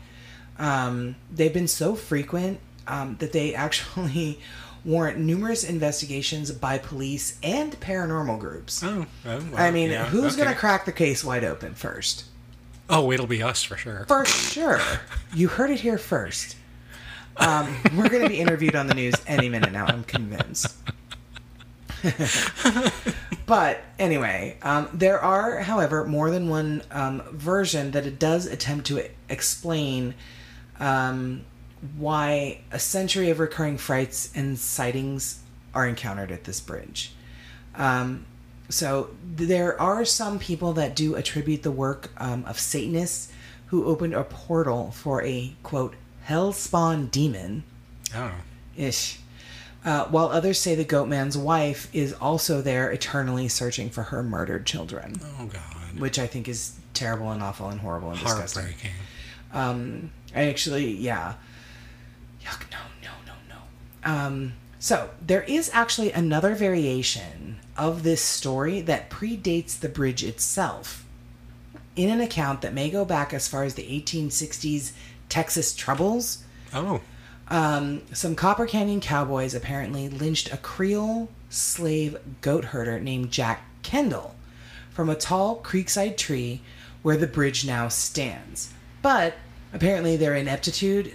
um, 0.59 1.17
they've 1.31 1.53
been 1.53 1.69
so 1.69 1.97
frequent 1.97 2.61
um, 2.87 3.17
that 3.19 3.33
they 3.33 3.55
actually 3.67 4.41
warrant 4.87 5.19
numerous 5.19 5.65
investigations 5.65 6.53
by 6.53 6.79
police 6.79 7.39
and 7.43 7.79
paranormal 7.81 8.39
groups. 8.39 8.83
Oh. 8.83 9.05
oh, 9.27 9.39
well, 9.53 9.57
I 9.57 9.71
mean, 9.71 9.91
yeah, 9.91 10.07
who's 10.07 10.35
okay. 10.35 10.45
going 10.45 10.55
to 10.55 10.59
crack 10.59 10.85
the 10.85 10.93
case 10.93 11.25
wide 11.25 11.45
open 11.45 11.75
first? 11.75 12.25
Oh, 12.89 13.11
it'll 13.11 13.27
be 13.27 13.43
us 13.43 13.65
for 13.65 13.77
sure. 13.77 14.05
For 14.07 14.25
sure. 14.25 14.81
you 15.35 15.49
heard 15.49 15.71
it 15.71 15.81
here 15.81 15.99
first. 15.99 16.57
Um, 17.37 17.77
we're 17.97 18.09
going 18.09 18.23
to 18.23 18.29
be 18.29 18.39
interviewed 18.39 18.77
on 18.77 18.87
the 18.87 18.95
news 18.95 19.15
any 19.27 19.49
minute 19.49 19.73
now, 19.73 19.87
I'm 19.87 20.05
convinced. 20.05 20.75
but 23.47 23.81
anyway, 23.99 24.57
um, 24.63 24.89
there 24.95 25.19
are, 25.19 25.59
however, 25.59 26.05
more 26.05 26.31
than 26.31 26.49
one 26.49 26.83
um, 26.93 27.23
version 27.33 27.91
that 27.91 28.07
it 28.07 28.19
does 28.19 28.47
attempt 28.47 28.87
to 28.87 29.03
explain 29.29 30.15
um, 30.79 31.45
why 31.97 32.61
a 32.73 32.79
century 32.79 33.31
of 33.31 33.39
recurring 33.39 33.79
frights 33.79 34.31
and 34.35 34.59
sightings 34.59 35.41
are 35.75 35.87
encountered 35.87 36.31
at 36.33 36.45
this 36.45 36.61
bridge. 36.61 37.13
Um, 37.75 38.27
so 38.69 39.11
there 39.25 39.81
are 39.81 40.05
some 40.05 40.39
people 40.39 40.73
that 40.75 40.97
do 40.97 41.15
attribute 41.15 41.63
the 41.63 41.71
work 41.71 42.11
um, 42.17 42.45
of 42.47 42.59
Satanists 42.59 43.33
who 43.67 43.85
opened 43.85 44.15
a 44.15 44.25
portal 44.25 44.91
for 44.93 45.23
a 45.25 45.53
quote 45.63 45.95
hell 46.25 46.53
spawn 46.53 47.07
demon 47.09 47.63
Oh. 48.15 48.33
ish. 48.77 49.19
Uh, 49.85 50.07
while 50.07 50.29
others 50.29 50.59
say 50.59 50.75
the 50.75 50.85
goat 50.85 51.07
man's 51.07 51.37
wife 51.39 51.89
is 51.93 52.13
also 52.15 52.61
there 52.61 52.91
eternally 52.91 53.47
searching 53.49 53.89
for 53.91 54.05
her 54.05 54.23
murdered 54.23 54.67
children, 54.67 55.21
Oh 55.39 55.47
God. 55.47 56.01
which 56.01 56.19
I 56.19 56.27
think 56.27 56.49
is 56.49 56.73
terrible 56.95 57.31
and 57.31 57.41
awful 57.43 57.69
and 57.69 57.81
horrible 57.81 58.11
and 58.11 58.19
disgusting. 58.19 58.63
Heartbreaking. 58.65 58.91
Um, 59.53 60.11
I 60.35 60.45
actually, 60.49 60.91
yeah. 60.97 61.35
Yuck, 62.47 62.71
no, 62.71 62.79
no, 63.03 63.11
no, 63.27 63.35
no. 63.49 64.11
Um, 64.11 64.53
so, 64.79 65.11
there 65.21 65.43
is 65.43 65.71
actually 65.73 66.13
another 66.13 66.55
variation 66.55 67.57
of 67.77 68.03
this 68.03 68.23
story 68.23 68.81
that 68.83 69.11
predates 69.11 69.79
the 69.79 69.89
bridge 69.89 70.23
itself. 70.23 71.05
In 71.97 72.11
an 72.11 72.21
account 72.21 72.61
that 72.63 72.75
may 72.75 72.91
go 72.91 73.05
back 73.05 73.35
as 73.35 73.49
far 73.49 73.65
as 73.65 73.75
the 73.75 73.83
1860s 73.83 74.93
Texas 75.29 75.75
Troubles, 75.75 76.45
Oh. 76.73 77.01
Um, 77.49 78.03
some 78.13 78.35
Copper 78.35 78.67
Canyon 78.67 79.01
cowboys 79.01 79.55
apparently 79.55 80.09
lynched 80.09 80.53
a 80.53 80.57
Creole 80.57 81.29
slave 81.49 82.17
goat 82.41 82.67
herder 82.67 82.99
named 82.99 83.31
Jack 83.31 83.65
Kendall 83.83 84.35
from 84.91 85.09
a 85.09 85.15
tall 85.15 85.61
creekside 85.63 86.17
tree 86.17 86.61
where 87.03 87.17
the 87.17 87.27
bridge 87.27 87.65
now 87.65 87.89
stands. 87.89 88.73
But 89.01 89.35
apparently, 89.73 90.17
their 90.17 90.35
ineptitude, 90.35 91.13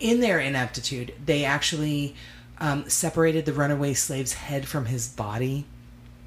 in 0.00 0.20
their 0.20 0.40
ineptitude, 0.40 1.14
they 1.24 1.44
actually 1.44 2.14
um, 2.58 2.88
separated 2.88 3.44
the 3.44 3.52
runaway 3.52 3.94
slave's 3.94 4.32
head 4.32 4.66
from 4.66 4.86
his 4.86 5.08
body. 5.08 5.66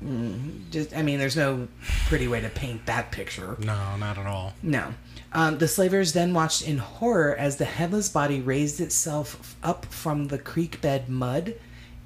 Mm, 0.03 0.69
just, 0.69 0.95
I 0.95 1.01
mean, 1.01 1.19
there's 1.19 1.38
no 1.38 1.67
pretty 2.07 2.28
way 2.28 2.41
to 2.41 2.49
paint 2.49 2.86
that 2.88 3.11
picture. 3.11 3.55
No, 3.59 3.95
not 3.97 4.17
at 4.17 4.26
all. 4.28 4.53
No. 4.61 4.93
Um, 5.32 5.57
the 5.57 5.67
slavers 5.67 6.13
then 6.13 6.34
watched 6.34 6.67
in 6.67 6.78
horror 6.78 7.36
as 7.36 7.57
the 7.57 7.65
headless 7.65 8.09
body 8.09 8.39
raised 8.41 8.80
itself 8.82 9.55
up 9.63 9.86
from 9.86 10.28
the 10.28 10.38
creek 10.38 10.80
bed 10.82 11.09
mud, 11.09 11.55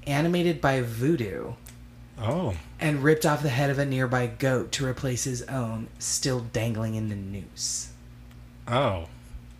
animated 0.06 0.60
by 0.60 0.80
voodoo, 0.80 1.52
Oh, 2.20 2.56
and 2.80 3.04
ripped 3.04 3.24
off 3.26 3.42
the 3.42 3.48
head 3.48 3.70
of 3.70 3.78
a 3.78 3.84
nearby 3.86 4.26
goat 4.26 4.72
to 4.72 4.86
replace 4.86 5.24
his 5.24 5.42
own, 5.42 5.88
still 5.98 6.40
dangling 6.40 6.94
in 6.94 7.08
the 7.08 7.14
noose. 7.16 7.90
oh. 8.66 9.06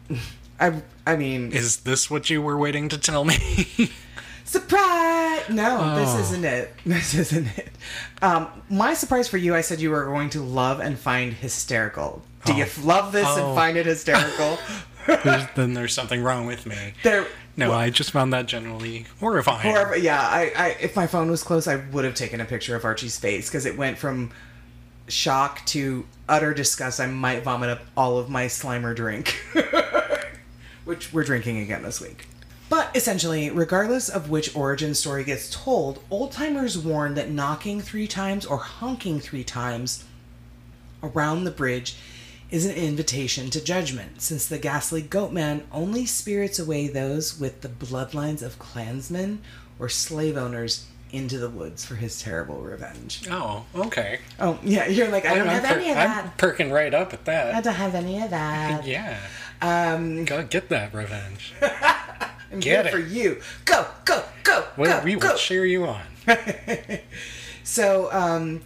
I, 0.60 0.82
I 1.06 1.16
mean, 1.16 1.52
Is 1.52 1.78
this 1.78 2.10
what 2.10 2.28
you 2.30 2.42
were 2.42 2.58
waiting 2.58 2.88
to 2.90 2.98
tell 2.98 3.24
me? 3.24 3.36
surprise! 4.44 5.48
No, 5.50 5.94
this 5.96 6.08
Oh. 6.14 6.20
isn't 6.20 6.44
it. 6.44 6.74
This 6.86 7.14
isn't 7.14 7.46
it. 7.58 7.70
Um, 8.22 8.48
my 8.70 8.94
surprise 8.94 9.28
for 9.28 9.36
you, 9.36 9.54
I 9.54 9.60
said 9.60 9.80
you 9.80 9.90
were 9.90 10.04
going 10.04 10.30
to 10.30 10.40
love 10.42 10.80
and 10.80 10.98
find 10.98 11.32
hysterical. 11.32 12.22
Do 12.44 12.54
you 12.54 12.62
Oh. 12.64 12.66
f- 12.66 12.84
love 12.84 13.12
this 13.12 13.26
Oh. 13.28 13.46
and 13.48 13.54
find 13.56 13.76
it 13.76 13.86
hysterical? 13.86 14.58
There's, 15.06 15.44
then 15.54 15.72
there's 15.72 15.94
something 15.94 16.22
wrong 16.22 16.44
with 16.44 16.66
me. 16.66 16.92
there. 17.02 17.26
No, 17.56 17.72
I 17.72 17.88
just 17.88 18.10
found 18.10 18.30
that 18.34 18.44
generally 18.44 19.06
horrifying. 19.20 19.74
Or, 19.74 19.96
yeah, 19.96 20.20
I, 20.20 20.52
I, 20.54 20.76
if 20.80 20.94
my 20.94 21.06
phone 21.06 21.30
was 21.30 21.42
close, 21.42 21.66
I 21.66 21.76
would 21.76 22.04
have 22.04 22.14
taken 22.14 22.42
a 22.42 22.44
picture 22.44 22.76
of 22.76 22.84
Archie's 22.84 23.18
face 23.18 23.48
because 23.48 23.64
it 23.64 23.78
went 23.78 23.96
from 23.96 24.30
shock 25.08 25.64
to 25.66 26.04
utter 26.28 26.52
disgust. 26.52 27.00
I 27.00 27.06
might 27.06 27.42
vomit 27.42 27.70
up 27.70 27.80
all 27.96 28.18
of 28.18 28.28
my 28.28 28.46
Slimer 28.46 28.94
drink, 28.94 29.40
which 30.88 31.12
we're 31.12 31.22
drinking 31.22 31.58
again 31.58 31.82
this 31.82 32.00
week. 32.00 32.26
But 32.70 32.90
essentially, 32.96 33.50
regardless 33.50 34.08
of 34.08 34.30
which 34.30 34.56
origin 34.56 34.94
story 34.94 35.22
gets 35.22 35.50
told, 35.50 36.02
old 36.10 36.32
timers 36.32 36.78
warn 36.78 37.14
that 37.14 37.30
knocking 37.30 37.80
three 37.82 38.06
times 38.06 38.46
or 38.46 38.56
honking 38.56 39.20
three 39.20 39.44
times 39.44 40.04
around 41.02 41.44
the 41.44 41.50
bridge 41.50 41.96
is 42.50 42.64
an 42.64 42.74
invitation 42.74 43.50
to 43.50 43.62
judgment, 43.62 44.22
since 44.22 44.46
the 44.46 44.58
ghastly 44.58 45.02
goatman 45.02 45.62
only 45.72 46.06
spirits 46.06 46.58
away 46.58 46.88
those 46.88 47.38
with 47.38 47.60
the 47.60 47.68
bloodlines 47.68 48.42
of 48.42 48.58
clansmen 48.58 49.40
or 49.78 49.90
slave 49.90 50.38
owners 50.38 50.86
into 51.10 51.38
the 51.38 51.48
woods 51.48 51.84
for 51.84 51.94
his 51.94 52.20
terrible 52.20 52.60
revenge. 52.60 53.22
Oh, 53.30 53.64
okay. 53.74 54.20
Oh, 54.40 54.58
yeah, 54.62 54.86
you're 54.86 55.08
like, 55.08 55.24
I 55.26 55.34
don't 55.34 55.48
I'm 55.48 55.62
have 55.62 55.76
any 55.76 55.92
per- 55.94 56.02
of 56.02 56.10
I'm 56.10 56.30
perking 56.32 56.70
right 56.70 56.92
up 56.92 57.12
at 57.14 57.24
that. 57.26 57.54
I 57.54 57.60
don't 57.60 57.74
have 57.74 57.94
any 57.94 58.22
of 58.22 58.30
that. 58.30 58.86
Yeah. 58.86 59.18
Um, 59.60 60.24
Gotta 60.24 60.44
get 60.44 60.68
that 60.68 60.94
revenge. 60.94 61.52
I'm 61.62 62.60
Get 62.60 62.86
here 62.86 62.96
it. 62.98 63.02
for 63.02 63.08
you. 63.08 63.40
Go, 63.64 63.86
go, 64.04 64.24
go, 64.44 64.64
What 64.76 64.86
go, 64.88 65.00
we 65.04 65.16
go. 65.16 65.28
will 65.32 65.36
cheer 65.36 65.64
you 65.64 65.86
on. 65.86 66.02
So, 67.64 68.08
um, 68.12 68.62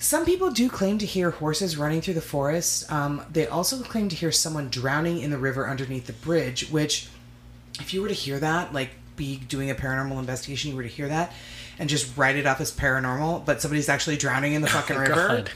some 0.00 0.24
people 0.24 0.50
do 0.50 0.68
claim 0.68 0.98
to 0.98 1.06
hear 1.06 1.30
horses 1.30 1.76
running 1.76 2.00
through 2.00 2.14
the 2.14 2.20
forest. 2.20 2.90
Um, 2.90 3.22
they 3.30 3.46
also 3.46 3.80
claim 3.84 4.08
to 4.08 4.16
hear 4.16 4.32
someone 4.32 4.70
drowning 4.70 5.20
in 5.20 5.30
the 5.30 5.38
river 5.38 5.68
underneath 5.70 6.06
the 6.08 6.12
bridge, 6.14 6.68
which, 6.68 7.08
if 7.78 7.94
you 7.94 8.02
were 8.02 8.08
to 8.08 8.14
hear 8.14 8.40
that, 8.40 8.72
like 8.72 8.90
be 9.14 9.36
doing 9.36 9.70
a 9.70 9.74
paranormal 9.76 10.18
investigation, 10.18 10.70
you 10.72 10.76
were 10.76 10.82
to 10.82 10.88
hear 10.88 11.06
that 11.06 11.32
and 11.78 11.88
just 11.88 12.16
write 12.16 12.34
it 12.34 12.44
off 12.44 12.60
as 12.60 12.72
paranormal, 12.72 13.44
but 13.44 13.62
somebody's 13.62 13.88
actually 13.88 14.16
drowning 14.16 14.54
in 14.54 14.62
the 14.62 14.68
fucking 14.76 14.96
Oh, 14.96 15.00
river. 15.00 15.14
God. 15.14 15.50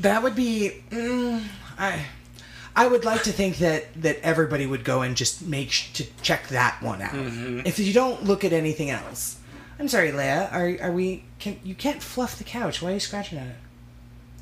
That 0.00 0.22
would 0.22 0.36
be. 0.36 0.72
Mm, 0.90 1.42
I. 1.78 2.04
I 2.78 2.86
would 2.86 3.04
like 3.04 3.22
to 3.24 3.32
think 3.32 3.58
that 3.58 3.82
that 4.02 4.18
everybody 4.22 4.64
would 4.66 4.84
go 4.84 5.02
and 5.02 5.16
just 5.16 5.42
make 5.46 5.70
sh- 5.70 5.92
to 5.94 6.04
check 6.22 6.48
that 6.48 6.80
one 6.80 7.02
out. 7.02 7.14
If 7.66 7.78
you 7.78 7.92
don't 7.92 8.24
look 8.24 8.44
at 8.44 8.52
anything 8.52 8.90
else, 8.90 9.38
I'm 9.78 9.88
sorry, 9.88 10.10
Leia. 10.12 10.52
Are 10.52 10.86
are 10.88 10.92
we? 10.92 11.24
Can 11.38 11.58
you 11.64 11.74
can't 11.74 12.02
fluff 12.02 12.38
the 12.38 12.44
couch? 12.44 12.80
Why 12.80 12.90
are 12.90 12.94
you 12.94 13.00
scratching 13.00 13.38
at 13.38 13.48
it? 13.48 13.56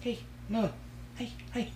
Hey, 0.00 0.18
no. 0.48 0.70
Hey, 1.16 1.32
hey. 1.54 1.70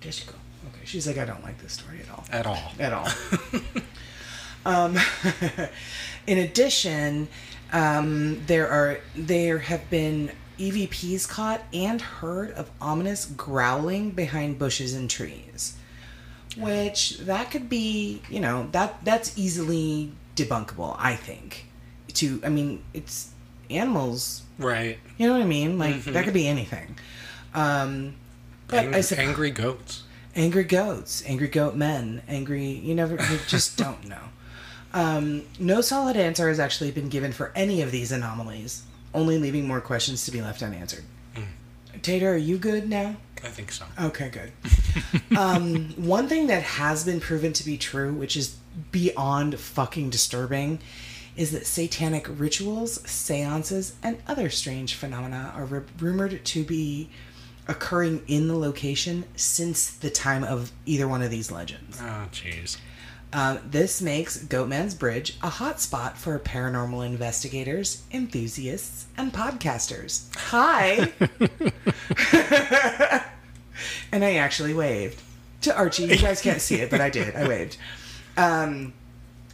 There 0.00 0.12
you 0.12 0.24
go. 0.26 0.32
Okay. 0.70 0.80
She's 0.84 1.06
like, 1.06 1.18
I 1.18 1.24
don't 1.24 1.42
like 1.44 1.58
this 1.62 1.74
story 1.74 2.00
at 2.00 2.10
all 2.10 2.24
At 2.30 2.46
all. 2.46 2.72
at 2.80 2.92
all. 2.92 3.08
um, 4.66 4.96
in 6.26 6.38
addition, 6.38 7.28
um, 7.72 8.42
there 8.46 8.68
are 8.68 8.98
there 9.14 9.58
have 9.58 9.88
been 9.90 10.32
EVPs 10.58 11.28
caught 11.28 11.62
and 11.72 12.00
heard 12.00 12.50
of 12.52 12.70
ominous 12.80 13.26
growling 13.26 14.10
behind 14.10 14.58
bushes 14.58 14.94
and 14.94 15.08
trees, 15.10 15.75
which 16.58 17.18
that 17.20 17.50
could 17.50 17.68
be 17.68 18.22
you 18.30 18.40
know 18.40 18.68
that 18.72 19.04
that's 19.04 19.36
easily 19.38 20.12
debunkable. 20.34 20.96
I 20.98 21.14
think. 21.16 21.66
To 22.14 22.40
I 22.44 22.48
mean, 22.48 22.82
it's 22.94 23.30
animals. 23.70 24.42
Right. 24.58 24.98
You 25.18 25.26
know 25.26 25.34
what 25.34 25.42
I 25.42 25.46
mean? 25.46 25.78
Like 25.78 26.02
that 26.04 26.24
could 26.24 26.34
be 26.34 26.46
anything. 26.48 26.96
Um, 27.54 28.14
but 28.68 28.84
Ang- 28.86 28.94
I 28.94 29.00
suppose 29.02 29.24
angry 29.26 29.50
goats. 29.50 30.02
angry 30.34 30.64
goats, 30.64 31.22
angry 31.26 31.48
goat 31.48 31.74
men, 31.74 32.22
angry. 32.28 32.66
You 32.66 32.94
never, 32.94 33.14
you 33.14 33.38
just 33.46 33.76
don't 33.84 34.06
know. 34.08 34.22
Um, 34.94 35.42
no 35.58 35.80
solid 35.82 36.16
answer 36.16 36.48
has 36.48 36.58
actually 36.58 36.90
been 36.90 37.08
given 37.10 37.32
for 37.32 37.52
any 37.54 37.82
of 37.82 37.90
these 37.90 38.12
anomalies, 38.12 38.82
only 39.12 39.36
leaving 39.38 39.66
more 39.66 39.80
questions 39.82 40.24
to 40.24 40.30
be 40.30 40.40
left 40.40 40.62
unanswered. 40.62 41.04
Tater, 42.02 42.32
are 42.32 42.36
you 42.36 42.56
good 42.58 42.88
now? 42.88 43.16
I 43.42 43.48
think 43.48 43.72
so. 43.72 43.84
Okay, 44.00 44.28
good. 44.30 44.52
um, 45.36 45.90
one 45.96 46.28
thing 46.28 46.46
that 46.48 46.62
has 46.62 47.04
been 47.04 47.20
proven 47.20 47.52
to 47.54 47.64
be 47.64 47.76
true, 47.76 48.12
which 48.12 48.36
is 48.36 48.56
beyond 48.92 49.58
fucking 49.58 50.10
disturbing, 50.10 50.78
is 51.36 51.52
that 51.52 51.66
satanic 51.66 52.26
rituals, 52.28 53.00
seances, 53.08 53.94
and 54.02 54.18
other 54.26 54.48
strange 54.50 54.94
phenomena 54.94 55.52
are 55.54 55.64
ru- 55.64 55.86
rumored 55.98 56.44
to 56.44 56.64
be 56.64 57.10
occurring 57.68 58.22
in 58.26 58.48
the 58.48 58.56
location 58.56 59.24
since 59.34 59.90
the 59.90 60.10
time 60.10 60.44
of 60.44 60.72
either 60.86 61.06
one 61.08 61.22
of 61.22 61.30
these 61.30 61.50
legends. 61.50 61.98
Oh, 62.00 62.28
jeez. 62.32 62.78
Uh, 63.32 63.58
this 63.68 64.00
makes 64.00 64.42
Goatman's 64.42 64.94
Bridge 64.94 65.36
a 65.42 65.50
hotspot 65.50 66.14
for 66.16 66.38
paranormal 66.38 67.04
investigators, 67.04 68.04
enthusiasts, 68.12 69.06
and 69.18 69.32
podcasters. 69.32 70.34
Hi! 70.36 71.12
and 74.12 74.24
I 74.24 74.34
actually 74.34 74.74
waved 74.74 75.22
to 75.62 75.76
Archie. 75.76 76.04
You 76.04 76.16
guys 76.16 76.40
can't 76.40 76.60
see 76.60 76.76
it, 76.76 76.90
but 76.90 77.00
I 77.00 77.10
did. 77.10 77.34
I 77.34 77.48
waved. 77.48 77.76
Um, 78.36 78.92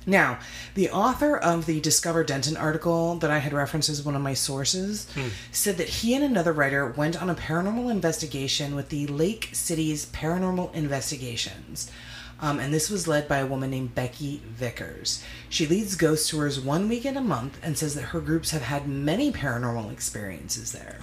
now, 0.05 0.39
the 0.75 0.91
author 0.91 1.37
of 1.37 1.67
the 1.67 1.81
Discover 1.81 2.25
Denton 2.25 2.57
article 2.57 3.17
that 3.17 3.31
I 3.31 3.39
had 3.39 3.53
referenced 3.53 3.89
as 3.89 4.03
one 4.03 4.17
of 4.17 4.23
my 4.23 4.35
sources 4.35 5.07
said 5.53 5.77
that 5.77 5.89
he 5.89 6.15
and 6.15 6.25
another 6.25 6.53
writer 6.53 6.89
went 6.89 7.21
on 7.21 7.31
a 7.31 7.35
paranormal 7.35 7.91
investigation 7.91 8.75
with 8.75 8.89
the 8.89 9.07
Lake 9.07 9.51
Cities 9.53 10.07
Paranormal 10.07 10.75
Investigations. 10.75 11.91
Um, 12.41 12.59
and 12.59 12.75
this 12.75 12.91
was 12.91 13.07
led 13.07 13.29
by 13.29 13.39
a 13.39 13.47
woman 13.47 13.71
named 13.71 13.95
Becky 13.95 14.43
Vickers. 14.45 15.23
She 15.49 15.65
leads 15.69 15.95
ghost 15.95 16.29
tours 16.29 16.59
one 16.59 16.89
weekend 16.89 17.17
a 17.17 17.21
month 17.21 17.61
and 17.63 17.79
says 17.79 17.95
that 17.95 18.07
her 18.07 18.21
groups 18.21 18.51
have 18.51 18.63
had 18.63 18.89
many 18.89 19.31
paranormal 19.31 19.93
experiences 19.93 20.73
there, 20.73 20.99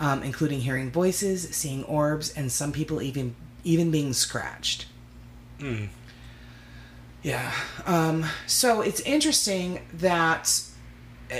um, 0.00 0.22
including 0.22 0.60
hearing 0.60 0.90
voices, 0.90 1.48
seeing 1.50 1.84
orbs, 1.84 2.32
and 2.32 2.50
some 2.50 2.72
people 2.72 3.00
even 3.02 3.36
even 3.62 3.90
being 3.90 4.12
scratched. 4.12 4.86
Yeah. 7.22 7.52
Um, 7.86 8.24
so 8.46 8.80
it's 8.80 9.00
interesting 9.00 9.86
that, 9.94 10.62
uh, 11.30 11.36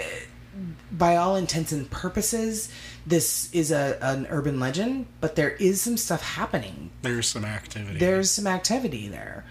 by 0.93 1.17
all 1.17 1.37
intents 1.37 1.73
and 1.73 1.91
purposes, 1.91 2.71
this 3.07 3.51
is 3.55 3.71
a 3.71 3.99
an 4.03 4.27
urban 4.29 4.61
legend, 4.61 5.07
but 5.21 5.37
there 5.37 5.51
is 5.51 5.81
some 5.81 5.97
stuff 5.97 6.23
happening. 6.23 6.91
There's 7.01 7.29
some 7.29 7.47
activity. 7.47 7.99
There's 7.99 8.31
some 8.31 8.47
activity 8.47 9.09
there. 9.09 9.45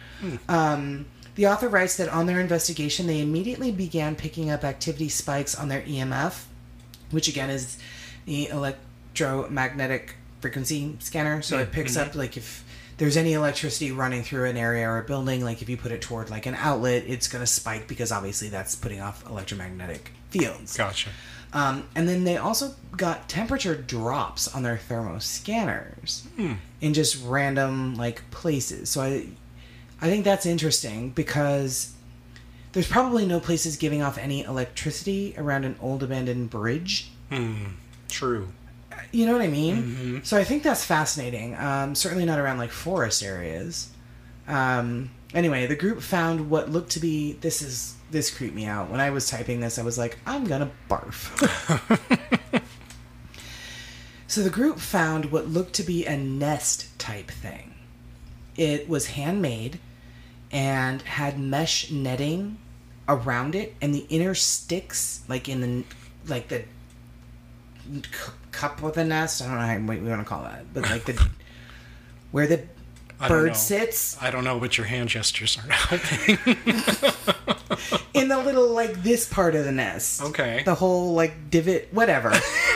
Um, 0.48 1.08
the 1.34 1.48
author 1.48 1.70
writes 1.70 1.98
that 1.98 2.10
on 2.10 2.28
their 2.28 2.40
investigation, 2.40 3.08
they 3.08 3.22
immediately 3.22 3.72
began 3.72 4.16
picking 4.16 4.52
up 4.52 4.64
activity 4.64 5.10
spikes 5.10 5.56
on 5.56 5.70
their 5.70 5.82
EMF, 5.82 6.44
which 7.12 7.28
again 7.28 7.50
is 7.50 7.80
the 8.26 8.52
electromagnetic 9.16 10.16
frequency 10.42 10.96
scanner. 11.00 11.42
So 11.42 11.58
it 11.58 11.64
mm-hmm. 11.64 11.72
picks 11.72 11.98
up 11.98 12.10
mm-hmm. 12.10 12.20
like 12.20 12.38
if 12.38 12.64
there's 12.98 13.18
any 13.18 13.34
electricity 13.34 13.92
running 13.92 14.24
through 14.24 14.50
an 14.50 14.58
area 14.58 14.88
or 14.88 15.00
a 15.00 15.04
building, 15.04 15.44
like 15.44 15.62
if 15.62 15.70
you 15.70 15.78
put 15.78 15.92
it 15.92 16.02
toward 16.02 16.30
like 16.30 16.46
an 16.46 16.56
outlet, 16.56 17.04
it's 17.08 17.28
going 17.28 17.42
to 17.42 17.48
spike 17.48 17.88
because 17.88 18.12
obviously 18.12 18.50
that's 18.50 18.76
putting 18.76 19.00
off 19.00 19.26
electromagnetic 19.26 20.12
fields. 20.30 20.76
Gotcha. 20.76 21.10
Um, 21.52 21.88
and 21.96 22.08
then 22.08 22.26
they 22.26 22.38
also 22.38 22.76
got 22.96 23.28
temperature 23.28 23.74
drops 23.74 24.54
on 24.54 24.62
their 24.64 24.78
thermo 24.78 25.18
scanners 25.20 26.28
hmm. 26.36 26.54
in 26.80 26.94
just 26.94 27.24
random 27.26 27.96
like 27.96 28.30
places. 28.32 28.90
So 28.90 29.02
I, 29.02 29.28
I 30.02 30.10
think 30.10 30.26
that's 30.26 30.46
interesting 30.46 31.10
because 31.10 31.94
there's 32.74 32.88
probably 32.88 33.26
no 33.26 33.40
places 33.40 33.78
giving 33.78 34.04
off 34.04 34.18
any 34.18 34.44
electricity 34.44 35.34
around 35.38 35.66
an 35.66 35.76
old 35.82 36.04
abandoned 36.04 36.50
bridge. 36.50 37.10
Hmm. 37.32 37.66
True. 38.10 38.50
You 39.12 39.26
know 39.26 39.34
what 39.34 39.42
I 39.42 39.48
mean? 39.48 40.22
So 40.24 40.38
I 40.38 40.44
think 40.44 40.64
that's 40.64 40.84
fascinating. 40.84 41.56
Um, 41.56 41.96
certainly 41.96 42.26
not 42.26 42.40
around 42.40 42.58
like 42.58 42.72
forest 42.72 43.24
areas. 43.24 43.90
Um, 44.48 45.12
anyway, 45.34 45.66
the 45.68 45.76
group 45.76 46.02
found 46.02 46.50
what 46.50 46.70
looked 46.70 46.92
to 46.92 47.00
be 47.00 47.34
this 47.34 47.62
is 47.62 47.96
this 48.12 48.36
creeped 48.36 48.56
me 48.56 48.66
out. 48.66 48.90
When 48.90 49.00
I 49.00 49.10
was 49.10 49.30
typing 49.30 49.60
this, 49.60 49.78
I 49.80 49.84
was 49.84 49.98
like, 49.98 50.18
I'm 50.26 50.46
gonna 50.46 50.72
barf. 50.90 51.30
so 54.28 54.42
the 54.42 54.50
group 54.50 54.80
found 54.80 55.32
what 55.32 55.48
looked 55.48 55.74
to 55.76 55.84
be 55.84 56.06
a 56.06 56.18
nest 56.18 56.98
type 57.00 57.30
thing. 57.30 57.74
It 58.58 58.90
was 58.90 59.08
handmade 59.08 59.80
and 60.52 61.02
had 61.04 61.40
mesh 61.40 61.92
netting 61.92 62.58
around 63.08 63.56
it, 63.56 63.76
and 63.82 63.94
the 63.94 64.06
inner 64.10 64.36
sticks, 64.36 65.22
like 65.28 65.48
in 65.48 65.62
the 65.62 65.84
like 66.28 66.48
the 66.48 66.64
cup 68.52 68.82
of 68.84 68.94
the 68.94 69.04
nest. 69.06 69.42
I 69.42 69.46
don't 69.46 69.56
know 69.56 69.62
how 69.62 69.80
what 69.94 70.02
we 70.02 70.10
want 70.10 70.22
to 70.22 70.26
call 70.26 70.44
that, 70.44 70.74
but 70.74 70.84
like 70.84 71.06
the 71.06 71.30
where 72.32 72.48
the 72.48 72.64
I 73.20 73.28
bird 73.28 73.56
sits 73.56 74.22
I 74.22 74.32
don't 74.32 74.44
know, 74.44 74.60
but 74.60 74.78
your 74.78 74.88
hand 74.88 75.10
gestures 75.10 75.56
helping. 75.56 76.38
in 78.14 78.28
the 78.30 78.38
little 78.38 78.70
like 78.70 79.04
this 79.04 79.28
part 79.28 79.56
of 79.56 79.66
the 79.66 79.72
nest. 79.72 80.22
Okay. 80.22 80.64
The 80.64 80.76
whole 80.76 81.14
like 81.14 81.50
divot, 81.50 81.90
whatever, 81.92 82.34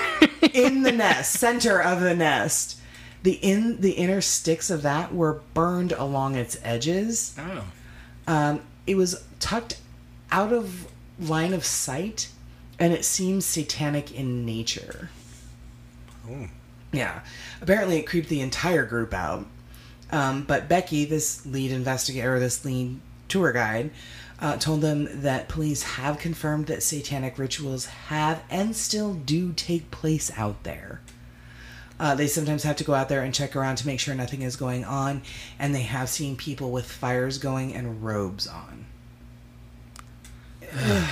in 0.53 0.83
the 0.83 0.91
nest, 0.91 1.33
center 1.39 1.81
of 1.81 2.01
the 2.01 2.15
nest. 2.15 2.79
The 3.23 3.33
in 3.33 3.79
the 3.79 3.91
inner 3.91 4.19
sticks 4.19 4.69
of 4.69 4.81
that 4.81 5.13
were 5.13 5.41
burned 5.53 5.93
along 5.93 6.35
its 6.35 6.57
edges. 6.63 7.35
oh. 7.39 7.63
Um, 8.25 8.61
it 8.85 8.95
was 8.95 9.23
tucked 9.39 9.79
out 10.31 10.51
of 10.51 10.87
line 11.19 11.53
of 11.53 11.65
sight, 11.65 12.29
and 12.79 12.91
it 12.91 13.05
seems 13.05 13.45
satanic 13.45 14.13
in 14.13 14.45
nature. 14.45 15.09
Oh. 16.29 16.47
Yeah. 16.91 17.21
Apparently, 17.61 17.97
it 17.97 18.03
creeped 18.03 18.29
the 18.29 18.41
entire 18.41 18.85
group 18.85 19.13
out. 19.13 19.45
Um, 20.11 20.43
but 20.43 20.69
Becky, 20.69 21.05
this 21.05 21.45
lead 21.45 21.71
investigator, 21.71 22.39
this 22.39 22.63
lead 22.63 22.99
tour 23.27 23.51
guide, 23.51 23.89
uh, 24.39 24.57
told 24.57 24.81
them 24.81 25.21
that 25.21 25.49
police 25.49 25.83
have 25.83 26.19
confirmed 26.19 26.67
that 26.67 26.83
satanic 26.83 27.39
rituals 27.39 27.85
have 27.85 28.43
and 28.49 28.75
still 28.75 29.13
do 29.13 29.53
take 29.53 29.89
place 29.89 30.31
out 30.37 30.63
there. 30.63 31.01
Uh, 31.99 32.13
they 32.15 32.27
sometimes 32.27 32.63
have 32.63 32.75
to 32.75 32.83
go 32.83 32.93
out 32.93 33.07
there 33.07 33.21
and 33.21 33.33
check 33.33 33.55
around 33.55 33.77
to 33.77 33.87
make 33.87 33.99
sure 33.99 34.13
nothing 34.13 34.41
is 34.41 34.55
going 34.55 34.83
on, 34.83 35.21
and 35.57 35.73
they 35.73 35.83
have 35.83 36.09
seen 36.09 36.35
people 36.35 36.71
with 36.71 36.85
fires 36.85 37.37
going 37.37 37.73
and 37.73 38.03
robes 38.03 38.45
on. 38.45 38.85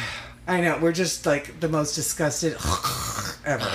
I 0.47 0.59
know, 0.59 0.77
we're 0.79 0.91
just 0.91 1.25
like 1.25 1.59
the 1.59 1.69
most 1.69 1.95
disgusted 1.95 2.57
ever. 3.45 3.71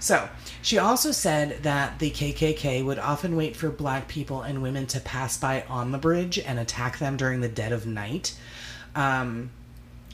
So, 0.00 0.28
she 0.62 0.78
also 0.78 1.12
said 1.12 1.62
that 1.62 1.98
the 1.98 2.10
KKK 2.10 2.84
would 2.84 2.98
often 2.98 3.36
wait 3.36 3.54
for 3.54 3.70
black 3.70 4.08
people 4.08 4.42
and 4.42 4.62
women 4.62 4.86
to 4.88 5.00
pass 5.00 5.36
by 5.36 5.62
on 5.68 5.92
the 5.92 5.98
bridge 5.98 6.38
and 6.38 6.58
attack 6.58 6.98
them 6.98 7.16
during 7.16 7.40
the 7.40 7.48
dead 7.48 7.72
of 7.72 7.86
night. 7.86 8.34
Um, 8.94 9.50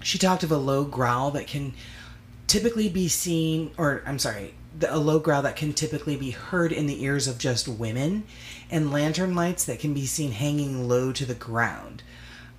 she 0.03 0.19
talked 0.19 0.43
of 0.43 0.53
a 0.53 0.57
low 0.57 0.85
growl 0.85 1.31
that 1.33 1.47
can 1.47 1.73
typically 2.47 2.89
be 2.89 3.09
seen, 3.09 3.71
or 3.77 4.03
I'm 4.07 4.19
sorry, 4.19 4.55
the, 4.79 4.95
a 4.95 4.99
low 4.99 5.19
growl 5.19 5.43
that 5.43 5.57
can 5.57 5.73
typically 5.73 6.17
be 6.17 6.31
heard 6.31 6.73
in 6.73 6.87
the 6.87 7.03
ears 7.03 7.27
of 7.27 7.39
just 7.39 7.67
women, 7.67 8.25
and 8.71 8.93
lantern 8.93 9.35
lights 9.35 9.65
that 9.65 9.81
can 9.81 9.95
be 9.95 10.07
seen 10.07 10.33
hanging 10.33 10.89
low 10.89 11.13
to 11.13 11.25
the 11.25 11.35
ground. 11.35 12.03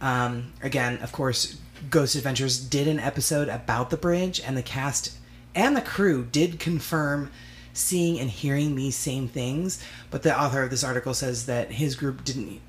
Um, 0.02 0.54
again, 0.62 0.98
of 1.00 1.12
course, 1.12 1.58
Ghost 1.90 2.16
Adventures 2.16 2.60
did 2.60 2.88
an 2.88 3.00
episode 3.00 3.50
about 3.50 3.90
the 3.90 3.98
bridge, 3.98 4.40
and 4.40 4.58
the 4.58 4.64
cast 4.64 5.18
and 5.58 5.76
the 5.76 5.82
crew 5.82 6.24
did 6.32 6.60
confirm 6.60 7.32
seeing 7.74 8.20
and 8.20 8.30
hearing 8.30 8.76
these 8.76 8.96
same 8.96 9.28
things. 9.28 9.84
But 10.12 10.22
the 10.22 10.40
author 10.40 10.62
of 10.62 10.70
this 10.70 10.84
article 10.84 11.16
says 11.16 11.48
that 11.48 11.72
his 11.72 11.96
group 11.96 12.24
didn't 12.24 12.62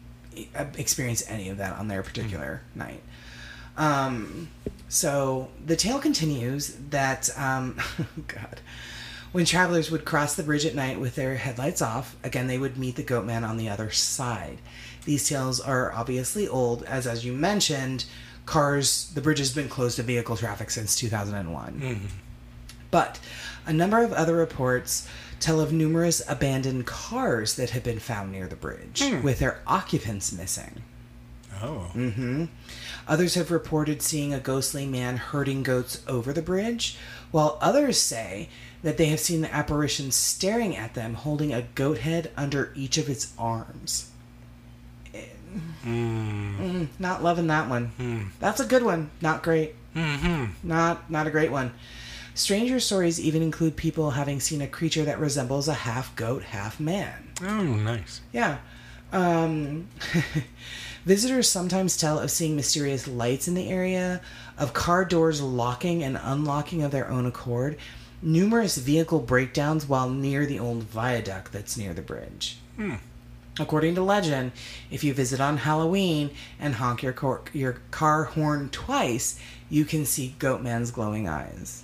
uh, 0.57 0.65
experience 0.77 1.23
any 1.29 1.51
of 1.51 1.59
that 1.59 1.79
on 1.79 1.89
their 1.89 2.03
particular 2.03 2.63
night. 2.75 3.03
Um, 3.77 4.49
so 4.89 5.51
the 5.65 5.77
tale 5.77 5.99
continues 5.99 6.77
that, 6.91 7.29
um, 7.39 7.79
God, 8.27 8.61
when 9.33 9.45
travelers 9.45 9.91
would 9.91 10.07
cross 10.07 10.35
the 10.35 10.43
bridge 10.43 10.65
at 10.65 10.75
night 10.75 10.99
with 10.99 11.15
their 11.15 11.37
headlights 11.37 11.83
off, 11.83 12.17
again 12.25 12.47
they 12.47 12.59
would 12.59 12.79
meet 12.79 12.97
the 12.97 13.03
goat 13.03 13.27
man 13.27 13.45
on 13.45 13.59
the 13.59 13.69
other 13.69 13.91
side. 13.91 14.59
These 15.05 15.29
tales 15.29 15.61
are 15.61 15.93
obviously 15.93 16.49
old, 16.49 16.85
as 16.85 17.07
as 17.07 17.25
you 17.25 17.35
mentioned, 17.35 18.07
cars 18.47 19.13
the 19.15 19.21
bridge 19.21 19.39
has 19.39 19.55
been 19.55 19.69
closed 19.69 19.97
to 19.97 20.03
vehicle 20.03 20.37
traffic 20.39 20.71
since 20.71 20.97
2001. 20.97 21.81
But 22.91 23.21
a 23.67 23.73
number 23.73 24.03
of 24.03 24.13
other 24.13 24.35
reports 24.37 25.09
tell 25.41 25.61
of 25.61 25.73
numerous 25.73 26.23
abandoned 26.29 26.87
cars 26.87 27.55
that 27.55 27.71
have 27.71 27.85
been 27.85 27.99
found 27.99 28.33
near 28.33 28.47
the 28.47 28.57
bridge 28.57 29.03
with 29.23 29.39
their 29.39 29.61
occupants 29.67 30.33
missing. 30.33 30.83
Oh. 31.63 31.91
Mm-hmm. 31.95 32.47
Others 33.07 33.35
have 33.35 33.51
reported 33.51 34.03
seeing 34.03 34.33
a 34.33 34.41
ghostly 34.41 34.87
man 34.87 35.17
herding 35.17 35.63
goats 35.63 36.03
over 36.07 36.33
the 36.33 36.43
bridge, 36.43 36.97
while 37.31 37.59
others 37.61 37.99
say 37.99 38.49
that 38.83 38.97
they 38.97 39.07
have 39.07 39.21
seen 39.21 39.41
the 39.41 39.55
apparition 39.55 40.11
staring 40.11 40.77
at 40.77 40.95
them 40.95 41.15
holding 41.15 41.53
a 41.53 41.63
goat 41.75 41.99
head 41.99 42.31
under 42.37 42.73
each 42.77 42.99
of 42.99 43.09
its 43.09 43.33
arms. 43.39 44.11
Mm, 45.85 46.89
not 46.99 47.23
loving 47.23 47.47
that 47.47 47.69
one. 47.69 48.31
That's 48.39 48.61
a 48.61 48.67
good 48.67 48.83
one. 48.83 49.11
Not 49.21 49.43
great. 49.43 49.75
Mm-hmm. 49.97 50.69
Not 50.69 51.11
not 51.11 51.27
a 51.27 51.31
great 51.31 51.51
one. 51.51 51.73
Stranger 52.39 52.79
stories 52.79 53.19
even 53.19 53.43
include 53.43 53.75
people 53.75 54.13
having 54.13 54.39
seen 54.39 54.63
a 54.63 54.69
creature 54.69 55.05
that 55.05 55.19
resembles 55.19 55.67
a 55.67 55.75
half 55.75 56.15
goat, 56.15 56.45
half 56.45 56.79
man. 56.79 57.31
Oh, 57.43 57.63
nice. 57.65 58.21
Yeah. 58.33 58.59
Um, 59.13 59.89
visitors 61.05 61.49
sometimes 61.49 61.97
tell 61.97 62.21
of 62.21 62.31
seeing 62.31 62.55
mysterious 62.55 63.09
lights 63.09 63.49
in 63.49 63.55
the 63.55 63.69
area, 63.69 64.21
of 64.57 64.73
car 64.73 65.05
doors 65.05 65.41
locking 65.41 66.05
and 66.05 66.17
unlocking 66.23 66.85
of 66.85 66.93
their 66.93 67.11
own 67.11 67.27
accord, 67.27 67.77
numerous 68.23 68.79
vehicle 68.79 69.19
breakdowns 69.19 69.89
while 69.89 70.09
near 70.09 70.47
the 70.47 70.61
old 70.61 70.85
viaduct 70.85 71.51
that's 71.51 71.77
near 71.77 71.93
the 71.93 72.03
bridge. 72.03 72.59
According 73.59 73.97
to 73.97 74.03
legend, 74.03 74.53
if 74.93 75.03
you 75.03 75.13
visit 75.13 75.41
on 75.41 75.57
Halloween 75.57 76.31
and 76.61 76.77
honk 76.77 77.03
your, 77.03 77.13
cor- 77.13 77.43
your 77.53 77.79
car 77.91 78.25
horn 78.25 78.69
twice, 78.71 79.41
you 79.69 79.85
can 79.85 80.07
see 80.07 80.37
Goatman's 80.39 80.93
glowing 80.93 81.29
eyes. 81.29 81.83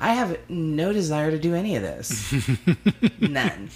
I 0.00 0.14
have 0.14 0.38
no 0.48 0.92
desire 0.92 1.30
to 1.30 1.38
do 1.38 1.54
any 1.54 1.76
of 1.76 1.82
this. 1.82 2.34
None. 3.20 3.70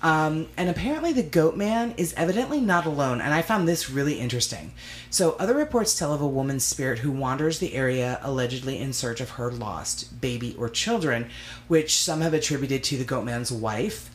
Um, 0.00 0.46
and 0.56 0.70
apparently, 0.70 1.12
the 1.12 1.24
goat 1.24 1.56
man 1.56 1.92
is 1.96 2.14
evidently 2.16 2.60
not 2.60 2.86
alone, 2.86 3.20
and 3.20 3.34
I 3.34 3.42
found 3.42 3.66
this 3.66 3.90
really 3.90 4.20
interesting. 4.20 4.72
So, 5.10 5.32
other 5.40 5.54
reports 5.54 5.98
tell 5.98 6.14
of 6.14 6.20
a 6.20 6.26
woman's 6.26 6.64
spirit 6.64 7.00
who 7.00 7.10
wanders 7.10 7.58
the 7.58 7.74
area 7.74 8.20
allegedly 8.22 8.78
in 8.78 8.92
search 8.92 9.20
of 9.20 9.30
her 9.30 9.50
lost 9.50 10.20
baby 10.20 10.54
or 10.56 10.68
children, 10.68 11.28
which 11.66 11.96
some 11.96 12.20
have 12.20 12.32
attributed 12.32 12.84
to 12.84 12.96
the 12.96 13.04
goat 13.04 13.24
man's 13.24 13.50
wife, 13.50 14.10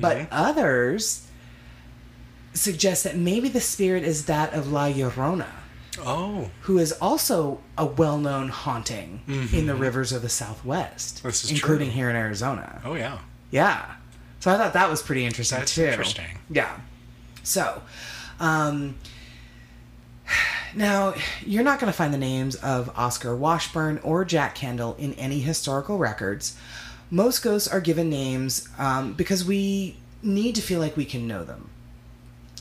but 0.00 0.28
others 0.30 1.26
suggest 2.52 3.04
that 3.04 3.16
maybe 3.16 3.48
the 3.48 3.60
spirit 3.60 4.02
is 4.04 4.26
that 4.26 4.52
of 4.52 4.70
La 4.70 4.88
Llorona, 4.90 5.46
Oh, 6.00 6.50
who 6.62 6.78
is 6.78 6.92
also 6.92 7.60
a 7.76 7.84
well 7.84 8.18
known 8.18 8.48
haunting 8.48 9.20
in 9.52 9.66
the 9.66 9.74
rivers 9.74 10.10
of 10.12 10.22
the 10.22 10.28
Southwest, 10.28 11.22
This 11.22 11.44
is 11.44 11.50
including 11.50 11.88
true. 11.88 11.94
here 11.96 12.10
in 12.10 12.16
Arizona. 12.16 12.80
oh 12.84 12.94
yeah. 12.94 13.18
Yeah. 13.50 13.84
So 14.40 14.50
I 14.50 14.56
thought 14.56 14.72
that 14.72 14.88
was 14.88 15.02
pretty 15.02 15.24
interesting 15.24 15.58
That's 15.58 15.74
too. 15.74 15.84
interesting. 15.84 16.38
Yeah. 16.50 16.78
So, 17.42 17.82
um, 18.40 18.96
now 20.74 21.14
you're 21.44 21.62
not 21.64 21.78
going 21.78 21.92
to 21.92 21.96
find 21.96 22.14
the 22.14 22.18
names 22.18 22.54
of 22.56 22.90
Oscar 22.96 23.36
Washburn 23.36 23.98
or 24.02 24.24
Jack 24.24 24.54
Kendall 24.54 24.96
in 24.98 25.12
any 25.14 25.40
historical 25.40 25.98
records. 25.98 26.56
Most 27.10 27.42
ghosts 27.42 27.68
are 27.68 27.80
given 27.80 28.08
names 28.08 28.68
um, 28.78 29.12
because 29.12 29.44
we 29.44 29.96
need 30.22 30.54
to 30.54 30.62
feel 30.62 30.80
like 30.80 30.96
we 30.96 31.04
can 31.04 31.26
know 31.26 31.44
them. 31.44 31.68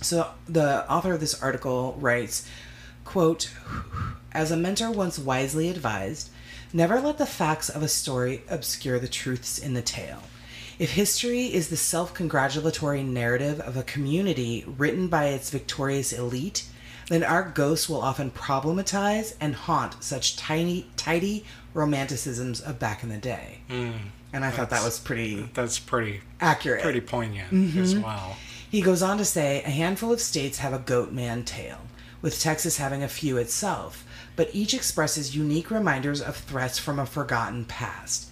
So 0.02 0.32
the 0.50 0.90
author 0.92 1.14
of 1.14 1.20
this 1.22 1.42
article 1.42 1.96
writes, 2.00 2.48
quote, 3.04 3.52
as 4.32 4.52
a 4.52 4.58
mentor 4.58 4.92
once 4.92 5.20
wisely 5.20 5.70
advised, 5.70 6.30
never 6.74 7.00
let 7.02 7.18
the 7.18 7.26
facts 7.26 7.70
of 7.70 7.84
a 7.84 7.88
story 7.88 8.44
obscure 8.50 9.00
the 9.00 9.08
truths 9.08 9.58
in 9.60 9.74
the 9.74 9.82
tale. 9.82 10.24
If 10.80 10.92
history 10.94 11.54
is 11.54 11.70
the 11.70 11.78
self 11.78 12.14
congratulatory 12.14 13.04
narrative 13.04 13.60
of 13.60 13.78
a 13.78 13.84
community 13.84 14.64
written 14.66 15.08
by 15.08 15.26
its 15.26 15.50
victorious 15.50 16.12
elite, 16.14 16.66
then 17.10 17.24
our 17.24 17.44
ghosts 17.50 17.90
will 17.90 18.02
often 18.02 18.32
problematize 18.32 19.36
and 19.42 19.54
haunt 19.54 20.02
such 20.04 20.38
tiny, 20.38 20.88
tidy 20.96 21.46
romanticisms 21.74 22.62
of 22.62 22.80
back 22.80 23.04
in 23.04 23.10
the 23.10 23.18
day. 23.18 23.60
and 23.70 24.46
I 24.46 24.50
thought 24.50 24.70
that 24.70 24.84
was 24.84 24.98
pretty 25.00 25.50
That's 25.54 25.78
pretty 25.78 26.22
accurate. 26.40 26.82
pretty 26.84 27.02
poignant 27.02 27.52
Mm-hmm. 27.52 27.82
as 27.82 27.96
well. 27.96 28.38
He 28.70 28.82
goes 28.82 29.02
on 29.04 29.18
to 29.18 29.26
say 29.26 29.62
a 29.64 29.70
handful 29.70 30.14
of 30.14 30.22
states 30.22 30.60
have 30.60 30.72
a 30.74 30.80
goat 30.80 31.12
man 31.12 31.44
tale, 31.44 31.80
with 32.22 32.40
Texas 32.40 32.78
having 32.78 33.04
a 33.04 33.08
few 33.08 33.38
itself, 33.38 34.06
but 34.36 34.50
each 34.54 34.74
expresses 34.74 35.36
unique 35.36 35.72
reminders 35.72 36.22
of 36.22 36.38
threats 36.38 36.78
from 36.78 37.00
a 37.00 37.06
forgotten 37.06 37.66
past. 37.66 38.30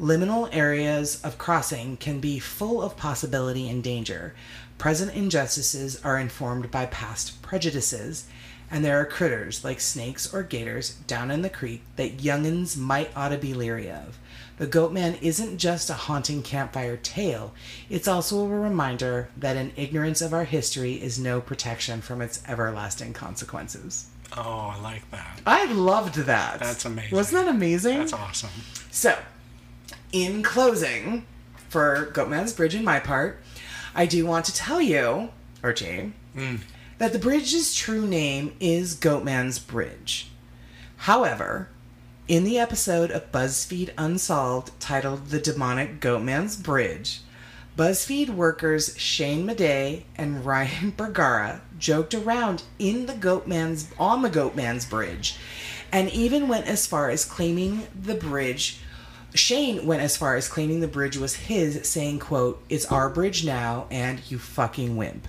Liminal 0.00 0.48
areas 0.52 1.20
of 1.22 1.38
crossing 1.38 1.96
can 1.96 2.18
be 2.18 2.38
full 2.38 2.82
of 2.82 2.96
possibility 2.96 3.68
and 3.68 3.82
danger. 3.84 4.34
Present 4.78 5.14
injustices 5.14 6.02
are 6.04 6.18
informed 6.18 6.70
by 6.70 6.86
past 6.86 7.40
prejudices, 7.42 8.26
and 8.70 8.84
there 8.84 8.98
are 9.00 9.04
critters 9.04 9.62
like 9.64 9.80
snakes 9.80 10.32
or 10.32 10.42
gators 10.42 10.94
down 11.06 11.30
in 11.30 11.42
the 11.42 11.50
creek 11.50 11.82
that 11.96 12.18
youngins 12.18 12.76
might 12.76 13.14
ought 13.16 13.28
to 13.28 13.38
be 13.38 13.54
leery 13.54 13.90
of. 13.90 14.18
The 14.62 14.68
Goatman 14.68 15.20
isn't 15.20 15.58
just 15.58 15.90
a 15.90 15.94
haunting 15.94 16.40
campfire 16.40 16.96
tale, 16.96 17.52
it's 17.90 18.06
also 18.06 18.44
a 18.44 18.48
reminder 18.48 19.28
that 19.36 19.56
an 19.56 19.72
ignorance 19.74 20.22
of 20.22 20.32
our 20.32 20.44
history 20.44 21.02
is 21.02 21.18
no 21.18 21.40
protection 21.40 22.00
from 22.00 22.22
its 22.22 22.40
everlasting 22.46 23.12
consequences. 23.12 24.06
Oh, 24.36 24.72
I 24.72 24.80
like 24.80 25.10
that. 25.10 25.40
I 25.44 25.64
loved 25.64 26.14
that. 26.14 26.60
That's 26.60 26.84
amazing. 26.84 27.16
Wasn't 27.16 27.44
that 27.44 27.52
amazing? 27.52 27.98
That's 27.98 28.12
awesome. 28.12 28.50
So, 28.92 29.18
in 30.12 30.44
closing, 30.44 31.26
for 31.68 32.12
Goatman's 32.12 32.52
Bridge 32.52 32.76
in 32.76 32.84
my 32.84 33.00
part, 33.00 33.42
I 33.96 34.06
do 34.06 34.24
want 34.26 34.44
to 34.44 34.54
tell 34.54 34.80
you, 34.80 35.30
or 35.64 35.70
Archie, 35.70 36.12
mm. 36.36 36.60
that 36.98 37.12
the 37.12 37.18
bridge's 37.18 37.74
true 37.74 38.06
name 38.06 38.54
is 38.60 38.94
Goatman's 38.94 39.58
Bridge. 39.58 40.30
However, 40.98 41.68
in 42.28 42.44
the 42.44 42.58
episode 42.58 43.10
of 43.10 43.32
BuzzFeed 43.32 43.90
Unsolved 43.98 44.78
titled 44.80 45.26
The 45.28 45.40
Demonic 45.40 46.00
Goatman's 46.00 46.56
Bridge, 46.56 47.20
BuzzFeed 47.76 48.30
workers 48.30 48.96
Shane 48.98 49.46
Madej 49.46 50.04
and 50.16 50.44
Ryan 50.44 50.90
Bergara 50.96 51.62
joked 51.78 52.14
around 52.14 52.62
in 52.78 53.06
the 53.06 53.14
Goatman's 53.14 53.90
on 53.98 54.22
the 54.22 54.30
Goatman's 54.30 54.86
bridge 54.86 55.36
and 55.90 56.08
even 56.10 56.48
went 56.48 56.66
as 56.66 56.86
far 56.86 57.10
as 57.10 57.24
claiming 57.24 57.86
the 58.00 58.14
bridge 58.14 58.78
Shane 59.34 59.86
went 59.86 60.02
as 60.02 60.16
far 60.16 60.36
as 60.36 60.46
claiming 60.46 60.80
the 60.80 60.88
bridge 60.88 61.16
was 61.16 61.34
his, 61.34 61.88
saying, 61.88 62.18
quote, 62.18 62.62
It's 62.68 62.84
our 62.84 63.08
bridge 63.08 63.46
now, 63.46 63.86
and 63.90 64.20
you 64.30 64.38
fucking 64.38 64.94
wimp. 64.94 65.26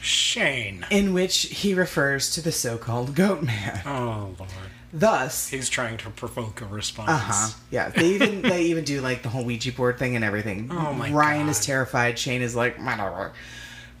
Shane. 0.00 0.84
In 0.90 1.14
which 1.14 1.42
he 1.42 1.74
refers 1.74 2.32
to 2.32 2.42
the 2.42 2.50
so 2.50 2.76
called 2.76 3.14
Goatman. 3.14 3.86
Oh 3.86 4.34
lord. 4.36 4.50
Thus, 4.96 5.48
He's 5.48 5.68
trying 5.68 5.96
to 5.98 6.10
provoke 6.10 6.60
a 6.60 6.66
response. 6.66 7.10
Uh 7.10 7.18
huh. 7.18 7.50
Yeah. 7.70 7.88
They 7.88 8.10
even 8.10 8.42
they 8.50 8.62
even 8.66 8.84
do 8.84 9.00
like 9.00 9.22
the 9.24 9.28
whole 9.28 9.44
Ouija 9.44 9.72
board 9.72 9.98
thing 9.98 10.14
and 10.14 10.24
everything. 10.24 10.68
Oh 10.70 10.92
my 10.92 11.10
Ryan 11.10 11.46
God. 11.46 11.50
is 11.50 11.66
terrified. 11.66 12.16
Shane 12.16 12.42
is 12.42 12.54
like, 12.54 12.78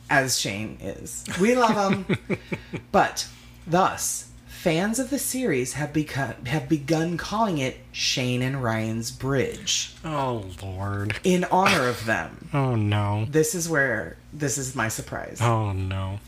as 0.08 0.38
Shane 0.38 0.78
is. 0.80 1.24
We 1.40 1.56
love 1.56 1.92
him, 2.06 2.18
but 2.92 3.26
thus 3.66 4.28
fans 4.46 4.98
of 4.98 5.10
the 5.10 5.18
series 5.18 5.72
have 5.74 5.92
begun 5.92 6.46
have 6.46 6.68
begun 6.68 7.16
calling 7.16 7.58
it 7.58 7.78
Shane 7.92 8.40
and 8.40 8.62
Ryan's 8.62 9.10
Bridge 9.10 9.94
Oh 10.04 10.46
lord. 10.62 11.16
in 11.24 11.44
honor 11.50 11.88
of 11.88 12.06
them. 12.06 12.48
Oh 12.54 12.76
no. 12.76 13.26
This 13.28 13.56
is 13.56 13.68
where 13.68 14.16
this 14.32 14.58
is 14.58 14.76
my 14.76 14.86
surprise. 14.88 15.38
Oh 15.42 15.72
no. 15.72 16.20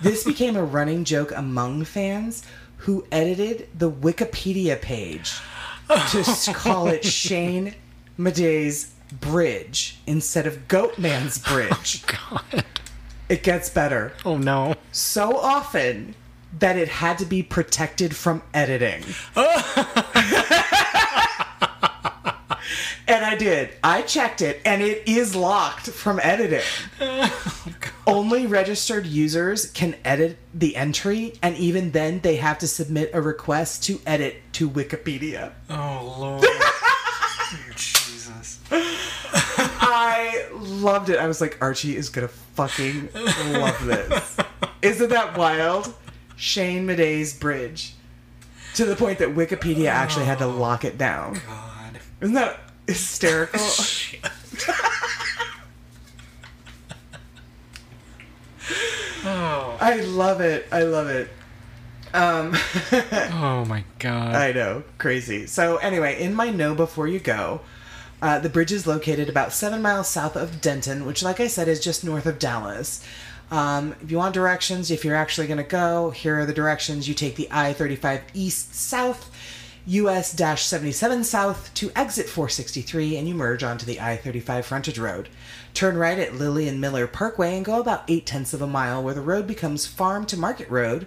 This 0.00 0.24
became 0.24 0.56
a 0.56 0.64
running 0.64 1.04
joke 1.04 1.30
among 1.36 1.84
fans 1.84 2.42
who 2.78 3.06
edited 3.10 3.68
the 3.76 3.90
Wikipedia 3.90 4.80
page 4.80 5.40
to 5.88 6.52
call 6.54 6.88
it 6.88 7.04
Shane 7.04 7.74
Madej's 8.18 8.94
Bridge 9.20 9.98
instead 10.06 10.46
of 10.46 10.68
Goatman's 10.68 11.42
oh, 11.46 11.52
Bridge. 11.52 12.04
God. 12.06 12.64
It 13.28 13.42
gets 13.42 13.68
better. 13.68 14.12
Oh 14.24 14.36
no. 14.38 14.74
So 14.92 15.36
often 15.36 16.14
that 16.58 16.76
it 16.76 16.88
had 16.88 17.18
to 17.18 17.26
be 17.26 17.42
protected 17.42 18.16
from 18.16 18.42
editing. 18.54 19.02
and 23.08 23.24
I 23.24 23.34
did. 23.36 23.70
I 23.82 24.02
checked 24.02 24.42
it, 24.42 24.60
and 24.64 24.82
it 24.82 25.08
is 25.08 25.34
locked 25.34 25.88
from 25.88 26.20
editing. 26.22 26.62
Oh, 28.10 28.20
Only 28.20 28.46
registered 28.46 29.04
users 29.06 29.70
can 29.70 29.94
edit 30.02 30.38
the 30.54 30.76
entry, 30.76 31.34
and 31.42 31.54
even 31.56 31.90
then, 31.90 32.20
they 32.20 32.36
have 32.36 32.56
to 32.60 32.66
submit 32.66 33.10
a 33.12 33.20
request 33.20 33.84
to 33.84 34.00
edit 34.06 34.36
to 34.54 34.70
Wikipedia. 34.70 35.52
Oh 35.68 36.16
lord. 36.18 36.44
Oh, 37.50 37.72
Jesus. 37.76 38.60
I 38.70 40.46
loved 40.52 41.08
it. 41.08 41.18
I 41.18 41.26
was 41.26 41.40
like, 41.40 41.56
Archie 41.62 41.96
is 41.96 42.10
gonna 42.10 42.28
fucking 42.28 43.08
love 43.14 43.86
this. 43.86 44.36
Isn't 44.82 45.08
that 45.08 45.36
wild? 45.36 45.94
Shane 46.36 46.86
Madej's 46.86 47.32
bridge. 47.32 47.94
To 48.74 48.84
the 48.84 48.96
point 48.96 49.18
that 49.20 49.30
Wikipedia 49.34 49.88
actually 49.88 50.26
had 50.26 50.38
to 50.38 50.44
oh, 50.44 50.50
lock 50.50 50.84
it 50.84 50.98
down. 50.98 51.40
God. 51.46 52.00
Isn't 52.20 52.34
that 52.34 52.60
hysterical? 52.88 53.60
Shit. 53.60 54.20
oh. 59.24 59.76
I 59.80 60.00
love 60.00 60.40
it. 60.40 60.66
I 60.72 60.82
love 60.82 61.08
it. 61.08 61.30
Um, 62.14 62.56
Oh 63.32 63.64
my 63.66 63.84
god. 63.98 64.34
I 64.34 64.52
know, 64.52 64.82
crazy. 64.96 65.46
So 65.46 65.76
anyway, 65.76 66.20
in 66.20 66.34
my 66.34 66.50
know 66.50 66.74
before 66.74 67.06
you 67.06 67.20
go, 67.20 67.60
uh, 68.20 68.38
the 68.38 68.48
bridge 68.48 68.72
is 68.72 68.86
located 68.86 69.28
about 69.28 69.52
seven 69.52 69.80
miles 69.82 70.08
south 70.08 70.34
of 70.34 70.60
Denton, 70.60 71.04
which, 71.06 71.22
like 71.22 71.38
I 71.38 71.46
said, 71.46 71.68
is 71.68 71.78
just 71.80 72.02
north 72.02 72.26
of 72.26 72.38
Dallas. 72.38 73.04
Um, 73.50 73.94
if 74.02 74.10
you 74.10 74.16
want 74.18 74.34
directions, 74.34 74.90
if 74.90 75.04
you're 75.04 75.14
actually 75.14 75.46
going 75.46 75.58
to 75.58 75.62
go, 75.62 76.10
here 76.10 76.40
are 76.40 76.46
the 76.46 76.52
directions. 76.52 77.08
You 77.08 77.14
take 77.14 77.36
the 77.36 77.48
I 77.50 77.72
35 77.72 78.22
east 78.34 78.74
south, 78.74 79.30
US 79.88 80.32
77 80.32 81.24
south 81.24 81.72
to 81.74 81.90
exit 81.96 82.28
463, 82.28 83.16
and 83.16 83.26
you 83.26 83.34
merge 83.34 83.62
onto 83.62 83.86
the 83.86 84.00
I 84.00 84.16
35 84.16 84.66
frontage 84.66 84.98
road. 84.98 85.28
Turn 85.72 85.96
right 85.96 86.18
at 86.18 86.34
Lillian 86.34 86.78
Miller 86.78 87.06
Parkway 87.06 87.56
and 87.56 87.64
go 87.64 87.80
about 87.80 88.04
eight 88.06 88.26
tenths 88.26 88.52
of 88.52 88.60
a 88.60 88.66
mile, 88.66 89.02
where 89.02 89.14
the 89.14 89.22
road 89.22 89.46
becomes 89.46 89.86
Farm 89.86 90.26
to 90.26 90.36
Market 90.36 90.68
Road. 90.68 91.06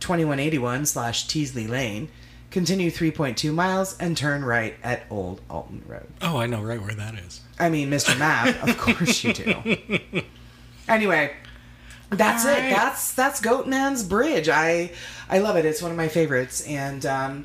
2181 0.00 0.86
slash 0.86 1.26
Teasley 1.26 1.66
Lane. 1.66 2.08
Continue 2.50 2.90
3.2 2.90 3.52
miles 3.52 3.96
and 3.98 4.16
turn 4.16 4.44
right 4.44 4.74
at 4.82 5.04
Old 5.10 5.40
Alton 5.50 5.82
Road. 5.86 6.06
Oh, 6.22 6.38
I 6.38 6.46
know 6.46 6.62
right 6.62 6.80
where 6.80 6.94
that 6.94 7.14
is. 7.14 7.40
I 7.58 7.68
mean, 7.68 7.90
Mr. 7.90 8.18
Map, 8.18 8.62
of 8.66 8.78
course 8.78 9.24
you 9.24 9.32
do. 9.32 10.22
Anyway, 10.88 11.32
that's 12.10 12.44
it. 12.44 12.70
That's 12.70 13.12
that's 13.12 13.40
Goatman's 13.40 14.02
Bridge. 14.02 14.48
I 14.48 14.92
I 15.28 15.38
love 15.38 15.56
it. 15.56 15.66
It's 15.66 15.82
one 15.82 15.90
of 15.90 15.96
my 15.96 16.08
favorites, 16.08 16.66
and 16.66 17.04
um, 17.04 17.44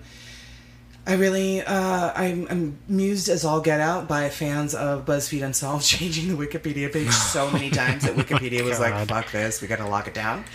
I 1.05 1.15
really 1.15 1.61
uh, 1.61 2.13
I'm, 2.15 2.47
I'm 2.49 2.77
amused 2.87 3.27
as 3.27 3.43
all 3.43 3.59
get 3.59 3.81
out 3.81 4.07
by 4.07 4.29
fans 4.29 4.73
of 4.73 5.05
BuzzFeed 5.05 5.43
Unsolved 5.43 5.85
changing 5.85 6.35
the 6.35 6.47
Wikipedia 6.47 6.91
page 6.91 7.11
so 7.11 7.49
many 7.51 7.69
times 7.69 8.03
that 8.03 8.15
Wikipedia 8.15 8.63
was 8.63 8.79
like, 8.79 9.07
"Fuck 9.07 9.31
this, 9.31 9.61
we 9.61 9.67
got 9.67 9.79
to 9.79 9.87
lock 9.87 10.07
it 10.07 10.13
down." 10.13 10.45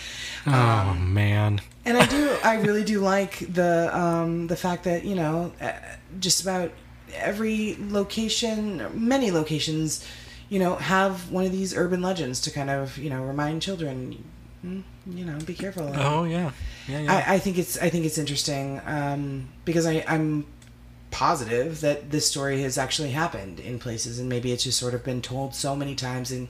oh 0.47 0.95
man. 0.95 1.61
and 1.85 1.99
I 1.99 2.07
do, 2.07 2.37
I 2.43 2.55
really 2.61 2.85
do 2.85 3.01
like 3.01 3.41
the 3.53 3.91
um, 3.97 4.47
the 4.47 4.57
fact 4.57 4.85
that 4.85 5.05
you 5.05 5.15
know, 5.15 5.53
uh, 5.61 5.73
just 6.19 6.41
about 6.41 6.71
every 7.15 7.77
location, 7.79 8.87
many 8.95 9.31
locations, 9.31 10.07
you 10.49 10.59
know, 10.59 10.77
have 10.77 11.31
one 11.31 11.45
of 11.45 11.53
these 11.53 11.77
urban 11.77 12.01
legends 12.01 12.41
to 12.43 12.51
kind 12.51 12.71
of 12.71 12.97
you 12.97 13.11
know 13.11 13.23
remind 13.23 13.61
children, 13.61 14.25
mm, 14.65 14.83
you 15.09 15.25
know, 15.25 15.39
be 15.47 15.55
careful. 15.55 15.91
Oh 15.97 16.25
yeah. 16.25 16.51
Yeah 16.87 17.01
yeah. 17.01 17.25
I, 17.27 17.35
I 17.35 17.39
think 17.39 17.59
it's 17.59 17.79
I 17.79 17.89
think 17.91 18.05
it's 18.07 18.19
interesting 18.19 18.81
um, 18.87 19.49
because 19.65 19.87
I, 19.87 20.05
I'm 20.07 20.47
positive 21.11 21.81
that 21.81 22.11
this 22.11 22.29
story 22.31 22.63
has 22.63 22.77
actually 22.79 23.11
happened 23.11 23.61
in 23.61 23.79
places, 23.79 24.19
and 24.19 24.29
maybe 24.29 24.53
it's 24.53 24.65
just 24.65 24.79
sort 24.79 24.95
of 24.95 25.05
been 25.05 25.23
told 25.23 25.55
so 25.55 25.75
many 25.75 25.95
times 25.95 26.31
and 26.31 26.49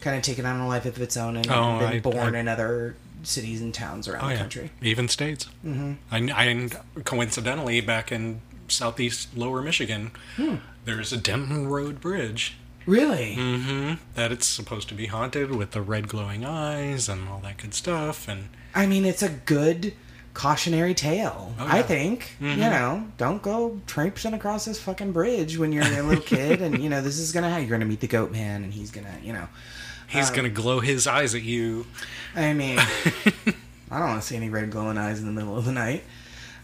kind 0.00 0.16
of 0.16 0.22
taken 0.22 0.46
on 0.46 0.60
a 0.60 0.66
life 0.66 0.86
of 0.86 1.00
its 1.00 1.16
own 1.16 1.36
and 1.36 1.46
Oh, 1.50 1.78
been 1.78 1.88
I- 1.88 2.00
born 2.00 2.34
I- 2.34 2.38
in 2.40 2.48
other 2.48 2.96
cities 3.22 3.60
and 3.60 3.74
towns 3.74 4.08
around 4.08 4.24
oh 4.24 4.28
the 4.28 4.32
yeah. 4.34 4.40
country. 4.40 4.70
Even 4.80 5.08
states. 5.08 5.46
Mm-hmm. 5.64 5.92
I, 6.10 6.32
I 6.34 6.44
and 6.44 6.74
coincidentally 7.04 7.82
back 7.82 8.10
in 8.10 8.40
southeast 8.68 9.36
Lower 9.36 9.60
Michigan, 9.60 10.12
Hmm. 10.36 10.56
there's 10.86 11.12
a 11.12 11.18
Denton 11.18 11.68
Road 11.68 12.00
Bridge. 12.00 12.56
Really? 12.86 13.36
Mm-hmm. 13.38 13.94
That 14.14 14.32
it's 14.32 14.46
supposed 14.46 14.88
to 14.88 14.94
be 14.94 15.06
haunted 15.06 15.54
with 15.54 15.72
the 15.72 15.82
red 15.82 16.08
glowing 16.08 16.44
eyes 16.44 17.08
and 17.08 17.28
all 17.28 17.38
that 17.40 17.58
good 17.58 17.74
stuff. 17.74 18.26
And 18.28 18.48
I 18.74 18.86
mean, 18.86 19.04
it's 19.04 19.22
a 19.22 19.28
good 19.28 19.94
cautionary 20.32 20.94
tale. 20.94 21.54
Oh, 21.58 21.66
I 21.68 21.82
think 21.82 22.36
you 22.40 22.48
Mhm. 22.48 22.56
know, 22.58 23.04
don't 23.18 23.42
go 23.42 23.80
traipsing 23.86 24.32
across 24.32 24.64
this 24.64 24.80
fucking 24.80 25.12
bridge 25.12 25.58
when 25.58 25.72
you're 25.72 25.84
a 25.84 26.02
little 26.02 26.22
kid, 26.22 26.62
and 26.62 26.82
you 26.82 26.88
know 26.88 27.02
this 27.02 27.18
is 27.18 27.32
gonna 27.32 27.48
happen 27.50 27.66
you're 27.66 27.76
gonna 27.76 27.88
meet 27.88 28.00
the 28.00 28.06
goat 28.06 28.30
man, 28.32 28.62
and 28.64 28.72
he's 28.72 28.90
gonna 28.90 29.14
you 29.22 29.32
know. 29.32 29.48
he's 30.06 30.28
Um, 30.30 30.36
gonna 30.36 30.48
glow 30.50 30.80
his 30.80 31.06
eyes 31.06 31.34
at 31.34 31.42
you. 31.42 31.86
I 32.34 32.52
mean, 32.52 32.78
I 33.90 33.98
don't 33.98 34.08
want 34.08 34.22
to 34.22 34.26
see 34.26 34.36
any 34.36 34.48
red 34.48 34.70
glowing 34.70 34.98
eyes 34.98 35.18
in 35.20 35.26
the 35.26 35.32
middle 35.32 35.56
of 35.56 35.64
the 35.64 35.72
night. 35.72 36.04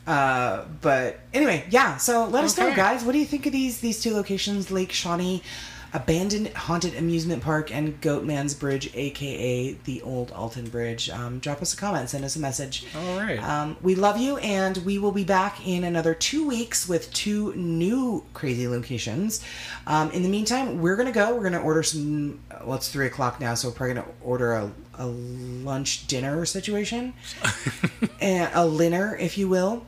Uh, 0.06 0.64
but 0.80 1.18
anyway, 1.34 1.64
yeah. 1.68 1.96
So 1.96 2.26
let 2.26 2.44
us 2.44 2.56
know, 2.56 2.72
guys. 2.74 3.02
What 3.04 3.12
do 3.12 3.18
you 3.18 3.26
think 3.26 3.46
of 3.46 3.52
these 3.52 3.78
these 3.80 4.00
two 4.00 4.14
locations, 4.14 4.70
Lake 4.70 4.92
Shawnee, 4.92 5.42
Abandoned 5.96 6.48
Haunted 6.48 6.94
Amusement 6.94 7.42
Park 7.42 7.74
and 7.74 7.98
Goatman's 8.02 8.52
Bridge, 8.52 8.94
aka 8.94 9.72
the 9.84 10.02
Old 10.02 10.30
Alton 10.30 10.68
Bridge. 10.68 11.08
Um, 11.08 11.38
drop 11.38 11.62
us 11.62 11.72
a 11.72 11.76
comment, 11.78 12.10
send 12.10 12.22
us 12.22 12.36
a 12.36 12.38
message. 12.38 12.84
All 12.94 13.16
right. 13.16 13.42
Um, 13.42 13.78
we 13.80 13.94
love 13.94 14.18
you, 14.18 14.36
and 14.36 14.76
we 14.78 14.98
will 14.98 15.10
be 15.10 15.24
back 15.24 15.66
in 15.66 15.84
another 15.84 16.12
two 16.12 16.46
weeks 16.46 16.86
with 16.86 17.10
two 17.14 17.54
new 17.54 18.22
crazy 18.34 18.68
locations. 18.68 19.42
Um, 19.86 20.10
in 20.10 20.22
the 20.22 20.28
meantime, 20.28 20.82
we're 20.82 20.96
gonna 20.96 21.12
go. 21.12 21.34
We're 21.34 21.44
gonna 21.44 21.62
order 21.62 21.82
some. 21.82 22.40
Well, 22.62 22.76
it's 22.76 22.90
three 22.90 23.06
o'clock 23.06 23.40
now, 23.40 23.54
so 23.54 23.68
we're 23.68 23.74
probably 23.74 23.94
gonna 23.94 24.08
order 24.20 24.52
a, 24.52 24.70
a 24.98 25.06
lunch 25.06 26.06
dinner 26.08 26.44
situation, 26.44 27.14
and 28.20 28.50
a 28.54 28.70
dinner, 28.76 29.16
if 29.16 29.38
you 29.38 29.48
will. 29.48 29.86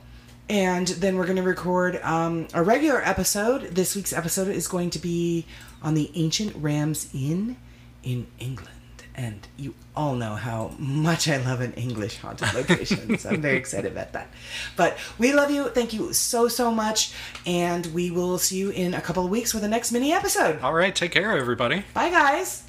And 0.49 0.87
then 0.87 1.17
we're 1.17 1.27
gonna 1.27 1.43
record 1.43 2.01
um, 2.01 2.47
a 2.55 2.63
regular 2.63 2.99
episode. 3.07 3.75
This 3.75 3.95
week's 3.95 4.11
episode 4.11 4.47
is 4.47 4.67
going 4.67 4.89
to 4.89 4.97
be 4.97 5.45
on 5.81 5.93
the 5.93 6.11
ancient 6.15 6.55
Rams 6.55 7.09
Inn 7.13 7.57
in 8.03 8.27
England 8.39 8.79
and 9.19 9.47
you 9.57 9.75
all 9.97 10.15
know 10.15 10.35
how 10.35 10.71
much 10.79 11.27
I 11.27 11.37
love 11.37 11.59
an 11.59 11.73
English 11.73 12.17
haunted 12.19 12.53
location. 12.53 13.17
so 13.17 13.29
I'm 13.29 13.41
very 13.41 13.57
excited 13.57 13.91
about 13.91 14.13
that. 14.13 14.29
But 14.77 14.97
we 15.17 15.33
love 15.33 15.51
you. 15.51 15.67
Thank 15.69 15.91
you 15.93 16.13
so, 16.13 16.47
so 16.47 16.71
much. 16.71 17.13
And 17.45 17.85
we 17.87 18.11
will 18.11 18.37
see 18.37 18.57
you 18.57 18.69
in 18.69 18.93
a 18.93 19.01
couple 19.01 19.25
of 19.25 19.29
weeks 19.29 19.53
with 19.53 19.61
the 19.61 19.69
next 19.69 19.91
mini 19.91 20.13
episode. 20.13 20.61
All 20.61 20.73
right. 20.73 20.95
Take 20.95 21.11
care, 21.11 21.37
everybody. 21.37 21.83
Bye, 21.93 22.09
guys. 22.09 22.68